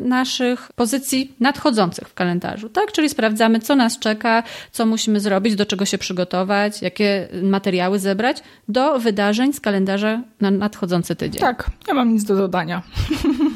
naszych 0.00 0.72
pozycji 0.72 1.34
nadchodzących 1.40 2.08
w 2.08 2.14
kalendarzu, 2.14 2.68
tak? 2.68 2.92
Czyli 2.92 3.08
sprawdzamy, 3.08 3.60
co 3.60 3.76
nas 3.76 3.98
czeka, 3.98 4.42
co 4.72 4.86
musimy 4.86 5.20
zrobić, 5.20 5.54
do 5.54 5.66
czego 5.66 5.84
się 5.84 5.98
przygotować, 5.98 6.82
jakie 6.82 7.28
materiały 7.42 7.98
zebrać 7.98 8.36
do 8.68 8.98
wydarzeń 8.98 9.52
z 9.52 9.60
kalendarza 9.60 10.22
na 10.40 10.50
nadchodzący 10.50 11.16
tydzień. 11.20 11.40
Tak, 11.40 11.70
ja 11.88 11.94
mam 11.94 12.12
nic 12.12 12.24
do 12.24 12.36
dodania. 12.36 12.82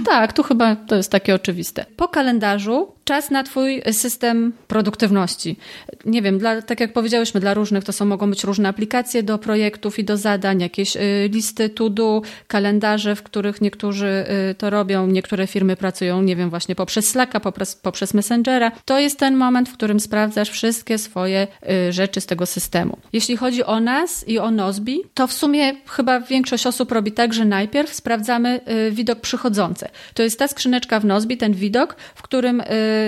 Tak, 0.05 0.33
tu 0.33 0.43
chyba 0.43 0.77
to 0.77 0.97
jest 0.97 1.11
takie 1.11 1.35
oczywiste. 1.35 1.87
Po 1.97 2.09
kalendarzu 2.09 2.93
czas 3.05 3.31
na 3.31 3.43
Twój 3.43 3.83
system 3.93 4.53
produktywności. 4.69 5.57
Nie 6.05 6.23
wiem, 6.23 6.39
dla, 6.39 6.63
tak 6.63 6.81
jak 6.81 6.93
powiedziałyśmy, 6.93 7.41
dla 7.41 7.55
różnych 7.55 7.85
to 7.85 7.93
są, 7.93 8.05
mogą 8.05 8.31
być 8.31 8.45
różne 8.45 8.69
aplikacje 8.69 9.23
do 9.23 9.39
projektów 9.39 9.99
i 9.99 10.05
do 10.05 10.17
zadań, 10.17 10.61
jakieś 10.61 10.97
y, 10.97 11.01
listy 11.33 11.69
to-do, 11.69 12.23
kalendarze, 12.47 13.17
w 13.17 13.23
których 13.23 13.61
niektórzy 13.61 14.27
y, 14.51 14.55
to 14.55 14.71
robią, 14.71 15.07
niektóre 15.07 15.47
firmy 15.47 15.77
pracują, 15.77 16.23
nie 16.23 16.37
wiem, 16.37 16.51
właśnie 16.51 16.75
poprzez 16.75 17.09
Slacka, 17.09 17.41
poprzez, 17.41 17.77
poprzez 17.77 18.15
Messengera. 18.15 18.73
To 18.85 18.99
jest 18.99 19.19
ten 19.19 19.37
moment, 19.37 19.69
w 19.69 19.73
którym 19.73 20.01
sprawdzasz 20.01 20.51
wszystkie 20.51 20.99
swoje 20.99 21.47
y, 21.89 21.93
rzeczy 21.93 22.21
z 22.21 22.27
tego 22.27 22.47
systemu. 22.47 22.99
Jeśli 23.13 23.37
chodzi 23.37 23.65
o 23.65 23.81
nas 23.81 24.29
i 24.29 24.39
o 24.39 24.51
Nozbi, 24.51 25.01
to 25.15 25.27
w 25.27 25.33
sumie 25.33 25.73
chyba 25.87 26.21
większość 26.21 26.67
osób 26.67 26.93
robi 26.93 27.13
tak, 27.13 27.35
że 27.35 27.45
najpierw 27.55 27.95
sprawdzamy 27.95 28.61
widok 28.91 29.21
przychodzący. 29.21 29.89
To 30.15 30.23
jest 30.23 30.39
ta 30.39 30.49
skrzyneczka 30.49 31.01
w 31.01 31.05
Nozbi, 31.05 31.37
ten 31.37 31.53
widok, 31.53 31.97
w 32.15 32.23
którym 32.23 32.63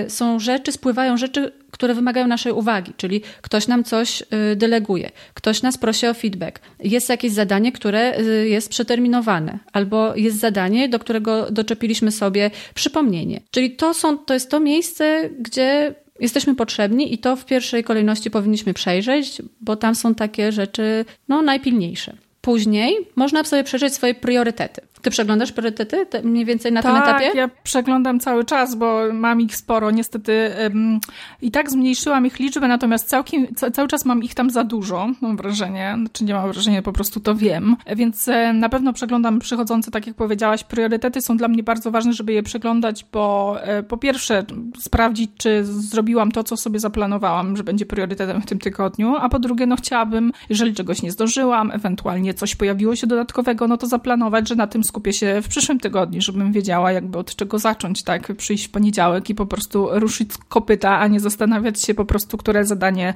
są 0.07 0.39
rzeczy, 0.39 0.71
spływają 0.71 1.17
rzeczy, 1.17 1.51
które 1.71 1.93
wymagają 1.93 2.27
naszej 2.27 2.51
uwagi, 2.51 2.93
czyli 2.97 3.21
ktoś 3.41 3.67
nam 3.67 3.83
coś 3.83 4.21
y, 4.21 4.55
deleguje, 4.55 5.11
ktoś 5.33 5.61
nas 5.61 5.77
prosi 5.77 6.07
o 6.07 6.13
feedback, 6.13 6.59
jest 6.79 7.09
jakieś 7.09 7.31
zadanie, 7.31 7.71
które 7.71 8.19
y, 8.19 8.49
jest 8.49 8.69
przeterminowane, 8.69 9.59
albo 9.73 10.15
jest 10.15 10.39
zadanie, 10.39 10.89
do 10.89 10.99
którego 10.99 11.51
doczepiliśmy 11.51 12.11
sobie 12.11 12.51
przypomnienie. 12.73 13.41
Czyli 13.51 13.71
to, 13.71 13.93
są, 13.93 14.17
to 14.17 14.33
jest 14.33 14.51
to 14.51 14.59
miejsce, 14.59 15.29
gdzie 15.39 15.95
jesteśmy 16.19 16.55
potrzebni 16.55 17.13
i 17.13 17.17
to 17.17 17.35
w 17.35 17.45
pierwszej 17.45 17.83
kolejności 17.83 18.31
powinniśmy 18.31 18.73
przejrzeć, 18.73 19.41
bo 19.61 19.75
tam 19.75 19.95
są 19.95 20.15
takie 20.15 20.51
rzeczy 20.51 21.05
no, 21.27 21.41
najpilniejsze. 21.41 22.17
Później 22.47 23.07
można 23.15 23.43
sobie 23.43 23.63
przejrzeć 23.63 23.93
swoje 23.93 24.15
priorytety. 24.15 24.81
Ty 25.01 25.09
przeglądasz 25.09 25.51
priorytety 25.51 26.23
mniej 26.23 26.45
więcej 26.45 26.71
na 26.71 26.81
tak, 26.81 26.93
tym 26.93 27.03
etapie? 27.03 27.25
Tak, 27.25 27.35
ja 27.35 27.49
przeglądam 27.63 28.19
cały 28.19 28.45
czas, 28.45 28.75
bo 28.75 28.99
mam 29.13 29.41
ich 29.41 29.55
sporo. 29.55 29.91
Niestety 29.91 30.49
um, 30.63 30.99
i 31.41 31.51
tak 31.51 31.71
zmniejszyłam 31.71 32.25
ich 32.25 32.39
liczbę, 32.39 32.67
natomiast 32.67 33.09
całkiem, 33.09 33.47
ca, 33.55 33.71
cały 33.71 33.87
czas 33.87 34.05
mam 34.05 34.23
ich 34.23 34.35
tam 34.35 34.49
za 34.49 34.63
dużo, 34.63 35.09
mam 35.21 35.37
wrażenie. 35.37 35.95
Znaczy 35.99 36.23
nie 36.23 36.33
mam 36.33 36.51
wrażenia, 36.51 36.81
po 36.81 36.93
prostu 36.93 37.19
to 37.19 37.35
wiem. 37.35 37.75
Więc 37.95 38.27
e, 38.27 38.53
na 38.53 38.69
pewno 38.69 38.93
przeglądam 38.93 39.39
przychodzące, 39.39 39.91
tak 39.91 40.07
jak 40.07 40.15
powiedziałaś, 40.15 40.63
priorytety 40.63 41.21
są 41.21 41.37
dla 41.37 41.47
mnie 41.47 41.63
bardzo 41.63 41.91
ważne, 41.91 42.13
żeby 42.13 42.33
je 42.33 42.43
przeglądać, 42.43 43.05
bo 43.11 43.55
e, 43.61 43.83
po 43.83 43.97
pierwsze 43.97 44.45
sprawdzić, 44.79 45.31
czy 45.37 45.63
zrobiłam 45.63 46.31
to, 46.31 46.43
co 46.43 46.57
sobie 46.57 46.79
zaplanowałam, 46.79 47.57
że 47.57 47.63
będzie 47.63 47.85
priorytetem 47.85 48.41
w 48.41 48.45
tym 48.45 48.59
tygodniu, 48.59 49.15
a 49.19 49.29
po 49.29 49.39
drugie, 49.39 49.65
no 49.65 49.75
chciałabym, 49.75 50.31
jeżeli 50.49 50.73
czegoś 50.73 51.01
nie 51.01 51.11
zdążyłam, 51.11 51.71
ewentualnie 51.71 52.33
coś 52.33 52.55
pojawiło 52.55 52.95
się 52.95 53.07
dodatkowego, 53.07 53.67
no 53.67 53.77
to 53.77 53.87
zaplanować, 53.87 54.49
że 54.49 54.55
na 54.55 54.67
tym 54.67 54.83
skupię 54.87 55.13
się 55.13 55.41
w 55.41 55.47
przyszłym 55.47 55.79
tygodniu, 55.79 56.21
żebym 56.21 56.51
wiedziała 56.51 56.91
jakby 56.91 57.17
od 57.17 57.35
czego 57.35 57.59
zacząć, 57.59 58.03
tak? 58.03 58.35
Przyjść 58.35 58.67
w 58.67 58.69
poniedziałek 58.69 59.29
i 59.29 59.35
po 59.35 59.45
prostu 59.45 59.87
ruszyć 59.91 60.29
kopyta, 60.49 60.99
a 60.99 61.07
nie 61.07 61.19
zastanawiać 61.19 61.81
się 61.81 61.93
po 61.93 62.05
prostu, 62.05 62.37
które 62.37 62.65
zadanie, 62.65 63.13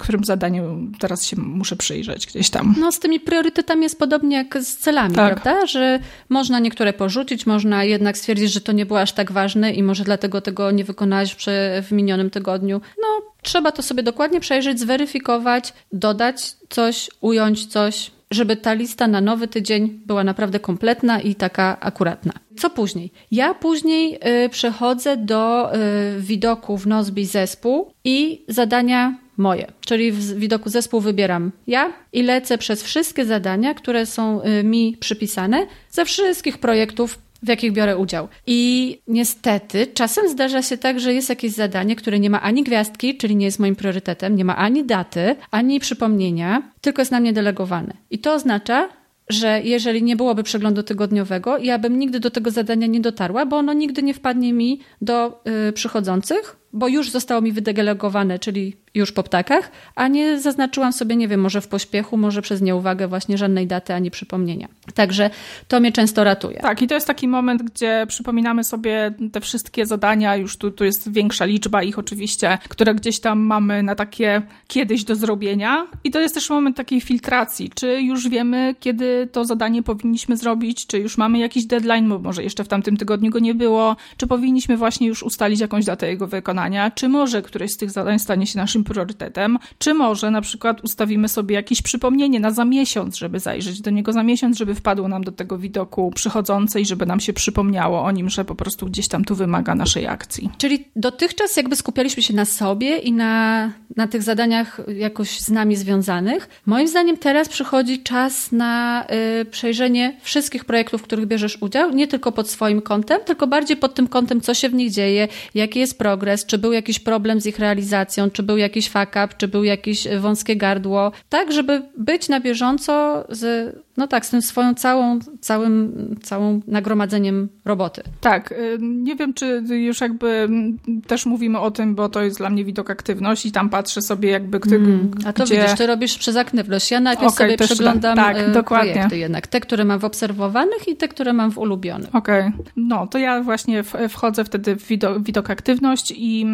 którym 0.00 0.24
zadaniu 0.24 0.90
teraz 0.98 1.26
się 1.26 1.36
muszę 1.36 1.76
przyjrzeć 1.76 2.26
gdzieś 2.26 2.50
tam. 2.50 2.74
No 2.80 2.92
z 2.92 2.98
tymi 2.98 3.20
priorytetami 3.20 3.82
jest 3.82 3.98
podobnie 3.98 4.36
jak 4.36 4.58
z 4.62 4.76
celami, 4.76 5.14
tak. 5.14 5.40
prawda? 5.40 5.66
Że 5.66 5.98
można 6.28 6.58
niektóre 6.58 6.92
porzucić, 6.92 7.46
można 7.46 7.84
jednak 7.84 8.18
stwierdzić, 8.18 8.52
że 8.52 8.60
to 8.60 8.72
nie 8.72 8.86
było 8.86 9.00
aż 9.00 9.12
tak 9.12 9.32
ważne 9.32 9.72
i 9.72 9.82
może 9.82 10.04
dlatego 10.04 10.40
tego 10.40 10.70
nie 10.70 10.84
wykonałaś 10.84 11.36
w 11.82 11.92
minionym 11.92 12.30
tygodniu. 12.30 12.80
No, 13.02 13.26
trzeba 13.42 13.72
to 13.72 13.82
sobie 13.82 14.02
dokładnie 14.02 14.40
przejrzeć, 14.40 14.80
zweryfikować, 14.80 15.72
dodać 15.92 16.52
coś, 16.68 17.10
ująć 17.20 17.66
coś, 17.66 18.10
żeby 18.32 18.56
ta 18.56 18.72
lista 18.72 19.08
na 19.08 19.20
nowy 19.20 19.48
tydzień 19.48 20.00
była 20.06 20.24
naprawdę 20.24 20.60
kompletna 20.60 21.20
i 21.20 21.34
taka 21.34 21.80
akuratna. 21.80 22.32
Co 22.58 22.70
później? 22.70 23.12
Ja 23.30 23.54
później 23.54 24.18
y, 24.44 24.48
przechodzę 24.48 25.16
do 25.16 25.74
y, 25.74 25.78
widoku 26.20 26.78
w 26.78 26.86
Nozbi 26.86 27.26
zespół 27.26 27.92
i 28.04 28.44
zadania 28.48 29.18
moje. 29.36 29.66
Czyli 29.80 30.12
w 30.12 30.34
widoku 30.38 30.70
zespół 30.70 31.00
wybieram 31.00 31.52
ja 31.66 31.92
i 32.12 32.22
lecę 32.22 32.58
przez 32.58 32.82
wszystkie 32.82 33.24
zadania, 33.24 33.74
które 33.74 34.06
są 34.06 34.42
y, 34.42 34.64
mi 34.64 34.96
przypisane 35.00 35.66
ze 35.90 36.04
wszystkich 36.04 36.58
projektów 36.58 37.18
w 37.42 37.48
jakich 37.48 37.72
biorę 37.72 37.96
udział. 37.96 38.28
I 38.46 38.98
niestety 39.08 39.86
czasem 39.86 40.28
zdarza 40.28 40.62
się 40.62 40.78
tak, 40.78 41.00
że 41.00 41.14
jest 41.14 41.28
jakieś 41.28 41.52
zadanie, 41.52 41.96
które 41.96 42.20
nie 42.20 42.30
ma 42.30 42.42
ani 42.42 42.62
gwiazdki, 42.62 43.16
czyli 43.16 43.36
nie 43.36 43.46
jest 43.46 43.58
moim 43.58 43.76
priorytetem, 43.76 44.36
nie 44.36 44.44
ma 44.44 44.56
ani 44.56 44.84
daty, 44.84 45.36
ani 45.50 45.80
przypomnienia, 45.80 46.62
tylko 46.80 47.02
jest 47.02 47.12
na 47.12 47.20
mnie 47.20 47.32
delegowane. 47.32 47.94
I 48.10 48.18
to 48.18 48.32
oznacza, 48.32 48.88
że 49.28 49.60
jeżeli 49.64 50.02
nie 50.02 50.16
byłoby 50.16 50.42
przeglądu 50.42 50.82
tygodniowego, 50.82 51.58
ja 51.58 51.78
bym 51.78 51.98
nigdy 51.98 52.20
do 52.20 52.30
tego 52.30 52.50
zadania 52.50 52.86
nie 52.86 53.00
dotarła, 53.00 53.46
bo 53.46 53.56
ono 53.56 53.72
nigdy 53.72 54.02
nie 54.02 54.14
wpadnie 54.14 54.52
mi 54.52 54.80
do 55.02 55.42
y, 55.68 55.72
przychodzących, 55.72 56.56
bo 56.72 56.88
już 56.88 57.10
zostało 57.10 57.40
mi 57.40 57.52
wydelegowane, 57.52 58.38
czyli 58.38 58.76
już 58.94 59.12
po 59.12 59.22
ptakach, 59.22 59.70
a 59.94 60.08
nie 60.08 60.40
zaznaczyłam 60.40 60.92
sobie, 60.92 61.16
nie 61.16 61.28
wiem, 61.28 61.40
może 61.40 61.60
w 61.60 61.68
pośpiechu, 61.68 62.16
może 62.16 62.42
przez 62.42 62.62
nieuwagę 62.62 63.08
właśnie 63.08 63.38
żadnej 63.38 63.66
daty 63.66 63.94
ani 63.94 64.10
przypomnienia. 64.10 64.68
Także 64.94 65.30
to 65.68 65.80
mnie 65.80 65.92
często 65.92 66.24
ratuje. 66.24 66.58
Tak, 66.58 66.82
i 66.82 66.86
to 66.86 66.94
jest 66.94 67.06
taki 67.06 67.28
moment, 67.28 67.62
gdzie 67.62 68.06
przypominamy 68.08 68.64
sobie 68.64 69.14
te 69.32 69.40
wszystkie 69.40 69.86
zadania, 69.86 70.36
już 70.36 70.56
tu, 70.56 70.70
tu 70.70 70.84
jest 70.84 71.12
większa 71.12 71.44
liczba 71.44 71.82
ich 71.82 71.98
oczywiście, 71.98 72.58
które 72.68 72.94
gdzieś 72.94 73.20
tam 73.20 73.40
mamy 73.40 73.82
na 73.82 73.94
takie 73.94 74.42
kiedyś 74.68 75.04
do 75.04 75.16
zrobienia. 75.16 75.86
I 76.04 76.10
to 76.10 76.20
jest 76.20 76.34
też 76.34 76.50
moment 76.50 76.76
takiej 76.76 77.00
filtracji. 77.00 77.70
Czy 77.74 78.02
już 78.02 78.28
wiemy, 78.28 78.74
kiedy 78.80 79.28
to 79.32 79.44
zadanie 79.44 79.82
powinniśmy 79.82 80.36
zrobić, 80.36 80.86
czy 80.86 80.98
już 80.98 81.18
mamy 81.18 81.38
jakiś 81.38 81.66
deadline, 81.66 82.08
bo 82.08 82.18
może 82.18 82.42
jeszcze 82.42 82.64
w 82.64 82.68
tamtym 82.68 82.96
tygodniu 82.96 83.30
go 83.30 83.38
nie 83.38 83.54
było, 83.54 83.96
czy 84.16 84.26
powinniśmy 84.26 84.76
właśnie 84.76 85.06
już 85.06 85.22
ustalić 85.22 85.60
jakąś 85.60 85.84
datę 85.84 86.08
jego 86.08 86.26
wykonania, 86.26 86.90
czy 86.90 87.08
może 87.08 87.42
któreś 87.42 87.72
z 87.72 87.76
tych 87.76 87.90
zadań 87.90 88.18
stanie 88.18 88.46
się 88.46 88.58
naszym 88.58 88.81
priorytetem, 88.84 89.58
czy 89.78 89.94
może 89.94 90.30
na 90.30 90.40
przykład 90.40 90.84
ustawimy 90.84 91.28
sobie 91.28 91.54
jakieś 91.54 91.82
przypomnienie 91.82 92.40
na 92.40 92.50
za 92.50 92.64
miesiąc, 92.64 93.16
żeby 93.16 93.40
zajrzeć 93.40 93.80
do 93.80 93.90
niego 93.90 94.12
za 94.12 94.22
miesiąc, 94.22 94.58
żeby 94.58 94.74
wpadło 94.74 95.08
nam 95.08 95.24
do 95.24 95.32
tego 95.32 95.58
widoku 95.58 96.10
przychodzące 96.14 96.80
i 96.80 96.86
żeby 96.86 97.06
nam 97.06 97.20
się 97.20 97.32
przypomniało 97.32 98.02
o 98.02 98.10
nim, 98.10 98.30
że 98.30 98.44
po 98.44 98.54
prostu 98.54 98.86
gdzieś 98.86 99.08
tam 99.08 99.24
tu 99.24 99.34
wymaga 99.34 99.74
naszej 99.74 100.06
akcji. 100.06 100.50
Czyli 100.58 100.84
dotychczas 100.96 101.56
jakby 101.56 101.76
skupialiśmy 101.76 102.22
się 102.22 102.34
na 102.34 102.44
sobie 102.44 102.96
i 102.96 103.12
na, 103.12 103.70
na 103.96 104.06
tych 104.06 104.22
zadaniach 104.22 104.80
jakoś 104.96 105.40
z 105.40 105.50
nami 105.50 105.76
związanych. 105.76 106.48
Moim 106.66 106.88
zdaniem 106.88 107.16
teraz 107.16 107.48
przychodzi 107.48 108.02
czas 108.02 108.52
na 108.52 109.04
y, 109.40 109.44
przejrzenie 109.44 110.16
wszystkich 110.22 110.64
projektów, 110.64 111.00
w 111.00 111.04
których 111.04 111.26
bierzesz 111.26 111.58
udział, 111.60 111.90
nie 111.90 112.06
tylko 112.06 112.32
pod 112.32 112.50
swoim 112.50 112.82
kątem, 112.82 113.20
tylko 113.24 113.46
bardziej 113.46 113.76
pod 113.76 113.94
tym 113.94 114.08
kątem, 114.08 114.40
co 114.40 114.54
się 114.54 114.68
w 114.68 114.74
nich 114.74 114.90
dzieje, 114.90 115.28
jaki 115.54 115.78
jest 115.80 115.98
progres, 115.98 116.46
czy 116.46 116.58
był 116.58 116.72
jakiś 116.72 116.98
problem 116.98 117.40
z 117.40 117.46
ich 117.46 117.58
realizacją, 117.58 118.30
czy 118.30 118.42
był 118.42 118.56
jakiś 118.56 118.71
fuck 118.80 119.10
up, 119.10 119.28
czy 119.38 119.48
był 119.48 119.64
jakieś 119.64 120.08
wąskie 120.08 120.56
gardło, 120.56 121.12
tak, 121.28 121.52
żeby 121.52 121.82
być 121.98 122.28
na 122.28 122.40
bieżąco 122.40 123.24
z 123.28 123.72
no 123.96 124.06
tak, 124.06 124.26
z 124.26 124.30
tym 124.30 124.42
swoją 124.42 124.74
całą, 124.74 125.18
całym, 125.40 126.16
całą 126.22 126.60
nagromadzeniem 126.66 127.48
roboty. 127.64 128.02
Tak, 128.20 128.52
y, 128.52 128.78
nie 128.80 129.16
wiem, 129.16 129.34
czy 129.34 129.62
już 129.70 130.00
jakby 130.00 130.28
mm, 130.28 130.78
też 131.06 131.26
mówimy 131.26 131.58
o 131.58 131.70
tym, 131.70 131.94
bo 131.94 132.08
to 132.08 132.22
jest 132.22 132.38
dla 132.38 132.50
mnie 132.50 132.64
widok 132.64 132.90
aktywność 132.90 133.46
i 133.46 133.52
tam 133.52 133.70
patrzę 133.70 134.02
sobie 134.02 134.30
jakby... 134.30 134.60
mm, 134.76 135.10
a 135.26 135.32
to 135.32 135.44
gdzie... 135.44 135.60
widzisz, 135.60 135.78
ty 135.78 135.86
robisz 135.86 136.18
przez 136.18 136.36
aktywność. 136.36 136.90
Ja 136.90 137.00
najpierw 137.00 137.32
okay, 137.32 137.46
sobie 137.46 137.66
przeglądam 137.66 138.16
tak, 138.16 138.36
tak, 138.36 138.52
dokładnie. 138.52 138.92
projekty 138.92 139.18
jednak. 139.18 139.46
Te, 139.46 139.60
które 139.60 139.84
mam 139.84 140.00
w 140.00 140.04
obserwowanych 140.04 140.88
i 140.88 140.96
te, 140.96 141.08
które 141.08 141.32
mam 141.32 141.50
w 141.50 141.58
ulubionych. 141.58 142.14
Okej, 142.14 142.40
okay. 142.40 142.72
no 142.76 143.06
to 143.06 143.18
ja 143.18 143.42
właśnie 143.42 143.82
wchodzę 144.08 144.44
wtedy 144.44 144.76
w 144.76 144.86
widok, 144.86 145.22
widok 145.22 145.50
aktywność 145.50 146.12
i 146.16 146.46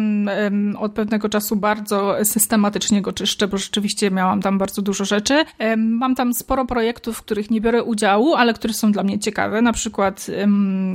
um, 0.43 0.75
od 0.79 0.91
pewnego 0.91 1.29
czasu 1.29 1.55
bardzo 1.55 2.15
systematycznie 2.23 3.01
go 3.01 3.13
czyszczę, 3.13 3.47
bo 3.47 3.57
rzeczywiście 3.57 4.11
miałam 4.11 4.41
tam 4.41 4.57
bardzo 4.57 4.81
dużo 4.81 5.05
rzeczy. 5.05 5.43
Um, 5.59 5.97
mam 5.97 6.15
tam 6.15 6.33
sporo 6.33 6.65
projektów, 6.65 7.23
których 7.29 7.51
nie 7.51 7.61
biorę 7.61 7.83
udziału, 7.83 8.35
ale 8.35 8.53
które 8.53 8.73
są 8.73 8.91
dla 8.91 9.03
mnie 9.03 9.19
ciekawe. 9.19 9.61
Na 9.61 9.73
przykład 9.73 10.27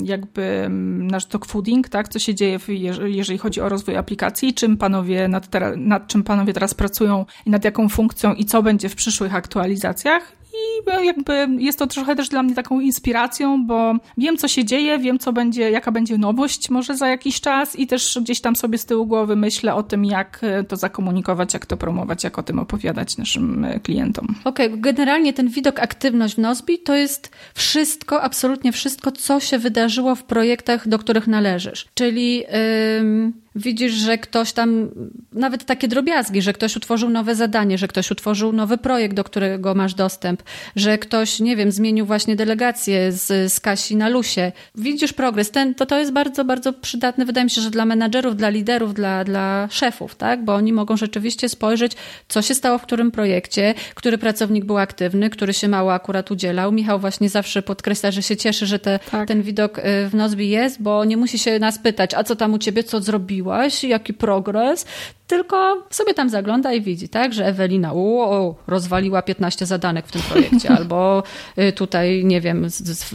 jakby 0.03 0.67
nasz 0.99 1.27
dogfooding, 1.27 1.89
tak? 1.89 2.09
Co 2.09 2.19
się 2.19 2.35
dzieje, 2.35 2.59
jeżeli 3.05 3.39
chodzi 3.39 3.61
o 3.61 3.69
rozwój 3.69 3.97
aplikacji, 3.97 4.55
czym 4.55 4.77
panowie 4.77 5.29
nad, 5.29 5.49
nad 5.77 6.07
czym 6.07 6.23
panowie 6.23 6.53
teraz 6.53 6.75
pracują 6.75 7.27
i 7.47 7.51
nad 7.51 7.65
jaką 7.65 7.89
funkcją 7.89 8.35
i 8.35 8.45
co 8.45 8.63
będzie 8.63 8.89
w 8.89 8.95
przyszłych 8.95 9.35
aktualizacjach 9.35 10.44
i 10.55 11.07
jakby 11.07 11.49
jest 11.59 11.79
to 11.79 11.87
trochę 11.87 12.17
też 12.17 12.29
dla 12.29 12.43
mnie 12.43 12.55
taką 12.55 12.81
inspiracją, 12.81 13.67
bo 13.67 13.95
wiem, 14.19 14.37
co 14.37 14.49
się 14.49 14.65
dzieje, 14.65 14.99
wiem, 14.99 15.19
co 15.19 15.33
będzie, 15.33 15.71
jaka 15.71 15.93
będzie 15.93 16.19
nowość 16.19 16.71
może 16.71 16.97
za 16.97 17.09
jakiś 17.09 17.41
czas 17.41 17.77
i 17.77 17.87
też 17.87 18.19
gdzieś 18.23 18.41
tam 18.41 18.57
sobie 18.57 18.79
z 18.79 18.87
tyłu 18.87 19.07
głowy 19.07 19.37
myślę 19.37 19.75
o 19.75 19.83
tym, 19.83 20.05
jak 20.05 20.41
to 20.69 20.77
zakomunikować, 20.77 21.55
jak 21.55 21.67
to 21.67 21.77
promować, 21.77 22.25
jak 22.25 22.39
o 22.39 22.43
tym 22.43 22.59
opowiadać 22.59 23.19
naszym 23.19 23.65
e, 23.65 23.81
klientom. 23.81 24.27
Okej, 24.45 24.67
okay, 24.67 24.81
generalnie 24.81 25.33
ten 25.33 25.49
widok 25.49 25.81
aktywność 25.81 26.35
w 26.35 26.39
Nozbi 26.39 26.79
to 26.79 26.95
jest 26.95 27.31
wszystko, 27.55 28.23
absolutnie 28.23 28.73
wszystko, 28.73 29.13
co 29.13 29.41
się 29.41 29.59
wydarzyło 29.59 30.15
w 30.15 30.23
projektach, 30.23 30.89
do 30.89 30.99
których 30.99 31.27
należysz. 31.27 31.87
Czyli... 31.95 32.39
Yy 32.39 33.44
widzisz, 33.55 33.93
że 33.93 34.19
ktoś 34.19 34.53
tam, 34.53 34.91
nawet 35.33 35.65
takie 35.65 35.89
drobiazgi, 35.89 36.43
że 36.43 36.53
ktoś 36.53 36.77
utworzył 36.77 37.11
nowe 37.11 37.35
zadanie, 37.35 37.79
że 37.79 37.89
ktoś 37.89 38.11
utworzył 38.11 38.53
nowy 38.53 38.79
projekt, 38.79 39.17
do 39.17 39.25
którego 39.25 39.75
masz 39.75 39.95
dostęp, 39.95 40.43
że 40.77 40.99
ktoś, 40.99 41.41
nie 41.41 41.57
wiem, 41.57 41.73
zmienił 41.73 42.07
właśnie 42.07 42.37
delegację 42.37 43.13
z, 43.13 43.53
z 43.53 43.61
Kasi 43.61 43.97
na 43.97 44.09
Lusie. 44.09 44.53
Widzisz 44.75 45.13
progres. 45.13 45.51
Ten, 45.51 45.75
to, 45.75 45.87
to 45.87 45.99
jest 45.99 46.13
bardzo, 46.13 46.45
bardzo 46.45 46.73
przydatne, 46.73 47.25
wydaje 47.25 47.45
mi 47.45 47.51
się, 47.51 47.61
że 47.61 47.71
dla 47.71 47.85
menadżerów, 47.85 48.37
dla 48.37 48.49
liderów, 48.49 48.95
dla, 48.95 49.25
dla 49.25 49.69
szefów, 49.71 50.15
tak? 50.15 50.45
Bo 50.45 50.55
oni 50.55 50.73
mogą 50.73 50.97
rzeczywiście 50.97 51.49
spojrzeć, 51.49 51.93
co 52.29 52.43
się 52.43 52.55
stało 52.55 52.79
w 52.79 52.83
którym 52.83 53.11
projekcie, 53.11 53.75
który 53.95 54.19
pracownik 54.19 54.65
był 54.65 54.79
aktywny, 54.79 55.31
który 55.31 55.55
się 55.55 55.69
mało 55.69 55.95
akurat 55.95 56.31
udzielał. 56.31 56.73
Michał 56.73 56.99
właśnie 56.99 57.29
zawsze 57.29 57.63
podkreśla, 57.63 58.11
że 58.11 58.23
się 58.23 58.37
cieszy, 58.37 58.67
że 58.67 58.79
te, 58.79 58.99
tak. 59.11 59.29
ten 59.29 59.43
widok 59.43 59.79
y, 59.79 59.83
w 60.09 60.15
Nozbi 60.15 60.49
jest, 60.49 60.83
bo 60.83 61.05
nie 61.05 61.17
musi 61.17 61.39
się 61.39 61.59
nas 61.59 61.79
pytać, 61.79 62.15
a 62.15 62.25
co 62.25 62.37
tam 62.37 62.53
u 62.55 62.59
ciebie, 62.59 62.85
co 62.85 63.01
zrobił 63.01 63.44
zrobiłaś, 63.45 63.85
jaki 63.85 64.15
progres, 64.15 64.87
tylko 65.27 65.87
sobie 65.91 66.15
tam 66.15 66.29
zagląda 66.29 66.73
i 66.73 66.81
widzi, 66.81 67.09
tak, 67.09 67.33
że 67.33 67.47
Ewelina 67.47 67.93
o, 67.95 68.55
rozwaliła 68.67 69.23
15 69.23 69.67
zadanek 69.67 70.07
w 70.07 70.13
tym 70.13 70.23
projekcie, 70.23 70.71
albo 70.79 71.23
y, 71.59 71.73
tutaj, 71.73 72.25
nie 72.25 72.41
wiem, 72.41 72.67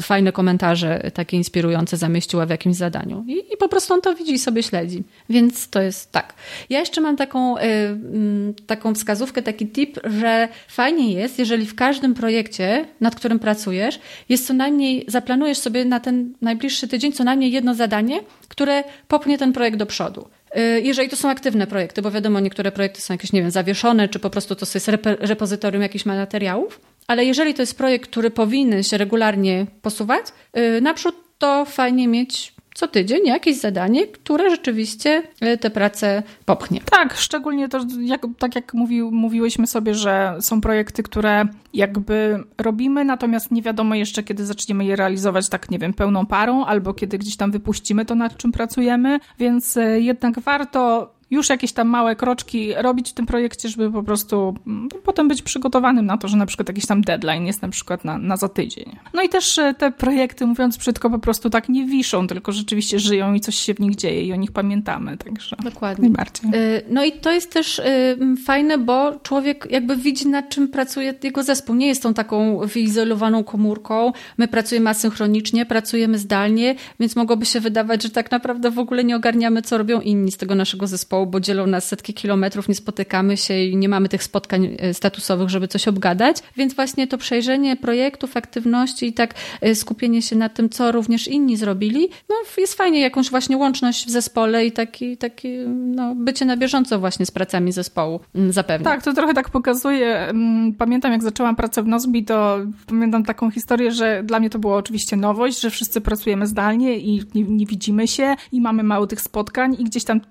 fajne 0.01 0.31
komentarze 0.31 1.11
takie 1.13 1.37
inspirujące 1.37 1.97
zamieściła 1.97 2.45
w 2.45 2.49
jakimś 2.49 2.75
zadaniu. 2.75 3.25
I, 3.27 3.53
I, 3.53 3.57
po 3.59 3.69
prostu 3.69 3.93
on 3.93 4.01
to 4.01 4.15
widzi 4.15 4.33
i 4.33 4.39
sobie 4.39 4.63
śledzi. 4.63 5.03
Więc 5.29 5.69
to 5.69 5.81
jest 5.81 6.11
tak. 6.11 6.33
Ja 6.69 6.79
jeszcze 6.79 7.01
mam 7.01 7.17
taką, 7.17 7.57
y, 7.57 7.61
mm, 7.61 8.53
taką 8.67 8.93
wskazówkę, 8.93 9.41
taki 9.41 9.67
tip, 9.67 9.99
że 10.03 10.47
fajnie 10.67 11.13
jest, 11.13 11.39
jeżeli 11.39 11.65
w 11.65 11.75
każdym 11.75 12.13
projekcie, 12.13 12.85
nad 13.01 13.15
którym 13.15 13.39
pracujesz, 13.39 13.99
jest 14.29 14.47
co 14.47 14.53
najmniej, 14.53 15.05
zaplanujesz 15.07 15.57
sobie 15.57 15.85
na 15.85 15.99
ten 15.99 16.33
najbliższy 16.41 16.87
tydzień 16.87 17.11
co 17.11 17.23
najmniej 17.23 17.51
jedno 17.51 17.75
zadanie, 17.75 18.19
które 18.49 18.83
popchnie 19.07 19.37
ten 19.37 19.53
projekt 19.53 19.77
do 19.77 19.85
przodu. 19.85 20.29
Y, 20.57 20.81
jeżeli 20.81 21.09
to 21.09 21.15
są 21.15 21.29
aktywne 21.29 21.67
projekty, 21.67 22.01
bo 22.01 22.11
wiadomo, 22.11 22.39
niektóre 22.39 22.71
projekty 22.71 23.01
są 23.01 23.13
jakieś, 23.13 23.33
nie 23.33 23.41
wiem, 23.41 23.51
zawieszone, 23.51 24.09
czy 24.09 24.19
po 24.19 24.29
prostu 24.29 24.55
to 24.55 24.65
jest 24.75 24.89
repozytorium 25.19 25.81
jakichś 25.81 26.05
materiałów, 26.05 26.81
ale 27.07 27.25
jeżeli 27.25 27.53
to 27.53 27.61
jest 27.61 27.77
projekt, 27.77 28.09
który 28.09 28.31
powinien 28.31 28.83
się 28.83 28.97
regularnie 28.97 29.65
posuwać 29.81 30.25
y, 30.57 30.81
naprzód, 30.81 31.15
to 31.37 31.65
fajnie 31.65 32.07
mieć 32.07 32.53
co 32.79 32.87
tydzień 32.87 33.25
jakieś 33.25 33.59
zadanie, 33.59 34.07
które 34.07 34.49
rzeczywiście 34.49 35.23
e, 35.41 35.57
tę 35.57 35.69
pracę 35.69 36.23
popchnie. 36.45 36.81
Tak, 36.91 37.13
szczególnie 37.13 37.69
to, 37.69 37.79
jak, 38.01 38.21
tak 38.37 38.55
jak 38.55 38.73
mówi, 38.73 39.01
mówiłyśmy 39.01 39.67
sobie, 39.67 39.95
że 39.95 40.37
są 40.39 40.61
projekty, 40.61 41.03
które 41.03 41.45
jakby 41.73 42.43
robimy, 42.57 43.05
natomiast 43.05 43.51
nie 43.51 43.61
wiadomo 43.61 43.95
jeszcze, 43.95 44.23
kiedy 44.23 44.45
zaczniemy 44.45 44.85
je 44.85 44.95
realizować 44.95 45.49
tak, 45.49 45.71
nie 45.71 45.79
wiem, 45.79 45.93
pełną 45.93 46.25
parą, 46.25 46.65
albo 46.65 46.93
kiedy 46.93 47.17
gdzieś 47.17 47.35
tam 47.35 47.51
wypuścimy 47.51 48.05
to, 48.05 48.15
nad 48.15 48.37
czym 48.37 48.51
pracujemy, 48.51 49.19
więc 49.39 49.77
e, 49.77 49.99
jednak 49.99 50.39
warto 50.39 51.13
już 51.31 51.49
jakieś 51.49 51.71
tam 51.71 51.87
małe 51.87 52.15
kroczki 52.15 52.73
robić 52.77 53.09
w 53.09 53.13
tym 53.13 53.25
projekcie, 53.25 53.69
żeby 53.69 53.91
po 53.91 54.03
prostu 54.03 54.55
mm, 54.67 54.89
potem 55.03 55.27
być 55.27 55.41
przygotowanym 55.41 56.05
na 56.05 56.17
to, 56.17 56.27
że 56.27 56.37
na 56.37 56.45
przykład 56.45 56.67
jakiś 56.67 56.85
tam 56.85 57.01
deadline 57.01 57.45
jest 57.45 57.61
na 57.61 57.69
przykład 57.69 58.05
na, 58.05 58.17
na 58.17 58.37
za 58.37 58.49
tydzień. 58.49 58.95
No 59.13 59.21
i 59.21 59.29
też 59.29 59.57
e, 59.57 59.73
te 59.73 59.91
projekty, 59.91 60.45
mówiąc 60.45 60.77
brzydko, 60.77 61.09
po 61.09 61.19
prostu 61.19 61.49
tak 61.49 61.69
nie 61.69 61.85
wiszą, 61.85 62.27
tylko 62.27 62.51
rzeczywiście 62.51 62.99
żyją 62.99 63.33
i 63.33 63.39
coś 63.39 63.55
się 63.55 63.73
w 63.73 63.79
nich 63.79 63.95
dzieje 63.95 64.23
i 64.23 64.33
o 64.33 64.35
nich 64.35 64.51
pamiętamy, 64.51 65.17
także 65.17 65.55
Dokładnie. 65.63 66.01
najbardziej. 66.01 66.51
E, 66.53 66.81
no 66.89 67.05
i 67.05 67.11
to 67.11 67.31
jest 67.31 67.53
też 67.53 67.79
e, 67.79 68.15
fajne, 68.45 68.77
bo 68.77 69.19
człowiek 69.19 69.67
jakby 69.71 69.95
widzi 69.95 70.27
nad 70.27 70.49
czym 70.49 70.67
pracuje 70.67 71.13
jego 71.23 71.43
zespół. 71.43 71.75
Nie 71.75 71.87
jest 71.87 72.03
tą 72.03 72.13
taką 72.13 72.57
wyizolowaną 72.57 73.43
komórką. 73.43 74.11
My 74.37 74.47
pracujemy 74.47 74.89
asynchronicznie, 74.89 75.65
pracujemy 75.65 76.17
zdalnie, 76.17 76.75
więc 76.99 77.15
mogłoby 77.15 77.45
się 77.45 77.59
wydawać, 77.59 78.03
że 78.03 78.09
tak 78.09 78.31
naprawdę 78.31 78.71
w 78.71 78.79
ogóle 78.79 79.03
nie 79.03 79.15
ogarniamy, 79.15 79.61
co 79.61 79.77
robią 79.77 80.01
inni 80.01 80.31
z 80.31 80.37
tego 80.37 80.55
naszego 80.55 80.87
zespołu 80.87 81.18
bo 81.25 81.39
dzielą 81.39 81.67
nas 81.67 81.87
setki 81.87 82.13
kilometrów, 82.13 82.69
nie 82.69 82.75
spotykamy 82.75 83.37
się 83.37 83.63
i 83.63 83.75
nie 83.75 83.89
mamy 83.89 84.09
tych 84.09 84.23
spotkań 84.23 84.75
e, 84.79 84.93
statusowych, 84.93 85.49
żeby 85.49 85.67
coś 85.67 85.87
obgadać. 85.87 86.37
Więc 86.57 86.73
właśnie 86.73 87.07
to 87.07 87.17
przejrzenie 87.17 87.75
projektów, 87.75 88.37
aktywności 88.37 89.07
i 89.07 89.13
tak 89.13 89.33
e, 89.61 89.75
skupienie 89.75 90.21
się 90.21 90.35
na 90.35 90.49
tym, 90.49 90.69
co 90.69 90.91
również 90.91 91.27
inni 91.27 91.57
zrobili, 91.57 92.09
no 92.29 92.35
jest 92.57 92.73
fajnie 92.73 92.99
jakąś 92.99 93.29
właśnie 93.29 93.57
łączność 93.57 94.05
w 94.05 94.09
zespole 94.09 94.65
i 94.65 94.71
taki, 94.71 95.17
taki 95.17 95.57
no, 95.67 96.15
bycie 96.15 96.45
na 96.45 96.57
bieżąco 96.57 96.99
właśnie 96.99 97.25
z 97.25 97.31
pracami 97.31 97.71
zespołu 97.71 98.19
mm, 98.35 98.51
zapewne. 98.51 98.83
Tak, 98.83 99.03
to 99.03 99.13
trochę 99.13 99.33
tak 99.33 99.49
pokazuje. 99.49 100.17
Mm, 100.17 100.73
pamiętam, 100.73 101.11
jak 101.11 101.23
zaczęłam 101.23 101.55
pracę 101.55 101.83
w 101.83 101.87
Nozbi, 101.87 102.25
to 102.25 102.59
pamiętam 102.87 103.23
taką 103.23 103.51
historię, 103.51 103.91
że 103.91 104.23
dla 104.23 104.39
mnie 104.39 104.49
to 104.49 104.59
była 104.59 104.77
oczywiście 104.77 105.15
nowość, 105.15 105.61
że 105.61 105.69
wszyscy 105.69 106.01
pracujemy 106.01 106.47
zdalnie 106.47 106.97
i 106.97 107.23
nie, 107.35 107.43
nie 107.43 107.65
widzimy 107.65 108.07
się 108.07 108.35
i 108.51 108.61
mamy 108.61 108.83
mało 108.83 109.07
tych 109.07 109.21
spotkań 109.21 109.75
i 109.79 109.83
gdzieś 109.83 110.03
tam 110.03 110.21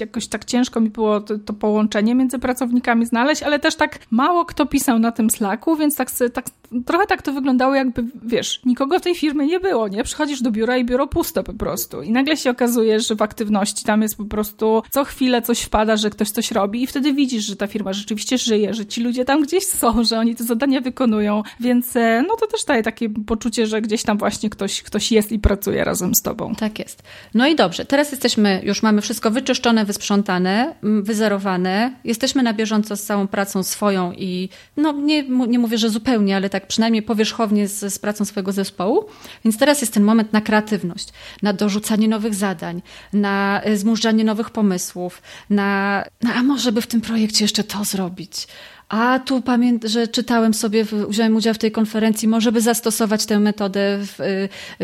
jakoś 0.00 0.26
tak 0.34 0.44
ciężko 0.44 0.80
mi 0.80 0.90
było 0.90 1.20
to, 1.20 1.38
to, 1.38 1.52
połączenie 1.52 2.14
między 2.14 2.38
pracownikami 2.38 3.06
znaleźć, 3.06 3.42
ale 3.42 3.58
też 3.58 3.76
tak 3.76 3.98
mało 4.10 4.44
kto 4.44 4.66
pisał 4.66 4.98
na 4.98 5.12
tym 5.12 5.30
Slacku, 5.30 5.76
więc 5.76 5.96
tak, 5.96 6.10
tak 6.32 6.44
trochę 6.86 7.06
tak 7.06 7.22
to 7.22 7.32
wyglądało, 7.32 7.74
jakby, 7.74 8.04
wiesz, 8.22 8.60
nikogo 8.64 8.98
w 8.98 9.02
tej 9.02 9.14
firmie 9.14 9.46
nie 9.46 9.60
było, 9.60 9.88
nie? 9.88 10.04
Przychodzisz 10.04 10.42
do 10.42 10.50
biura 10.50 10.76
i 10.76 10.84
biuro 10.84 11.06
puste 11.06 11.42
po 11.42 11.54
prostu. 11.54 12.02
I 12.02 12.10
nagle 12.10 12.36
się 12.36 12.50
okazuje, 12.50 13.00
że 13.00 13.14
w 13.14 13.22
aktywności 13.22 13.84
tam 13.84 14.02
jest 14.02 14.16
po 14.16 14.24
prostu 14.24 14.82
co 14.90 15.04
chwilę 15.04 15.42
coś 15.42 15.60
wpada, 15.60 15.96
że 15.96 16.10
ktoś 16.10 16.30
coś 16.30 16.50
robi 16.50 16.82
i 16.82 16.86
wtedy 16.86 17.12
widzisz, 17.12 17.44
że 17.44 17.56
ta 17.56 17.66
firma 17.66 17.92
rzeczywiście 17.92 18.38
żyje, 18.38 18.74
że 18.74 18.86
ci 18.86 19.02
ludzie 19.02 19.24
tam 19.24 19.42
gdzieś 19.42 19.66
są, 19.66 20.04
że 20.08 20.18
oni 20.18 20.34
te 20.34 20.44
zadania 20.44 20.80
wykonują, 20.80 21.42
więc 21.60 21.96
e, 21.96 22.24
no 22.28 22.36
to 22.36 22.46
też 22.46 22.64
daje 22.64 22.82
takie 22.82 23.10
poczucie, 23.10 23.66
że 23.66 23.80
gdzieś 23.80 24.02
tam 24.02 24.18
właśnie 24.18 24.50
ktoś, 24.50 24.82
ktoś 24.82 25.12
jest 25.12 25.32
i 25.32 25.38
pracuje 25.38 25.84
razem 25.84 26.14
z 26.14 26.22
tobą. 26.22 26.54
Tak 26.54 26.78
jest. 26.78 27.02
No 27.34 27.46
i 27.46 27.56
dobrze, 27.56 27.84
teraz 27.84 28.10
jesteśmy, 28.10 28.60
już 28.64 28.82
mamy 28.82 29.00
wszystko 29.00 29.30
wyczyszczone, 29.30 29.84
wysprzątane, 29.84 30.74
wyzerowane, 30.82 31.94
jesteśmy 32.04 32.42
na 32.42 32.52
bieżąco 32.52 32.96
z 32.96 33.02
całą 33.02 33.26
pracą 33.26 33.62
swoją 33.62 34.12
i 34.12 34.48
no 34.76 34.92
nie, 34.92 35.22
nie 35.28 35.58
mówię, 35.58 35.78
że 35.78 35.90
zupełnie, 35.90 36.36
ale 36.36 36.50
tak 36.50 36.63
przynajmniej 36.68 37.02
powierzchownie 37.02 37.68
z, 37.68 37.94
z 37.94 37.98
pracą 37.98 38.24
swojego 38.24 38.52
zespołu, 38.52 39.04
więc 39.44 39.58
teraz 39.58 39.80
jest 39.80 39.94
ten 39.94 40.02
moment 40.02 40.32
na 40.32 40.40
kreatywność, 40.40 41.08
na 41.42 41.52
dorzucanie 41.52 42.08
nowych 42.08 42.34
zadań, 42.34 42.82
na 43.12 43.60
e, 43.64 43.76
zmużdżanie 43.76 44.24
nowych 44.24 44.50
pomysłów, 44.50 45.22
na, 45.50 46.04
na 46.22 46.34
a 46.34 46.42
może 46.42 46.72
by 46.72 46.80
w 46.80 46.86
tym 46.86 47.00
projekcie 47.00 47.44
jeszcze 47.44 47.64
to 47.64 47.84
zrobić, 47.84 48.46
a 48.88 49.18
tu 49.18 49.42
pamiętam, 49.42 49.90
że 49.90 50.08
czytałem 50.08 50.54
sobie, 50.54 50.84
wziąłem 51.08 51.36
udział 51.36 51.54
w 51.54 51.58
tej 51.58 51.72
konferencji, 51.72 52.28
może 52.28 52.52
by 52.52 52.60
zastosować 52.60 53.26
tę 53.26 53.40
metodę 53.40 53.98
w, 54.06 54.20
y, 54.20 54.24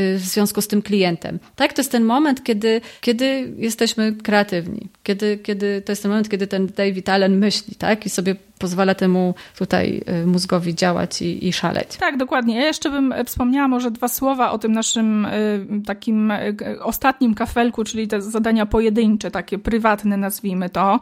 y, 0.01 0.19
w, 0.19 0.23
związku 0.23 0.63
z 0.63 0.69
tym 0.69 0.83
klientem. 0.83 1.39
Tak, 1.57 1.73
to 1.73 1.81
jest 1.81 1.93
ten 1.93 2.05
moment, 2.05 2.45
kiedy, 2.45 2.81
kiedy 3.01 3.55
jesteśmy 3.57 4.13
kreatywni, 4.13 4.89
kiedy, 5.03 5.39
kiedy 5.39 5.83
to 5.83 5.93
jest 5.93 6.03
ten 6.03 6.11
moment, 6.11 6.29
kiedy 6.29 6.47
ten 6.47 6.67
David 6.67 7.09
Allen 7.09 7.39
myśli, 7.39 7.75
tak, 7.75 8.07
i 8.07 8.11
sobie 8.11 8.37
pozwala 8.61 8.95
temu 8.95 9.35
tutaj 9.59 10.03
y, 10.23 10.27
mózgowi 10.27 10.75
działać 10.75 11.23
i, 11.23 11.49
i 11.49 11.53
szaleć. 11.53 11.97
Tak, 11.97 12.17
dokładnie. 12.17 12.57
Ja 12.57 12.67
jeszcze 12.67 12.91
bym 12.91 13.13
e, 13.13 13.25
wspomniała 13.25 13.69
może 13.69 13.91
dwa 13.91 14.09
słowa 14.09 14.51
o 14.51 14.59
tym 14.59 14.73
naszym 14.73 15.27
y, 15.27 15.67
takim 15.87 16.31
y, 16.31 16.57
ostatnim 16.83 17.35
kafelku, 17.35 17.85
czyli 17.85 18.09
te 18.09 18.23
zadania 18.23 18.67
pojedyncze, 18.67 19.31
takie 19.31 19.59
prywatne 19.59 20.17
nazwijmy 20.17 20.71
to. 20.71 21.01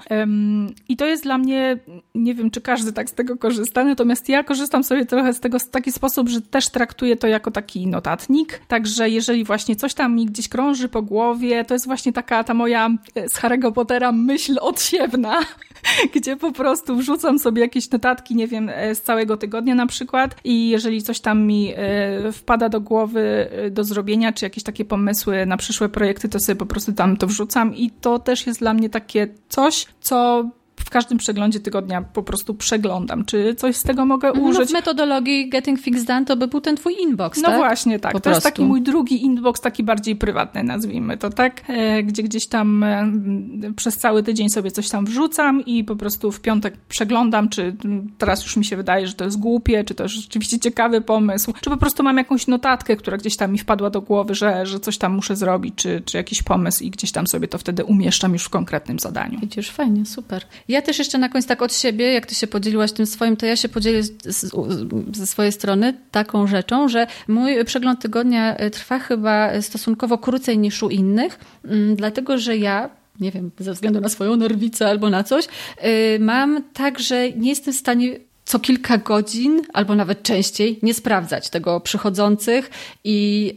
I 0.89 0.97
to 0.97 1.07
jest 1.07 1.23
dla 1.23 1.39
mnie, 1.39 1.79
nie 2.15 2.35
wiem 2.35 2.51
czy 2.51 2.61
każdy 2.61 2.93
tak 2.93 3.11
z 3.11 3.13
tego 3.13 3.37
korzysta, 3.37 3.85
natomiast 3.85 4.29
ja 4.29 4.45
korzystam 4.45 4.85
sobie 4.85 5.07
trochę 5.07 5.33
z 5.33 5.41
tego 5.41 5.59
w 5.59 5.71
taki 5.71 5.93
sposób, 5.93 6.29
że 6.29 6.41
też 6.41 6.69
traktuję 6.69 7.17
to 7.17 7.27
jako 7.27 7.51
taki 7.51 7.87
notatnik, 7.87 8.61
także 8.69 9.11
jeżeli 9.11 9.45
właśnie 9.45 9.77
coś 9.77 9.95
tam 9.95 10.15
mi 10.15 10.27
gdzieś 10.27 10.49
krąży 10.49 10.89
po 10.89 11.03
głowie, 11.03 11.65
to 11.65 11.75
jest 11.75 11.87
właśnie 11.87 12.13
taka 12.13 12.45
ta 12.45 12.55
moja 12.55 12.91
z 13.27 13.41
Harry'ego 13.41 13.73
Pottera 13.73 14.13
myśl 14.13 14.59
odsiewna, 14.61 15.41
gdzie 16.15 16.37
po 16.37 16.53
prostu 16.53 16.97
wrzucam 16.97 17.39
sobie 17.39 17.48
jakieś 17.57 17.91
notatki, 17.91 18.35
nie 18.35 18.47
wiem, 18.47 18.71
e, 18.75 18.95
z 18.95 19.03
całego 19.03 19.37
tygodnia 19.37 19.75
na 19.75 19.87
przykład 19.87 20.37
i 20.45 20.69
jeżeli 20.69 21.03
coś 21.03 21.21
tam 21.21 21.47
mi 21.47 21.73
e, 21.77 22.33
wpada 22.33 22.69
do 22.69 22.81
głowy 22.81 23.49
e, 23.51 23.71
do 23.71 23.85
zrobienia, 23.85 24.33
czy 24.33 24.47
jakieś 24.47 24.65
takie 24.65 24.85
pomysły 24.85 25.47
na 25.47 25.57
przyszłe 25.57 25.89
projekty, 25.89 26.29
to 26.29 26.41
sobie 26.41 26.57
po 26.57 26.67
prostu 26.67 26.93
tam 26.93 27.17
to 27.17 27.27
wrzucam 27.27 27.75
i 27.75 27.91
to 27.91 28.19
też 28.19 28.47
jest 28.47 28.61
dla 28.61 28.75
mnie 28.75 28.91
takie 28.91 29.29
coś, 29.49 29.87
co 30.01 30.49
w 30.89 30.91
każdym 30.91 31.19
przeglądzie 31.19 31.61
tygodnia 31.61 32.03
po 32.03 32.23
prostu 32.23 32.55
przeglądam, 32.55 33.25
czy 33.25 33.55
coś 33.55 33.77
z 33.77 33.83
tego 33.83 34.05
mogę 34.07 34.29
mhm, 34.29 34.47
użyć. 34.47 34.61
No 34.61 34.67
w 34.67 34.73
metodologii 34.73 35.49
Getting 35.49 35.83
Things 35.83 36.05
Done 36.05 36.25
to 36.25 36.37
by 36.37 36.49
był 36.49 36.61
ten 36.61 36.77
twój 36.77 36.95
inbox, 37.01 37.43
No 37.43 37.49
tak? 37.49 37.57
właśnie, 37.57 37.99
tak. 37.99 38.13
Po 38.13 38.19
to 38.19 38.23
prostu. 38.23 38.37
jest 38.37 38.45
taki 38.57 38.65
mój 38.65 38.83
drugi 38.83 39.25
inbox, 39.25 39.61
taki 39.61 39.83
bardziej 39.83 40.17
prywatny, 40.17 40.63
nazwijmy 40.65 41.17
to, 41.17 41.31
tak? 41.31 41.63
E, 41.69 42.03
gdzie 42.03 42.23
gdzieś 42.23 42.47
tam 42.47 42.83
e, 42.83 43.13
przez 43.77 43.97
cały 43.97 44.23
tydzień 44.23 44.49
sobie 44.51 44.71
coś 44.71 44.89
tam 44.89 45.07
wrzucam 45.07 45.65
i 45.65 45.85
po 45.85 45.97
prostu 45.97 46.33
w 46.33 46.41
piątek 46.41 46.77
przeglądam, 46.89 47.49
czy 47.49 47.77
teraz 48.19 48.43
już 48.43 48.57
mi 48.57 48.65
się 48.65 48.77
wydaje, 48.77 49.07
że 49.07 49.13
to 49.15 49.25
jest 49.25 49.39
głupie, 49.39 49.85
czy 49.85 49.95
to 49.95 50.03
jest 50.03 50.15
rzeczywiście 50.15 50.59
ciekawy 50.59 51.01
pomysł, 51.01 51.53
czy 51.61 51.71
po 51.71 51.77
prostu 51.77 52.03
mam 52.03 52.17
jakąś 52.17 52.47
notatkę, 52.47 52.97
która 52.97 53.17
gdzieś 53.17 53.37
tam 53.37 53.53
mi 53.53 53.59
wpadła 53.59 53.91
do 53.91 54.01
głowy, 54.01 54.35
że, 54.35 54.67
że 54.67 54.81
coś 54.81 54.99
tam 54.99 55.15
muszę 55.15 55.37
zrobić, 55.37 55.75
czy, 55.75 56.03
czy 56.05 56.17
jakiś 56.17 56.43
pomysł 56.43 56.85
i 56.85 56.91
gdzieś 56.91 57.13
tam 57.13 57.27
sobie 57.27 57.49
to 57.49 57.59
wtedy 57.59 57.85
umieszczam 57.85 58.33
już 58.33 58.45
w 58.45 58.49
konkretnym 58.49 58.99
zadaniu. 58.99 59.39
Widzisz, 59.41 59.71
fajnie, 59.71 60.07
super. 60.07 60.43
Ja 60.69 60.78
też 60.83 60.99
jeszcze 60.99 61.19
na 61.19 61.29
koniec 61.29 61.47
tak 61.47 61.63
od 61.63 61.75
siebie, 61.75 62.13
jak 62.13 62.27
ty 62.27 62.35
się 62.35 62.47
podzieliłaś 62.47 62.93
tym 62.93 63.07
swoim, 63.07 63.37
to 63.37 63.47
ja 63.47 63.57
się 63.57 63.69
podzielę 63.69 64.03
ze 65.13 65.27
swojej 65.27 65.53
strony 65.53 65.95
taką 66.11 66.47
rzeczą, 66.47 66.89
że 66.89 67.07
mój 67.29 67.65
przegląd 67.65 68.01
tygodnia 68.01 68.57
e, 68.57 68.71
trwa 68.71 68.99
chyba 68.99 69.63
stosunkowo 69.63 70.19
krócej 70.19 70.59
niż 70.59 70.83
u 70.83 70.89
innych, 70.89 71.39
mm, 71.65 71.97
dlatego 71.97 72.39
że 72.39 72.57
ja 72.57 72.91
nie 73.21 73.31
wiem, 73.31 73.51
ze 73.59 73.73
względu 73.73 74.01
na 74.01 74.09
swoją 74.09 74.37
nerwicę 74.37 74.89
albo 74.89 75.11
na 75.11 75.25
coś, 75.25 75.45
e, 75.77 76.19
mam 76.19 76.63
tak, 76.73 76.99
że 76.99 77.33
nie 77.33 77.49
jestem 77.51 77.75
w 77.75 77.77
stanie 77.77 78.17
co 78.45 78.59
kilka 78.59 78.99
godzin, 78.99 79.63
albo 79.73 79.95
nawet 79.95 80.23
częściej, 80.23 80.79
nie 80.83 80.95
sprawdzać 80.95 81.51
tego 81.51 81.81
przychodzących 81.81 82.71
i 83.05 83.55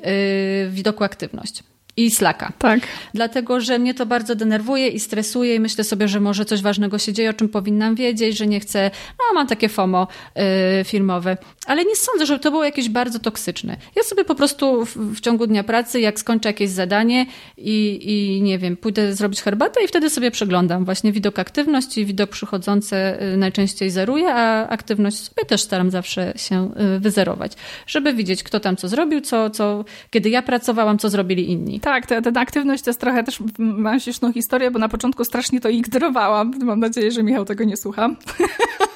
widoku 0.69 1.03
aktywność 1.03 1.63
i 1.97 2.11
Slacka. 2.11 2.51
Tak. 2.57 2.79
Dlatego, 3.13 3.61
że 3.61 3.79
mnie 3.79 3.93
to 3.93 4.05
bardzo 4.05 4.35
denerwuje 4.35 4.87
i 4.87 4.99
stresuje 4.99 5.55
i 5.55 5.59
myślę 5.59 5.83
sobie, 5.83 6.07
że 6.07 6.19
może 6.19 6.45
coś 6.45 6.61
ważnego 6.61 6.97
się 6.97 7.13
dzieje, 7.13 7.29
o 7.29 7.33
czym 7.33 7.49
powinnam 7.49 7.95
wiedzieć, 7.95 8.37
że 8.37 8.47
nie 8.47 8.59
chcę, 8.59 8.91
no 9.19 9.33
mam 9.33 9.47
takie 9.47 9.69
FOMO 9.69 10.07
yy, 10.35 10.43
filmowe. 10.83 11.37
Ale 11.65 11.85
nie 11.85 11.95
sądzę, 11.95 12.25
żeby 12.25 12.39
to 12.39 12.51
było 12.51 12.63
jakieś 12.63 12.89
bardzo 12.89 13.19
toksyczne. 13.19 13.77
Ja 13.95 14.03
sobie 14.03 14.25
po 14.25 14.35
prostu 14.35 14.85
w, 14.85 14.97
w, 14.97 15.19
ciągu 15.19 15.47
dnia 15.47 15.63
pracy, 15.63 15.99
jak 15.99 16.19
skończę 16.19 16.49
jakieś 16.49 16.69
zadanie 16.69 17.25
i, 17.57 17.99
i 18.03 18.41
nie 18.41 18.59
wiem, 18.59 18.77
pójdę 18.77 19.15
zrobić 19.15 19.41
herbatę 19.41 19.83
i 19.83 19.87
wtedy 19.87 20.09
sobie 20.09 20.31
przeglądam 20.31 20.85
właśnie 20.85 21.11
widok 21.11 21.39
aktywności, 21.39 22.05
widok 22.05 22.29
przychodzący 22.29 22.95
y, 22.95 23.37
najczęściej 23.37 23.89
zeruję, 23.89 24.33
a 24.33 24.67
aktywność 24.67 25.17
sobie 25.17 25.45
też 25.45 25.61
staram 25.61 25.91
zawsze 25.91 26.33
się 26.35 26.71
y, 26.95 26.99
wyzerować, 26.99 27.51
żeby 27.87 28.13
widzieć, 28.13 28.43
kto 28.43 28.59
tam 28.59 28.77
co 28.77 28.87
zrobił, 28.87 29.21
co, 29.21 29.49
co, 29.49 29.85
kiedy 30.09 30.29
ja 30.29 30.41
pracowałam, 30.41 30.97
co 30.97 31.09
zrobili 31.09 31.51
inni. 31.51 31.80
Tak, 31.81 32.05
ta, 32.05 32.21
ta 32.21 32.39
aktywność 32.39 32.83
to 32.83 32.89
jest 32.89 32.99
trochę 32.99 33.23
też, 33.23 33.39
mam 33.57 33.99
śmieszną 33.99 34.33
historię, 34.33 34.71
bo 34.71 34.79
na 34.79 34.89
początku 34.89 35.25
strasznie 35.25 35.61
to 35.61 35.69
ignorowałam. 35.69 36.53
Mam 36.63 36.79
nadzieję, 36.79 37.11
że 37.11 37.23
Michał 37.23 37.45
tego 37.45 37.63
nie 37.63 37.77
słucha. 37.77 38.09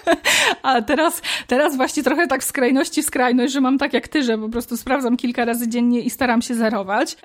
A 0.63 0.81
teraz, 0.81 1.21
teraz 1.47 1.75
właśnie 1.75 2.03
trochę 2.03 2.27
tak 2.27 2.41
w 2.41 2.45
skrajności 2.45 3.01
w 3.01 3.05
skrajność, 3.05 3.53
że 3.53 3.61
mam 3.61 3.77
tak 3.77 3.93
jak 3.93 4.07
ty, 4.07 4.23
że 4.23 4.37
po 4.37 4.49
prostu 4.49 4.77
sprawdzam 4.77 5.17
kilka 5.17 5.45
razy 5.45 5.67
dziennie 5.67 6.01
i 6.01 6.09
staram 6.09 6.41
się 6.41 6.55
zerować. 6.55 7.17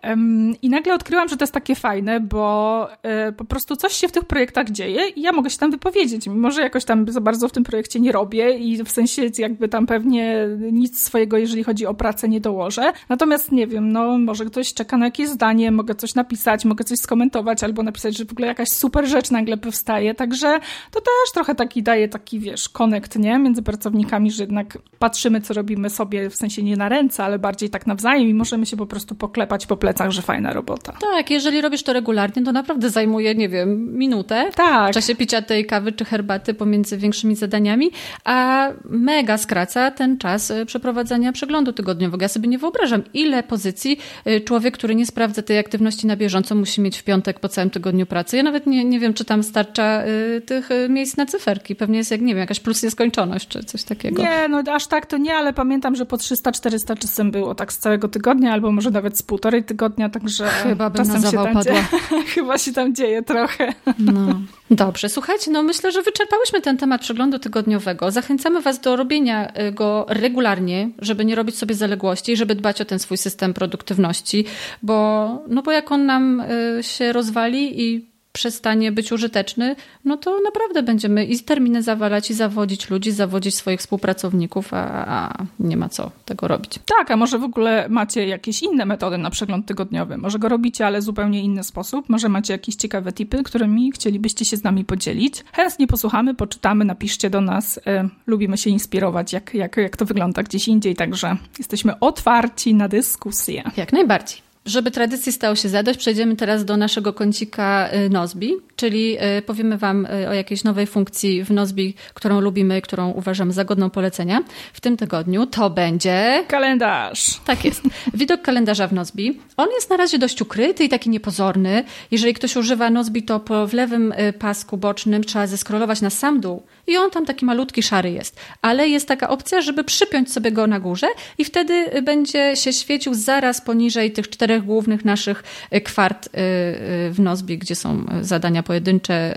I 0.62 0.70
nagle 0.70 0.94
odkryłam, 0.94 1.28
że 1.28 1.36
to 1.36 1.42
jest 1.42 1.54
takie 1.54 1.74
fajne, 1.74 2.20
bo 2.20 2.88
e, 3.02 3.32
po 3.32 3.44
prostu 3.44 3.76
coś 3.76 3.92
się 3.92 4.08
w 4.08 4.12
tych 4.12 4.24
projektach 4.24 4.70
dzieje 4.70 5.08
i 5.08 5.22
ja 5.22 5.32
mogę 5.32 5.50
się 5.50 5.58
tam 5.58 5.70
wypowiedzieć. 5.70 6.26
Mimo, 6.26 6.50
że 6.50 6.62
jakoś 6.62 6.84
tam 6.84 7.12
za 7.12 7.20
bardzo 7.20 7.48
w 7.48 7.52
tym 7.52 7.64
projekcie 7.64 8.00
nie 8.00 8.12
robię 8.12 8.58
i 8.58 8.84
w 8.84 8.90
sensie 8.90 9.22
jakby 9.38 9.68
tam 9.68 9.86
pewnie 9.86 10.48
nic 10.72 11.02
swojego, 11.02 11.36
jeżeli 11.36 11.64
chodzi 11.64 11.86
o 11.86 11.94
pracę, 11.94 12.28
nie 12.28 12.40
dołożę. 12.40 12.92
Natomiast 13.08 13.52
nie 13.52 13.66
wiem, 13.66 13.92
no 13.92 14.18
może 14.18 14.44
ktoś 14.44 14.74
czeka 14.74 14.96
na 14.96 15.04
jakieś 15.04 15.28
zdanie, 15.28 15.70
mogę 15.70 15.94
coś 15.94 16.14
napisać, 16.14 16.64
mogę 16.64 16.84
coś 16.84 16.98
skomentować 16.98 17.64
albo 17.64 17.82
napisać, 17.82 18.16
że 18.16 18.24
w 18.24 18.32
ogóle 18.32 18.46
jakaś 18.48 18.68
super 18.68 19.06
rzecz 19.08 19.30
nagle 19.30 19.56
powstaje. 19.56 20.14
Także 20.14 20.60
to 20.90 21.00
też 21.00 21.32
trochę 21.34 21.54
taki 21.54 21.82
daje 21.82 22.08
taki, 22.08 22.40
wiesz, 22.40 22.68
konekt, 22.72 23.18
nie? 23.18 23.38
Między 23.38 23.62
pracownikami, 23.62 24.30
że 24.30 24.42
jednak 24.42 24.78
patrzymy, 24.98 25.40
co 25.40 25.54
robimy 25.54 25.90
sobie, 25.90 26.30
w 26.30 26.36
sensie 26.36 26.62
nie 26.62 26.76
na 26.76 26.88
ręce, 26.88 27.24
ale 27.24 27.38
bardziej 27.38 27.70
tak 27.70 27.86
nawzajem 27.86 28.28
i 28.28 28.34
możemy 28.34 28.66
się 28.66 28.76
po 28.76 28.86
prostu 28.86 29.14
poklepać 29.14 29.66
po 29.66 29.76
plecach, 29.76 30.10
że 30.10 30.22
fajna 30.22 30.52
robota. 30.52 30.92
Tak, 31.00 31.30
jeżeli 31.30 31.60
robisz 31.60 31.82
to 31.82 31.92
regularnie, 31.92 32.42
to 32.42 32.52
naprawdę 32.52 32.90
zajmuje, 32.90 33.34
nie 33.34 33.48
wiem, 33.48 33.98
minutę 33.98 34.50
tak. 34.54 34.90
w 34.90 34.94
czasie 34.94 35.14
picia 35.14 35.42
tej 35.42 35.66
kawy 35.66 35.92
czy 35.92 36.04
herbaty 36.04 36.54
pomiędzy 36.54 36.98
większymi 36.98 37.36
zadaniami, 37.36 37.90
a 38.24 38.68
mega 38.84 39.38
skraca 39.38 39.90
ten 39.90 40.18
czas 40.18 40.50
y, 40.50 40.66
przeprowadzania 40.66 41.32
przeglądu 41.32 41.72
tygodniowego. 41.72 42.24
Ja 42.24 42.28
sobie 42.28 42.48
nie 42.48 42.58
wyobrażam, 42.58 43.02
ile 43.14 43.42
pozycji 43.42 43.98
y, 44.26 44.40
człowiek, 44.40 44.74
który 44.74 44.94
nie 44.94 45.06
sprawdza 45.06 45.42
tej 45.42 45.58
aktywności 45.58 46.06
na 46.06 46.16
bieżąco, 46.16 46.54
musi 46.54 46.80
mieć 46.80 46.98
w 46.98 47.04
piątek 47.04 47.40
po 47.40 47.48
całym 47.48 47.70
tygodniu 47.70 48.06
pracy. 48.06 48.36
Ja 48.36 48.42
nawet 48.42 48.66
nie, 48.66 48.84
nie 48.84 49.00
wiem, 49.00 49.14
czy 49.14 49.24
tam 49.24 49.42
starcza 49.42 50.06
y, 50.06 50.40
tych 50.40 50.68
miejsc 50.88 51.16
na 51.16 51.26
cyferki. 51.26 51.76
Pewnie 51.76 51.98
jest, 51.98 52.10
jak 52.10 52.20
nie 52.20 52.34
wiem, 52.34 52.38
jakaś 52.38 52.59
plus 52.60 52.82
nieskończoność 52.82 53.48
czy 53.48 53.64
coś 53.64 53.82
takiego. 53.82 54.22
Nie, 54.22 54.48
no 54.48 54.62
aż 54.72 54.86
tak 54.86 55.06
to 55.06 55.18
nie, 55.18 55.34
ale 55.34 55.52
pamiętam, 55.52 55.96
że 55.96 56.06
po 56.06 56.16
300-400 56.16 56.98
czasem 56.98 57.30
było 57.30 57.54
tak 57.54 57.72
z 57.72 57.78
całego 57.78 58.08
tygodnia, 58.08 58.52
albo 58.52 58.72
może 58.72 58.90
nawet 58.90 59.18
z 59.18 59.22
półtorej 59.22 59.64
tygodnia, 59.64 60.08
także 60.08 60.48
Chyba 60.48 60.90
bym 60.90 61.04
czasem 61.04 61.22
się 61.30 61.36
tam 61.36 61.54
padła. 61.54 61.62
dzieje. 61.62 61.84
Chyba 62.34 62.58
się 62.58 62.72
tam 62.72 62.94
dzieje 62.94 63.22
trochę. 63.22 63.74
No. 63.98 64.40
Dobrze, 64.70 65.08
słuchajcie, 65.08 65.50
no 65.50 65.62
myślę, 65.62 65.92
że 65.92 66.02
wyczerpałyśmy 66.02 66.60
ten 66.60 66.76
temat 66.76 67.00
przeglądu 67.00 67.38
tygodniowego. 67.38 68.10
Zachęcamy 68.10 68.60
Was 68.60 68.80
do 68.80 68.96
robienia 68.96 69.52
y, 69.68 69.72
go 69.72 70.06
regularnie, 70.08 70.90
żeby 70.98 71.24
nie 71.24 71.34
robić 71.34 71.56
sobie 71.56 71.74
zaległości, 71.74 72.36
żeby 72.36 72.54
dbać 72.54 72.80
o 72.80 72.84
ten 72.84 72.98
swój 72.98 73.16
system 73.16 73.54
produktywności, 73.54 74.44
bo, 74.82 75.28
no 75.48 75.62
bo 75.62 75.72
jak 75.72 75.92
on 75.92 76.06
nam 76.06 76.40
y, 76.40 76.82
się 76.82 77.12
rozwali 77.12 77.82
i 77.82 78.09
przestanie 78.32 78.92
być 78.92 79.12
użyteczny, 79.12 79.76
no 80.04 80.16
to 80.16 80.40
naprawdę 80.44 80.82
będziemy 80.82 81.24
i 81.24 81.40
terminy 81.40 81.82
zawalać, 81.82 82.30
i 82.30 82.34
zawodzić 82.34 82.90
ludzi, 82.90 83.12
zawodzić 83.12 83.54
swoich 83.54 83.80
współpracowników, 83.80 84.74
a, 84.74 85.06
a, 85.06 85.44
nie 85.60 85.76
ma 85.76 85.88
co 85.88 86.10
tego 86.24 86.48
robić. 86.48 86.78
Tak, 86.98 87.10
a 87.10 87.16
może 87.16 87.38
w 87.38 87.44
ogóle 87.44 87.86
macie 87.88 88.26
jakieś 88.26 88.62
inne 88.62 88.86
metody 88.86 89.18
na 89.18 89.30
przegląd 89.30 89.66
tygodniowy? 89.66 90.18
Może 90.18 90.38
go 90.38 90.48
robicie, 90.48 90.86
ale 90.86 91.02
zupełnie 91.02 91.42
inny 91.42 91.64
sposób? 91.64 92.08
Może 92.08 92.28
macie 92.28 92.52
jakieś 92.52 92.74
ciekawe 92.74 93.12
tipy, 93.12 93.42
którymi 93.42 93.92
chcielibyście 93.92 94.44
się 94.44 94.56
z 94.56 94.64
nami 94.64 94.84
podzielić? 94.84 95.44
Chętnie 95.52 95.86
posłuchamy, 95.86 96.34
poczytamy, 96.34 96.84
napiszcie 96.84 97.30
do 97.30 97.40
nas. 97.40 97.76
Y, 97.78 97.80
lubimy 98.26 98.58
się 98.58 98.70
inspirować, 98.70 99.32
jak, 99.32 99.54
jak, 99.54 99.76
jak 99.76 99.96
to 99.96 100.04
wygląda 100.04 100.42
gdzieś 100.42 100.68
indziej, 100.68 100.94
także 100.96 101.36
jesteśmy 101.58 101.98
otwarci 102.00 102.74
na 102.74 102.88
dyskusję. 102.88 103.62
Jak 103.76 103.92
najbardziej. 103.92 104.49
Żeby 104.66 104.90
tradycji 104.90 105.32
stało 105.32 105.54
się 105.54 105.68
zadość, 105.68 105.98
przejdziemy 105.98 106.36
teraz 106.36 106.64
do 106.64 106.76
naszego 106.76 107.12
kącika 107.12 107.88
y, 107.92 108.10
Nozbi, 108.10 108.54
czyli 108.76 109.16
y, 109.38 109.42
powiemy 109.42 109.78
Wam 109.78 110.06
y, 110.06 110.28
o 110.28 110.32
jakiejś 110.32 110.64
nowej 110.64 110.86
funkcji 110.86 111.44
w 111.44 111.50
Nozbi, 111.50 111.94
którą 112.14 112.40
lubimy, 112.40 112.82
którą 112.82 113.10
uważamy 113.10 113.52
za 113.52 113.64
godną 113.64 113.90
polecenia. 113.90 114.40
W 114.72 114.80
tym 114.80 114.96
tygodniu 114.96 115.46
to 115.46 115.70
będzie... 115.70 116.44
Kalendarz. 116.48 117.40
Tak 117.44 117.64
jest. 117.64 117.82
Widok 118.14 118.42
kalendarza 118.42 118.86
w 118.86 118.92
Nozbi. 118.92 119.40
On 119.56 119.68
jest 119.74 119.90
na 119.90 119.96
razie 119.96 120.18
dość 120.18 120.42
ukryty 120.42 120.84
i 120.84 120.88
taki 120.88 121.10
niepozorny. 121.10 121.84
Jeżeli 122.10 122.34
ktoś 122.34 122.56
używa 122.56 122.90
Nozbi, 122.90 123.22
to 123.22 123.40
po 123.40 123.66
w 123.66 123.72
lewym 123.72 124.14
pasku 124.38 124.76
bocznym 124.76 125.24
trzeba 125.24 125.46
zeskrolować 125.46 126.00
na 126.00 126.10
sam 126.10 126.40
dół 126.40 126.62
i 126.90 126.96
on 126.96 127.10
tam 127.10 127.26
taki 127.26 127.44
malutki, 127.44 127.82
szary 127.82 128.10
jest. 128.10 128.40
Ale 128.62 128.88
jest 128.88 129.08
taka 129.08 129.28
opcja, 129.28 129.60
żeby 129.60 129.84
przypiąć 129.84 130.32
sobie 130.32 130.52
go 130.52 130.66
na 130.66 130.80
górze 130.80 131.06
i 131.38 131.44
wtedy 131.44 132.02
będzie 132.02 132.56
się 132.56 132.72
świecił 132.72 133.14
zaraz 133.14 133.60
poniżej 133.60 134.12
tych 134.12 134.28
czterech 134.30 134.64
głównych 134.64 135.04
naszych 135.04 135.42
y, 135.74 135.80
kwart 135.80 136.26
y, 136.26 136.28
y, 136.28 137.10
w 137.12 137.20
Nozbi, 137.20 137.58
gdzie 137.58 137.74
są 137.74 138.06
zadania 138.20 138.62
pojedyncze, 138.62 139.36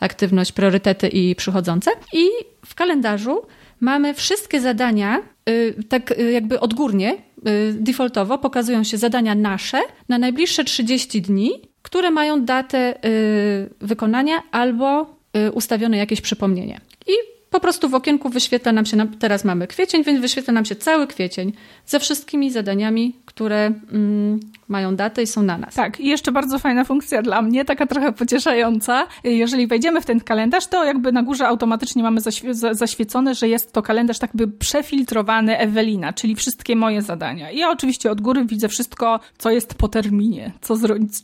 aktywność, 0.00 0.52
priorytety 0.52 1.08
i 1.08 1.34
przychodzące. 1.34 1.90
I 2.12 2.28
w 2.66 2.74
kalendarzu 2.74 3.42
mamy 3.80 4.14
wszystkie 4.14 4.60
zadania, 4.60 5.22
tak 5.88 6.14
jakby 6.32 6.60
odgórnie, 6.60 7.16
defaultowo 7.72 8.38
pokazują 8.38 8.84
się 8.84 8.96
zadania 8.96 9.34
nasze 9.34 9.80
na 10.08 10.18
najbliższe 10.18 10.64
30 10.64 11.22
dni, 11.22 11.50
które 11.82 12.10
mają 12.10 12.44
datę 12.44 12.94
wykonania 13.80 14.42
albo 14.50 15.16
ustawione 15.52 15.96
jakieś 15.96 16.20
przypomnienie. 16.20 16.80
I 17.06 17.12
po 17.50 17.60
prostu 17.60 17.88
w 17.88 17.94
okienku 17.94 18.28
wyświetla 18.28 18.72
nam 18.72 18.86
się, 18.86 18.96
teraz 19.18 19.44
mamy 19.44 19.66
kwiecień, 19.66 20.04
więc 20.04 20.20
wyświetla 20.20 20.54
nam 20.54 20.64
się 20.64 20.76
cały 20.76 21.06
kwiecień 21.06 21.52
ze 21.86 22.00
wszystkimi 22.00 22.50
zadaniami, 22.50 23.16
które 23.34 23.72
mm, 23.92 24.40
mają 24.68 24.96
datę 24.96 25.22
i 25.22 25.26
są 25.26 25.42
na 25.42 25.58
nas. 25.58 25.74
Tak, 25.74 26.00
i 26.00 26.08
jeszcze 26.08 26.32
bardzo 26.32 26.58
fajna 26.58 26.84
funkcja 26.84 27.22
dla 27.22 27.42
mnie, 27.42 27.64
taka 27.64 27.86
trochę 27.86 28.12
pocieszająca. 28.12 29.06
Jeżeli 29.24 29.66
wejdziemy 29.66 30.00
w 30.00 30.06
ten 30.06 30.20
kalendarz, 30.20 30.66
to 30.66 30.84
jakby 30.84 31.12
na 31.12 31.22
górze 31.22 31.46
automatycznie 31.48 32.02
mamy 32.02 32.20
zaświecone, 32.72 33.34
że 33.34 33.48
jest 33.48 33.72
to 33.72 33.82
kalendarz 33.82 34.18
tak 34.18 34.30
by 34.34 34.48
przefiltrowany 34.48 35.58
Ewelina, 35.58 36.12
czyli 36.12 36.34
wszystkie 36.34 36.76
moje 36.76 37.02
zadania. 37.02 37.50
I 37.50 37.58
ja 37.58 37.70
oczywiście 37.70 38.10
od 38.10 38.20
góry 38.20 38.44
widzę 38.44 38.68
wszystko, 38.68 39.20
co 39.38 39.50
jest 39.50 39.74
po 39.74 39.88
terminie, 39.88 40.52
co 40.60 40.74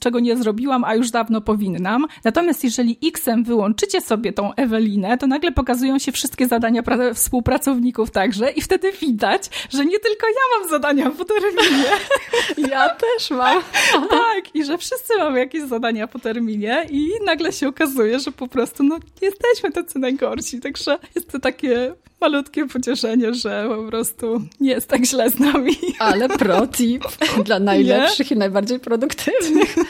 czego 0.00 0.20
nie 0.20 0.36
zrobiłam, 0.36 0.84
a 0.84 0.94
już 0.94 1.10
dawno 1.10 1.40
powinnam. 1.40 2.06
Natomiast 2.24 2.64
jeżeli 2.64 2.98
X-em 3.04 3.44
wyłączycie 3.44 4.00
sobie 4.00 4.32
tą 4.32 4.54
Ewelinę, 4.54 5.18
to 5.18 5.26
nagle 5.26 5.52
pokazują 5.52 5.98
się 5.98 6.12
wszystkie 6.12 6.46
zadania 6.46 6.82
współpracowników 7.14 8.10
także 8.10 8.50
i 8.50 8.60
wtedy 8.60 8.92
widać, 8.92 9.50
że 9.70 9.84
nie 9.84 9.98
tylko 9.98 10.26
ja 10.26 10.60
mam 10.60 10.70
zadania 10.70 11.10
po 11.10 11.24
terminie. 11.24 11.99
Ja 12.70 12.88
też 12.88 13.30
mam. 13.30 13.62
tak, 14.10 14.54
i 14.54 14.64
że 14.64 14.78
wszyscy 14.78 15.18
mamy 15.18 15.38
jakieś 15.38 15.62
zadania 15.62 16.06
po 16.06 16.18
terminie 16.18 16.86
i 16.90 17.10
nagle 17.24 17.52
się 17.52 17.68
okazuje, 17.68 18.20
że 18.20 18.32
po 18.32 18.48
prostu 18.48 18.82
no, 18.82 18.98
nie 19.22 19.28
jesteśmy 19.28 19.72
tacy 19.72 19.98
najgorsi. 19.98 20.60
Także 20.60 20.98
jest 21.14 21.32
to 21.32 21.38
takie 21.38 21.94
malutkie 22.20 22.66
pocieszenie, 22.66 23.34
że 23.34 23.66
po 23.68 23.84
prostu 23.90 24.42
nie 24.60 24.70
jest 24.70 24.88
tak 24.88 25.04
źle 25.04 25.30
z 25.30 25.38
nami. 25.38 25.72
Ale 25.98 26.28
pro 26.28 26.66
tip 26.66 27.04
dla 27.46 27.58
najlepszych 27.58 28.30
nie? 28.30 28.36
i 28.36 28.38
najbardziej 28.38 28.80
produktywnych. 28.80 29.76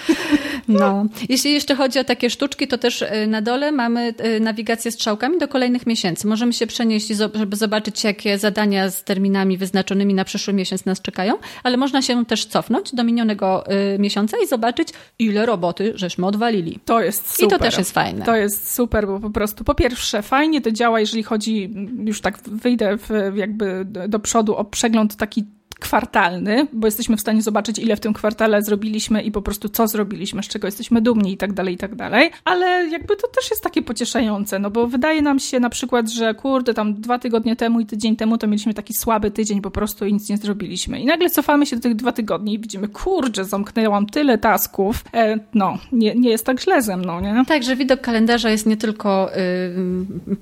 No. 0.68 1.07
Jeśli 1.28 1.53
jeszcze 1.53 1.74
chodzi 1.74 1.99
o 1.99 2.05
takie 2.05 2.31
sztuczki, 2.31 2.68
to 2.68 2.78
też 2.78 3.03
y, 3.03 3.26
na 3.26 3.43
dole 3.43 3.72
mamy 3.72 4.14
y, 4.37 4.41
nawigację 4.41 4.93
strzałkami 4.93 5.39
do 5.39 5.49
kolejnych 5.49 5.87
miesięcy. 5.87 6.26
Możemy 6.26 6.53
się 6.53 6.66
przenieść, 6.66 7.09
żeby 7.35 7.57
zobaczyć, 7.57 8.05
jakie 8.05 8.39
zadania 8.39 8.91
z 8.91 9.05
terminami 9.05 9.59
wyznaczonymi 9.59 10.14
na 10.14 10.24
przyszły 10.24 10.55
miesiąc 10.55 10.85
nas 10.85 11.01
czekają, 11.01 11.35
ale 11.62 11.76
można 11.76 12.03
się 12.03 12.26
też 12.26 12.45
cofnąć 12.45 12.95
do 12.95 13.05
minionego 13.05 13.64
y, 13.95 13.99
miesiąca 13.99 14.37
i 14.45 14.47
zobaczyć, 14.47 14.89
ile 15.18 15.47
roboty 15.47 15.93
żeśmy 15.95 16.26
odwalili. 16.26 16.78
To 16.85 17.01
jest 17.01 17.31
super. 17.31 17.47
I 17.47 17.51
to 17.51 17.59
też 17.59 17.78
jest 17.78 17.93
fajne. 17.93 18.24
To 18.24 18.37
jest 18.37 18.74
super, 18.74 19.07
bo 19.07 19.20
po 19.20 19.31
prostu 19.31 19.64
po 19.64 19.74
pierwsze 19.74 20.22
fajnie 20.22 20.61
to 20.61 20.70
działa, 20.70 21.01
jeżeli 21.01 21.22
chodzi 21.22 21.70
już 22.05 22.20
już 22.21 22.23
tak 22.23 22.41
wyjdę 22.49 22.99
w, 22.99 23.11
jakby 23.35 23.85
do 23.85 24.21
przodu 24.21 24.57
o 24.57 24.64
przegląd 24.64 25.16
taki 25.16 25.45
kwartalny, 25.81 26.66
bo 26.72 26.87
jesteśmy 26.87 27.16
w 27.16 27.20
stanie 27.20 27.43
zobaczyć, 27.43 27.78
ile 27.78 27.97
w 27.97 28.01
tym 28.01 28.12
kwartale 28.12 28.62
zrobiliśmy 28.62 29.22
i 29.22 29.33
po 29.33 29.43
prostu 29.43 29.68
co 29.68 29.89
zrobiliśmy, 29.89 30.43
z 30.43 30.49
czego 30.49 30.68
jesteśmy 30.68 31.01
dumni 31.01 31.33
i 31.33 31.37
tak 31.37 31.53
dalej, 31.53 31.74
i 31.74 31.78
tak 31.78 31.95
dalej. 31.95 32.31
Ale 32.45 32.89
jakby 32.89 33.16
to 33.16 33.28
też 33.28 33.51
jest 33.51 33.62
takie 33.62 33.83
pocieszające, 33.83 34.59
no 34.59 34.70
bo 34.70 34.87
wydaje 34.87 35.22
nam 35.22 35.39
się 35.39 35.61
na 35.61 35.70
przykład, 35.70 36.09
że 36.09 36.35
kurde, 36.35 36.74
tam 36.74 36.95
dwa 36.95 37.18
tygodnie 37.18 37.57
temu 37.57 37.81
i 37.81 37.87
tydzień 37.87 38.16
temu 38.16 38.39
to 38.39 38.47
mieliśmy 38.47 38.74
taki 38.74 38.95
słaby 38.95 39.31
tydzień 39.31 39.61
po 39.61 39.70
prostu 39.70 40.07
i 40.07 40.12
nic 40.12 40.28
nie 40.28 40.37
zrobiliśmy. 40.37 41.01
I 41.01 41.07
nagle 41.07 41.31
cofamy 41.31 41.66
się 41.66 41.76
do 41.76 41.83
tych 41.83 41.95
dwa 41.95 42.12
tygodni 42.12 42.55
i 42.55 42.59
widzimy, 42.59 42.89
kurczę, 42.89 43.45
zamknęłam 43.45 44.07
tyle 44.07 44.39
tasków. 44.39 45.05
E, 45.14 45.39
no, 45.55 45.78
nie, 45.93 46.14
nie 46.14 46.31
jest 46.31 46.47
tak 46.47 46.61
źle 46.61 46.83
ze 46.83 46.97
mną, 46.97 47.20
nie? 47.20 47.45
Tak, 47.49 47.62
że 47.62 47.76
widok 47.76 48.01
kalendarza 48.01 48.51
jest 48.51 48.66
nie 48.66 48.76
tylko 48.76 49.31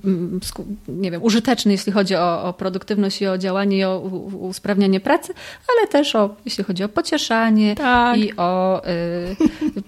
yy, 0.05 0.69
nie 0.89 1.11
wiem, 1.11 1.23
użyteczny, 1.23 1.73
jeśli 1.73 1.93
chodzi 1.93 2.17
o, 2.17 2.43
o 2.43 2.53
produktywność 2.53 3.23
i 3.23 3.27
o 3.27 3.39
działanie 3.39 3.79
i 3.79 3.85
o 3.85 3.99
usprawnianie 4.41 5.01
pracy, 5.01 5.28
pracy, 5.29 5.41
ale 5.69 5.89
też 5.89 6.15
o, 6.15 6.37
jeśli 6.45 6.65
chodzi 6.65 6.85
o 6.85 6.89
pocieszanie 6.89 7.75
tak. 7.77 8.19
i 8.19 8.37
o 8.37 8.83
y, 8.87 9.37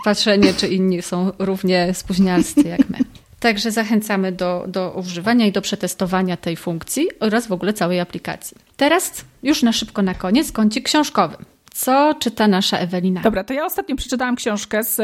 patrzenie, 0.05 0.55
czy 0.55 0.69
inni 0.69 1.03
są 1.03 1.33
równie 1.39 1.95
spóźnialscy 1.95 2.63
jak 2.63 2.89
my. 2.91 2.99
Także 3.41 3.71
zachęcamy 3.71 4.33
do, 4.33 4.65
do 4.69 4.91
używania 4.91 5.47
i 5.47 5.53
do 5.53 5.63
przetestowania 5.63 6.37
tej 6.37 6.57
funkcji 6.57 7.09
oraz 7.21 7.47
w 7.47 7.53
ogóle 7.53 7.73
całej 7.73 8.01
aplikacji. 8.01 8.57
Teraz 8.77 9.25
już 9.43 9.63
na 9.63 9.73
szybko 9.73 10.03
na 10.03 10.15
koniec 10.15 10.53
kącik 10.53 10.85
książkowy. 10.85 11.37
Co 11.75 12.15
czyta 12.15 12.49
nasza 12.49 12.79
Ewelina? 12.79 13.21
Dobra, 13.21 13.45
to 13.45 13.55
ja 13.55 13.65
ostatnio 13.65 13.97
przeczytałam 13.97 14.37
książkę 14.37 14.85
z 14.85 15.01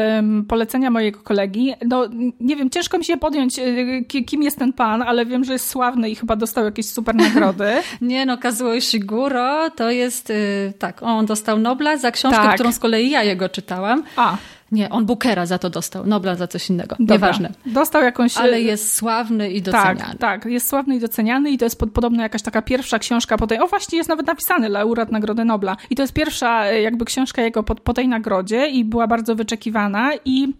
polecenia 0.47 0.89
mojego 0.89 1.19
kolegi. 1.19 1.73
No, 1.85 2.07
nie 2.39 2.55
wiem, 2.55 2.69
ciężko 2.69 2.97
mi 2.97 3.05
się 3.05 3.17
podjąć, 3.17 3.59
y, 3.59 4.23
kim 4.25 4.43
jest 4.43 4.59
ten 4.59 4.73
pan, 4.73 5.01
ale 5.01 5.25
wiem, 5.25 5.43
że 5.43 5.53
jest 5.53 5.67
sławny 5.69 6.09
i 6.09 6.15
chyba 6.15 6.35
dostał 6.35 6.65
jakieś 6.65 6.85
super 6.89 7.15
nagrody. 7.25 7.67
nie 8.01 8.25
no, 8.25 8.37
Kazuo 8.37 8.73
Ishiguro 8.73 9.69
to 9.69 9.91
jest, 9.91 10.29
y, 10.29 10.73
tak, 10.79 11.03
on 11.03 11.25
dostał 11.25 11.59
Nobla 11.59 11.97
za 11.97 12.11
książkę, 12.11 12.41
tak. 12.41 12.53
którą 12.55 12.71
z 12.71 12.79
kolei 12.79 13.09
ja 13.09 13.23
jego 13.23 13.49
czytałam. 13.49 14.03
A. 14.15 14.37
Nie, 14.71 14.89
on 14.89 15.05
Bookera 15.05 15.45
za 15.45 15.57
to 15.57 15.69
dostał, 15.69 16.05
Nobla 16.05 16.35
za 16.35 16.47
coś 16.47 16.69
innego. 16.69 16.95
Dobra. 16.99 17.15
Nieważne. 17.15 17.51
Dostał 17.65 18.03
jakąś... 18.03 18.37
Ale 18.37 18.61
jest 18.61 18.93
sławny 18.93 19.51
i 19.51 19.61
doceniany. 19.61 19.99
Tak, 19.99 20.17
tak, 20.17 20.45
jest 20.45 20.69
sławny 20.69 20.95
i 20.95 20.99
doceniany 20.99 21.51
i 21.51 21.57
to 21.57 21.65
jest 21.65 21.79
pod, 21.79 21.91
podobno 21.91 22.23
jakaś 22.23 22.41
taka 22.41 22.61
pierwsza 22.61 22.99
książka 22.99 23.37
po 23.37 23.47
tej... 23.47 23.59
O, 23.59 23.67
właśnie 23.67 23.97
jest 23.97 24.09
nawet 24.09 24.27
napisany 24.27 24.69
laureat 24.69 25.11
Nagrody 25.11 25.45
Nobla. 25.45 25.77
I 25.89 25.95
to 25.95 26.03
jest 26.03 26.13
pierwsza 26.13 26.65
e, 26.65 26.81
jakby 26.81 27.05
książka 27.05 27.41
jego 27.41 27.63
po, 27.63 27.75
po 27.75 27.93
tej 27.93 28.07
nagrodzie 28.07 28.67
i 28.67 28.85
była 28.85 29.07
bardzo 29.07 29.35
wyczekiwana 29.35 30.11
i 30.25 30.53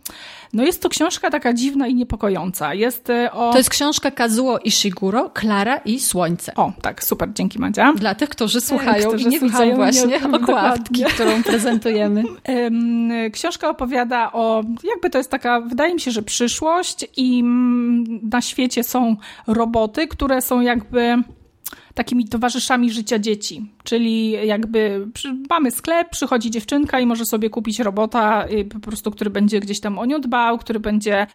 no 0.54 0.64
jest 0.64 0.82
to 0.82 0.90
książka 0.90 1.30
taka 1.30 1.54
dziwna 1.54 1.88
i 1.88 1.96
niepokojąca. 1.96 2.74
Jest 2.74 3.10
e, 3.10 3.32
o... 3.32 3.52
To 3.52 3.58
jest 3.58 3.70
książka 3.70 4.12
Kazuo 4.12 4.58
Ishiguro, 4.58 5.30
Klara 5.30 5.78
i 5.78 6.00
Słońce. 6.00 6.56
O, 6.56 6.74
tak, 6.82 7.04
super, 7.04 7.30
dzięki 7.34 7.60
Madzia. 7.60 7.94
Dla 7.94 8.16
tych, 8.16 8.30
którzy 8.30 8.62
słuchają 8.62 9.10
którzy 9.10 9.24
i 9.24 9.32
nie 9.32 9.40
słuchają, 9.40 9.66
widzą 9.66 9.76
właśnie 9.76 10.08
nie, 10.08 10.38
okładki, 10.38 11.04
którą 11.04 11.44
prezentujemy. 11.44 12.24
Książka 13.34 13.70
opowiada 13.70 14.32
o, 14.34 14.64
jakby 14.84 15.10
to 15.10 15.18
jest 15.18 15.32
taka, 15.32 15.62
wydaje 15.62 15.94
mi 15.94 16.00
się, 16.00 16.12
że 16.12 16.22
przyszłość 16.22 17.06
i 17.18 17.40
mm, 17.40 18.20
na 18.32 18.42
świecie 18.42 18.84
są 18.84 19.16
roboty, 19.48 20.08
które 20.08 20.42
są 20.42 20.62
jakby 20.62 21.24
takimi 21.98 22.28
towarzyszami 22.28 22.92
życia 22.92 23.20
dzieci. 23.20 23.72
Czyli 23.84 24.32
jakby 24.32 25.08
mamy 25.50 25.72
sklep, 25.72 26.10
przychodzi 26.10 26.52
dziewczynka 26.52 27.00
i 27.00 27.06
może 27.06 27.26
sobie 27.26 27.50
kupić 27.50 27.80
robota, 27.80 28.46
y, 28.52 28.66
po 28.66 28.80
prostu, 28.80 29.12
który 29.12 29.30
będzie 29.30 29.60
gdzieś 29.60 29.80
tam 29.80 30.00
o 30.00 30.06
nią 30.06 30.22
dbał, 30.22 30.58
który 30.58 30.80
będzie 30.80 31.28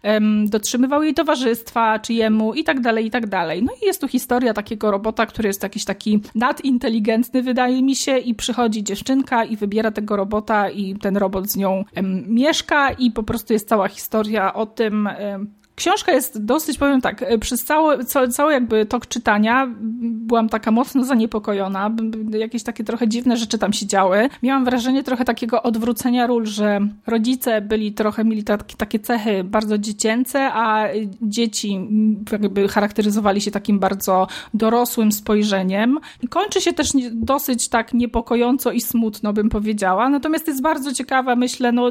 dotrzymywał 0.47 1.03
jej 1.03 1.15
towarzystwa, 1.15 1.99
czy 1.99 2.13
jemu 2.13 2.55
i 2.55 2.65
tak 2.65 2.81
dalej, 2.81 3.07
i 3.07 3.11
tak 3.11 3.27
dalej. 3.27 3.63
No 3.63 3.73
i 3.83 3.87
jest 3.87 4.01
tu 4.01 4.09
historia 4.09 4.55
takiego 4.55 4.91
robota, 4.91 5.27
który 5.27 5.49
jest 5.49 5.63
jakiś 5.63 5.85
taki 5.85 6.21
nadinteligentny, 6.35 7.43
wydaje 7.43 7.83
mi 7.83 7.97
się, 7.97 8.19
i 8.19 8.35
przychodzi 8.35 8.85
dziewczynka 8.85 9.45
i 9.45 9.57
wybiera 9.57 9.91
tego 9.91 10.17
robota 10.17 10.71
i 10.71 10.95
ten 10.95 11.17
robot 11.17 11.51
z 11.51 11.57
nią 11.57 11.85
mieszka 12.27 12.91
i 12.91 13.11
po 13.11 13.23
prostu 13.23 13.53
jest 13.53 13.69
cała 13.69 13.89
historia 13.89 14.55
o 14.55 14.67
tym, 14.67 15.09
um, 15.21 15.62
Książka 15.75 16.13
jest 16.13 16.45
dosyć, 16.45 16.79
powiem 16.79 17.01
tak, 17.01 17.23
e, 17.23 17.39
przez 17.39 17.65
całe, 17.65 18.05
całe 18.31 18.53
jakby 18.53 18.87
tok 18.87 19.07
czytania 19.07 19.69
byłam 20.03 20.49
taka 20.49 20.71
mocno 20.71 21.05
zaniepokojona. 21.05 21.91
Jakieś 22.31 22.63
takie 22.63 22.85
trochę 22.85 23.09
dziwne 23.09 23.37
rzeczy 23.37 23.59
tam 23.59 23.73
się 23.73 23.87
działy. 23.87 24.29
Miałam 24.43 24.65
wrażenie 24.65 25.03
trochę 25.03 25.25
takiego 25.25 25.63
odwrócenia 25.63 26.27
ról, 26.27 26.47
że 26.47 26.81
rodzice 27.07 27.61
byli 27.61 27.93
trochę, 27.93 28.25
mieli 28.25 28.45
takie 28.77 28.99
cechy 28.99 29.45
bardzo 29.45 29.79
dziecięce, 29.79 30.51
a 30.53 30.89
dzieci 31.23 31.89
jakby 32.33 32.69
charakteryzowali 32.69 33.41
się 33.41 33.51
takim 33.51 33.79
bardzo 33.79 34.27
dorosłym 34.55 35.13
spojrzeniem. 35.13 35.99
Kończy 36.31 36.61
się 36.61 36.73
też 36.73 36.89
dosyć 37.13 37.69
tak 37.69 37.95
niepokojąco 37.95 38.73
i 38.73 38.81
smutno, 38.81 39.33
bym 39.33 39.49
powiedziała. 39.49 40.09
Natomiast 40.09 40.49
jest 40.49 40.63
bardzo 40.63 40.93
ciekawa, 40.93 41.37
myślę, 41.37 41.73
no 41.73 41.91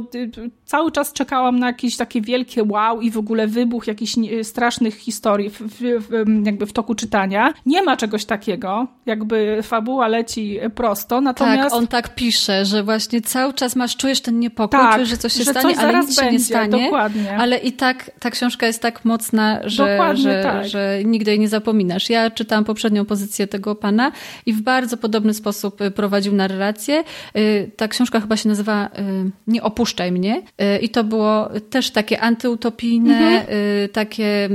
cały 0.65 0.91
czas 0.91 1.13
czekałam 1.13 1.59
na 1.59 1.67
jakieś 1.67 1.97
takie 1.97 2.21
wielkie 2.21 2.63
wow 2.63 3.01
i 3.01 3.11
w 3.11 3.17
ogóle 3.17 3.47
wybuch 3.71 3.87
jakichś 3.87 4.13
strasznych 4.43 4.95
historii 4.95 5.49
w, 5.49 5.59
w, 5.59 5.79
w, 5.79 6.45
jakby 6.45 6.65
w 6.65 6.73
toku 6.73 6.95
czytania. 6.95 7.53
Nie 7.65 7.83
ma 7.83 7.97
czegoś 7.97 8.25
takiego, 8.25 8.87
jakby 9.05 9.59
fabuła 9.63 10.07
leci 10.07 10.59
prosto, 10.75 11.21
natomiast... 11.21 11.69
Tak, 11.69 11.73
on 11.73 11.87
tak 11.87 12.15
pisze, 12.15 12.65
że 12.65 12.83
właśnie 12.83 13.21
cały 13.21 13.53
czas 13.53 13.75
masz, 13.75 13.97
czujesz 13.97 14.21
ten 14.21 14.39
niepokój, 14.39 14.79
tak, 14.79 14.93
czujesz, 14.93 15.09
że 15.09 15.17
coś 15.17 15.33
się 15.33 15.43
że 15.43 15.51
stanie, 15.51 15.79
ale 15.79 15.99
nic 15.99 16.15
się 16.15 16.21
będzie, 16.21 16.37
nie 16.37 16.43
stanie. 16.43 16.83
Dokładnie. 16.83 17.37
Ale 17.37 17.57
i 17.57 17.71
tak 17.71 18.11
ta 18.19 18.31
książka 18.31 18.67
jest 18.67 18.81
tak 18.81 19.05
mocna, 19.05 19.59
że, 19.63 20.15
że, 20.15 20.43
tak. 20.43 20.67
że 20.67 20.99
nigdy 21.05 21.31
jej 21.31 21.39
nie 21.39 21.47
zapominasz. 21.47 22.09
Ja 22.09 22.29
czytałam 22.29 22.65
poprzednią 22.65 23.05
pozycję 23.05 23.47
tego 23.47 23.75
pana 23.75 24.11
i 24.45 24.53
w 24.53 24.61
bardzo 24.61 24.97
podobny 24.97 25.33
sposób 25.33 25.81
y, 25.81 25.91
prowadził 25.91 26.33
narrację. 26.33 27.03
Y, 27.37 27.71
ta 27.77 27.87
książka 27.87 28.19
chyba 28.19 28.37
się 28.37 28.49
nazywa 28.49 28.89
Nie 29.47 29.63
opuszczaj 29.63 30.11
mnie 30.11 30.41
i 30.81 30.89
to 30.89 31.03
było 31.03 31.49
też 31.69 31.91
takie 31.91 32.21
antyutopijne, 32.21 33.17
mhm. 33.17 33.47
Takie 33.91 34.49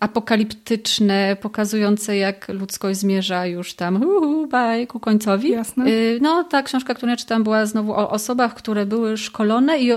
apokaliptyczne, 0.00 1.36
pokazujące 1.40 2.16
jak 2.16 2.48
ludzkość 2.48 3.00
zmierza 3.00 3.46
już 3.46 3.74
tam 3.74 4.02
hu, 4.02 4.46
baj, 4.46 4.86
ku 4.86 5.00
końcowi. 5.00 5.50
Jasne. 5.50 5.84
No, 6.20 6.44
ta 6.44 6.62
książka, 6.62 6.94
którą 6.94 7.10
ja 7.10 7.16
czytałam 7.16 7.44
była 7.44 7.66
znowu 7.66 7.92
o 7.92 8.10
osobach, 8.10 8.54
które 8.54 8.86
były 8.86 9.16
szkolone 9.16 9.78
i 9.78 9.90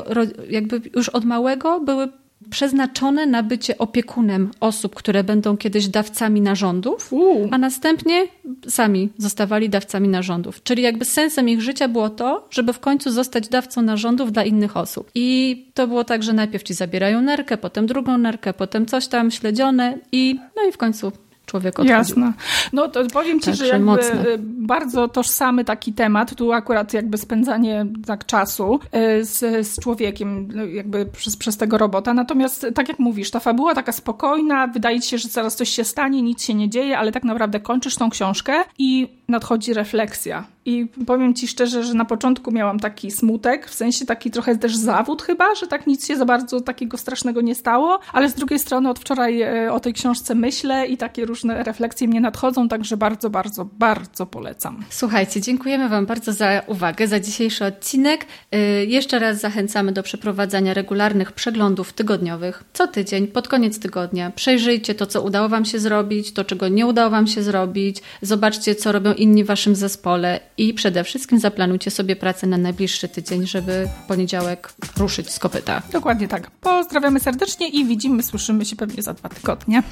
jakby 0.50 0.82
już 0.96 1.10
od 1.10 1.26
małego 1.26 1.80
były 1.80 2.08
przeznaczone 2.50 3.26
na 3.26 3.44
bycie 3.44 3.78
opiekunem 3.78 4.52
osób, 4.60 4.96
które 4.96 5.24
będą 5.24 5.58
kiedyś 5.58 5.88
dawcami 5.88 6.42
narządów, 6.42 7.12
a 7.52 7.58
następnie 7.58 8.28
sami 8.68 9.10
zostawali 9.18 9.70
dawcami 9.70 10.10
narządów. 10.10 10.64
Czyli 10.64 10.84
jakby 10.84 11.06
sensem 11.06 11.50
ich 11.50 11.62
życia 11.62 11.88
było 11.88 12.10
to, 12.10 12.48
żeby 12.52 12.74
w 12.74 12.80
końcu 12.80 13.12
zostać 13.12 13.48
dawcą 13.48 13.82
narządów 13.82 14.32
dla 14.32 14.44
innych 14.44 14.78
osób. 14.78 15.12
I 15.16 15.66
to 15.74 15.88
było 15.88 16.04
tak, 16.04 16.24
że 16.24 16.34
najpierw 16.34 16.64
ci 16.64 16.74
zabierają 16.74 17.22
nerkę, 17.22 17.58
potem 17.58 17.86
drugą 17.86 18.18
nerkę, 18.18 18.54
potem 18.54 18.86
coś 18.86 19.08
tam 19.08 19.32
śledzione 19.32 19.98
i 20.12 20.40
no 20.56 20.70
i 20.70 20.72
w 20.72 20.78
końcu 20.78 21.12
człowiek 21.46 21.80
odchodził. 21.80 21.98
Jasne. 21.98 22.34
No 22.74 22.88
to 22.88 23.06
powiem 23.14 23.40
Ci, 23.40 23.54
że 23.54 23.68
jakby 23.68 23.92
y, 23.92 24.38
bardzo 24.40 25.08
tożsamy 25.08 25.66
taki 25.66 25.94
temat, 25.94 26.36
tu 26.36 26.54
akurat 26.54 26.94
jakby 26.94 27.18
spędzanie 27.18 27.86
tak 28.06 28.26
czasu 28.26 28.80
y, 29.20 29.26
z, 29.26 29.68
z 29.68 29.80
człowiekiem 29.80 30.48
no, 30.56 30.66
jakby 30.66 31.06
przez, 31.06 31.38
przez 31.38 31.58
tego 31.58 31.78
robota. 31.78 32.14
Natomiast 32.14 32.68
tak 32.76 32.90
jak 32.90 33.00
mówisz, 33.00 33.32
ta 33.32 33.40
fabuła 33.40 33.76
taka 33.76 33.92
spokojna, 33.92 34.68
wydaje 34.68 35.02
Ci 35.02 35.10
się, 35.10 35.18
że 35.18 35.30
zaraz 35.30 35.56
coś 35.56 35.70
się 35.70 35.84
stanie, 35.84 36.22
nic 36.22 36.44
się 36.44 36.54
nie 36.54 36.70
dzieje, 36.70 36.98
ale 36.98 37.12
tak 37.12 37.24
naprawdę 37.24 37.60
kończysz 37.60 37.96
tą 37.96 38.10
książkę 38.10 38.54
i 38.78 39.08
nadchodzi 39.28 39.74
refleksja. 39.74 40.53
I 40.66 40.88
powiem 41.06 41.34
Ci 41.34 41.48
szczerze, 41.48 41.84
że 41.84 41.94
na 41.94 42.06
początku 42.06 42.52
miałam 42.52 42.80
taki 42.80 43.12
smutek, 43.12 43.68
w 43.68 43.74
sensie 43.74 44.06
taki 44.06 44.32
trochę 44.32 44.56
też 44.56 44.76
zawód 44.76 45.22
chyba, 45.22 45.56
że 45.56 45.68
tak 45.68 45.88
nic 45.88 46.08
się 46.08 46.16
za 46.16 46.26
bardzo 46.26 46.62
takiego 46.62 46.98
strasznego 46.98 47.42
nie 47.42 47.56
stało, 47.56 48.00
ale 48.14 48.30
z 48.30 48.34
drugiej 48.34 48.60
strony 48.60 48.90
od 48.90 49.00
wczoraj 49.00 49.42
e, 49.42 49.72
o 49.72 49.80
tej 49.80 49.94
książce 49.94 50.36
myślę 50.36 50.88
i 50.88 50.98
takie 50.98 51.26
różne 51.26 51.64
refleksje 51.64 52.08
mnie 52.08 52.22
nadchodzą, 52.22 52.68
także 52.68 52.98
bardzo, 52.98 53.30
bardzo, 53.30 53.66
bardzo 53.66 54.26
polecam. 54.26 54.84
Słuchajcie, 54.90 55.42
dziękujemy 55.42 55.90
Wam 55.90 56.06
bardzo 56.06 56.34
za 56.34 56.62
uwagę, 56.68 57.08
za 57.08 57.20
dzisiejszy 57.20 57.66
odcinek. 57.66 58.26
E, 58.52 58.58
jeszcze 58.86 59.20
raz 59.20 59.40
zachęcamy 59.40 59.92
do 59.92 60.04
przeprowadzania 60.04 60.74
regularnych 60.74 61.32
przeglądów 61.32 61.94
tygodniowych 61.94 62.64
co 62.74 62.88
tydzień, 62.88 63.28
pod 63.28 63.48
koniec 63.48 63.80
tygodnia. 63.80 64.32
Przejrzyjcie 64.32 64.96
to, 64.96 65.06
co 65.06 65.22
udało 65.22 65.50
Wam 65.50 65.66
się 65.66 65.80
zrobić, 65.80 66.34
to, 66.34 66.44
czego 66.44 66.68
nie 66.68 66.86
udało 66.86 67.10
Wam 67.10 67.28
się 67.28 67.44
zrobić, 67.44 68.02
zobaczcie, 68.22 68.76
co 68.76 68.92
robią 68.92 69.14
inni 69.14 69.44
w 69.44 69.48
Waszym 69.48 69.76
zespole 69.76 70.40
i 70.58 70.74
przede 70.74 71.04
wszystkim 71.04 71.40
zaplanujcie 71.40 71.92
sobie 71.92 72.16
pracę 72.16 72.48
na 72.48 72.58
najbliższy 72.58 73.08
tydzień, 73.08 73.48
żeby 73.48 73.90
w 74.04 74.08
poniedziałek 74.08 74.74
ruszyć 74.98 75.30
z 75.30 75.40
kopyta. 75.40 75.82
Dokładnie 75.92 76.28
tak. 76.28 76.52
Pozdrawiamy 76.52 77.20
serdecznie 77.20 77.68
i 77.68 77.86
widzimy, 77.86 78.24
słyszymy 78.24 78.66
się 78.66 78.76
pewnie 78.76 79.04
za 79.04 79.14
dwa 79.14 79.30
tygodnie. 79.30 79.84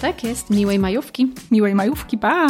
Tak 0.00 0.24
jest. 0.24 0.50
Miłej 0.50 0.78
majówki. 0.78 1.32
Miłej 1.50 1.74
majówki. 1.74 2.18
Pa! 2.18 2.46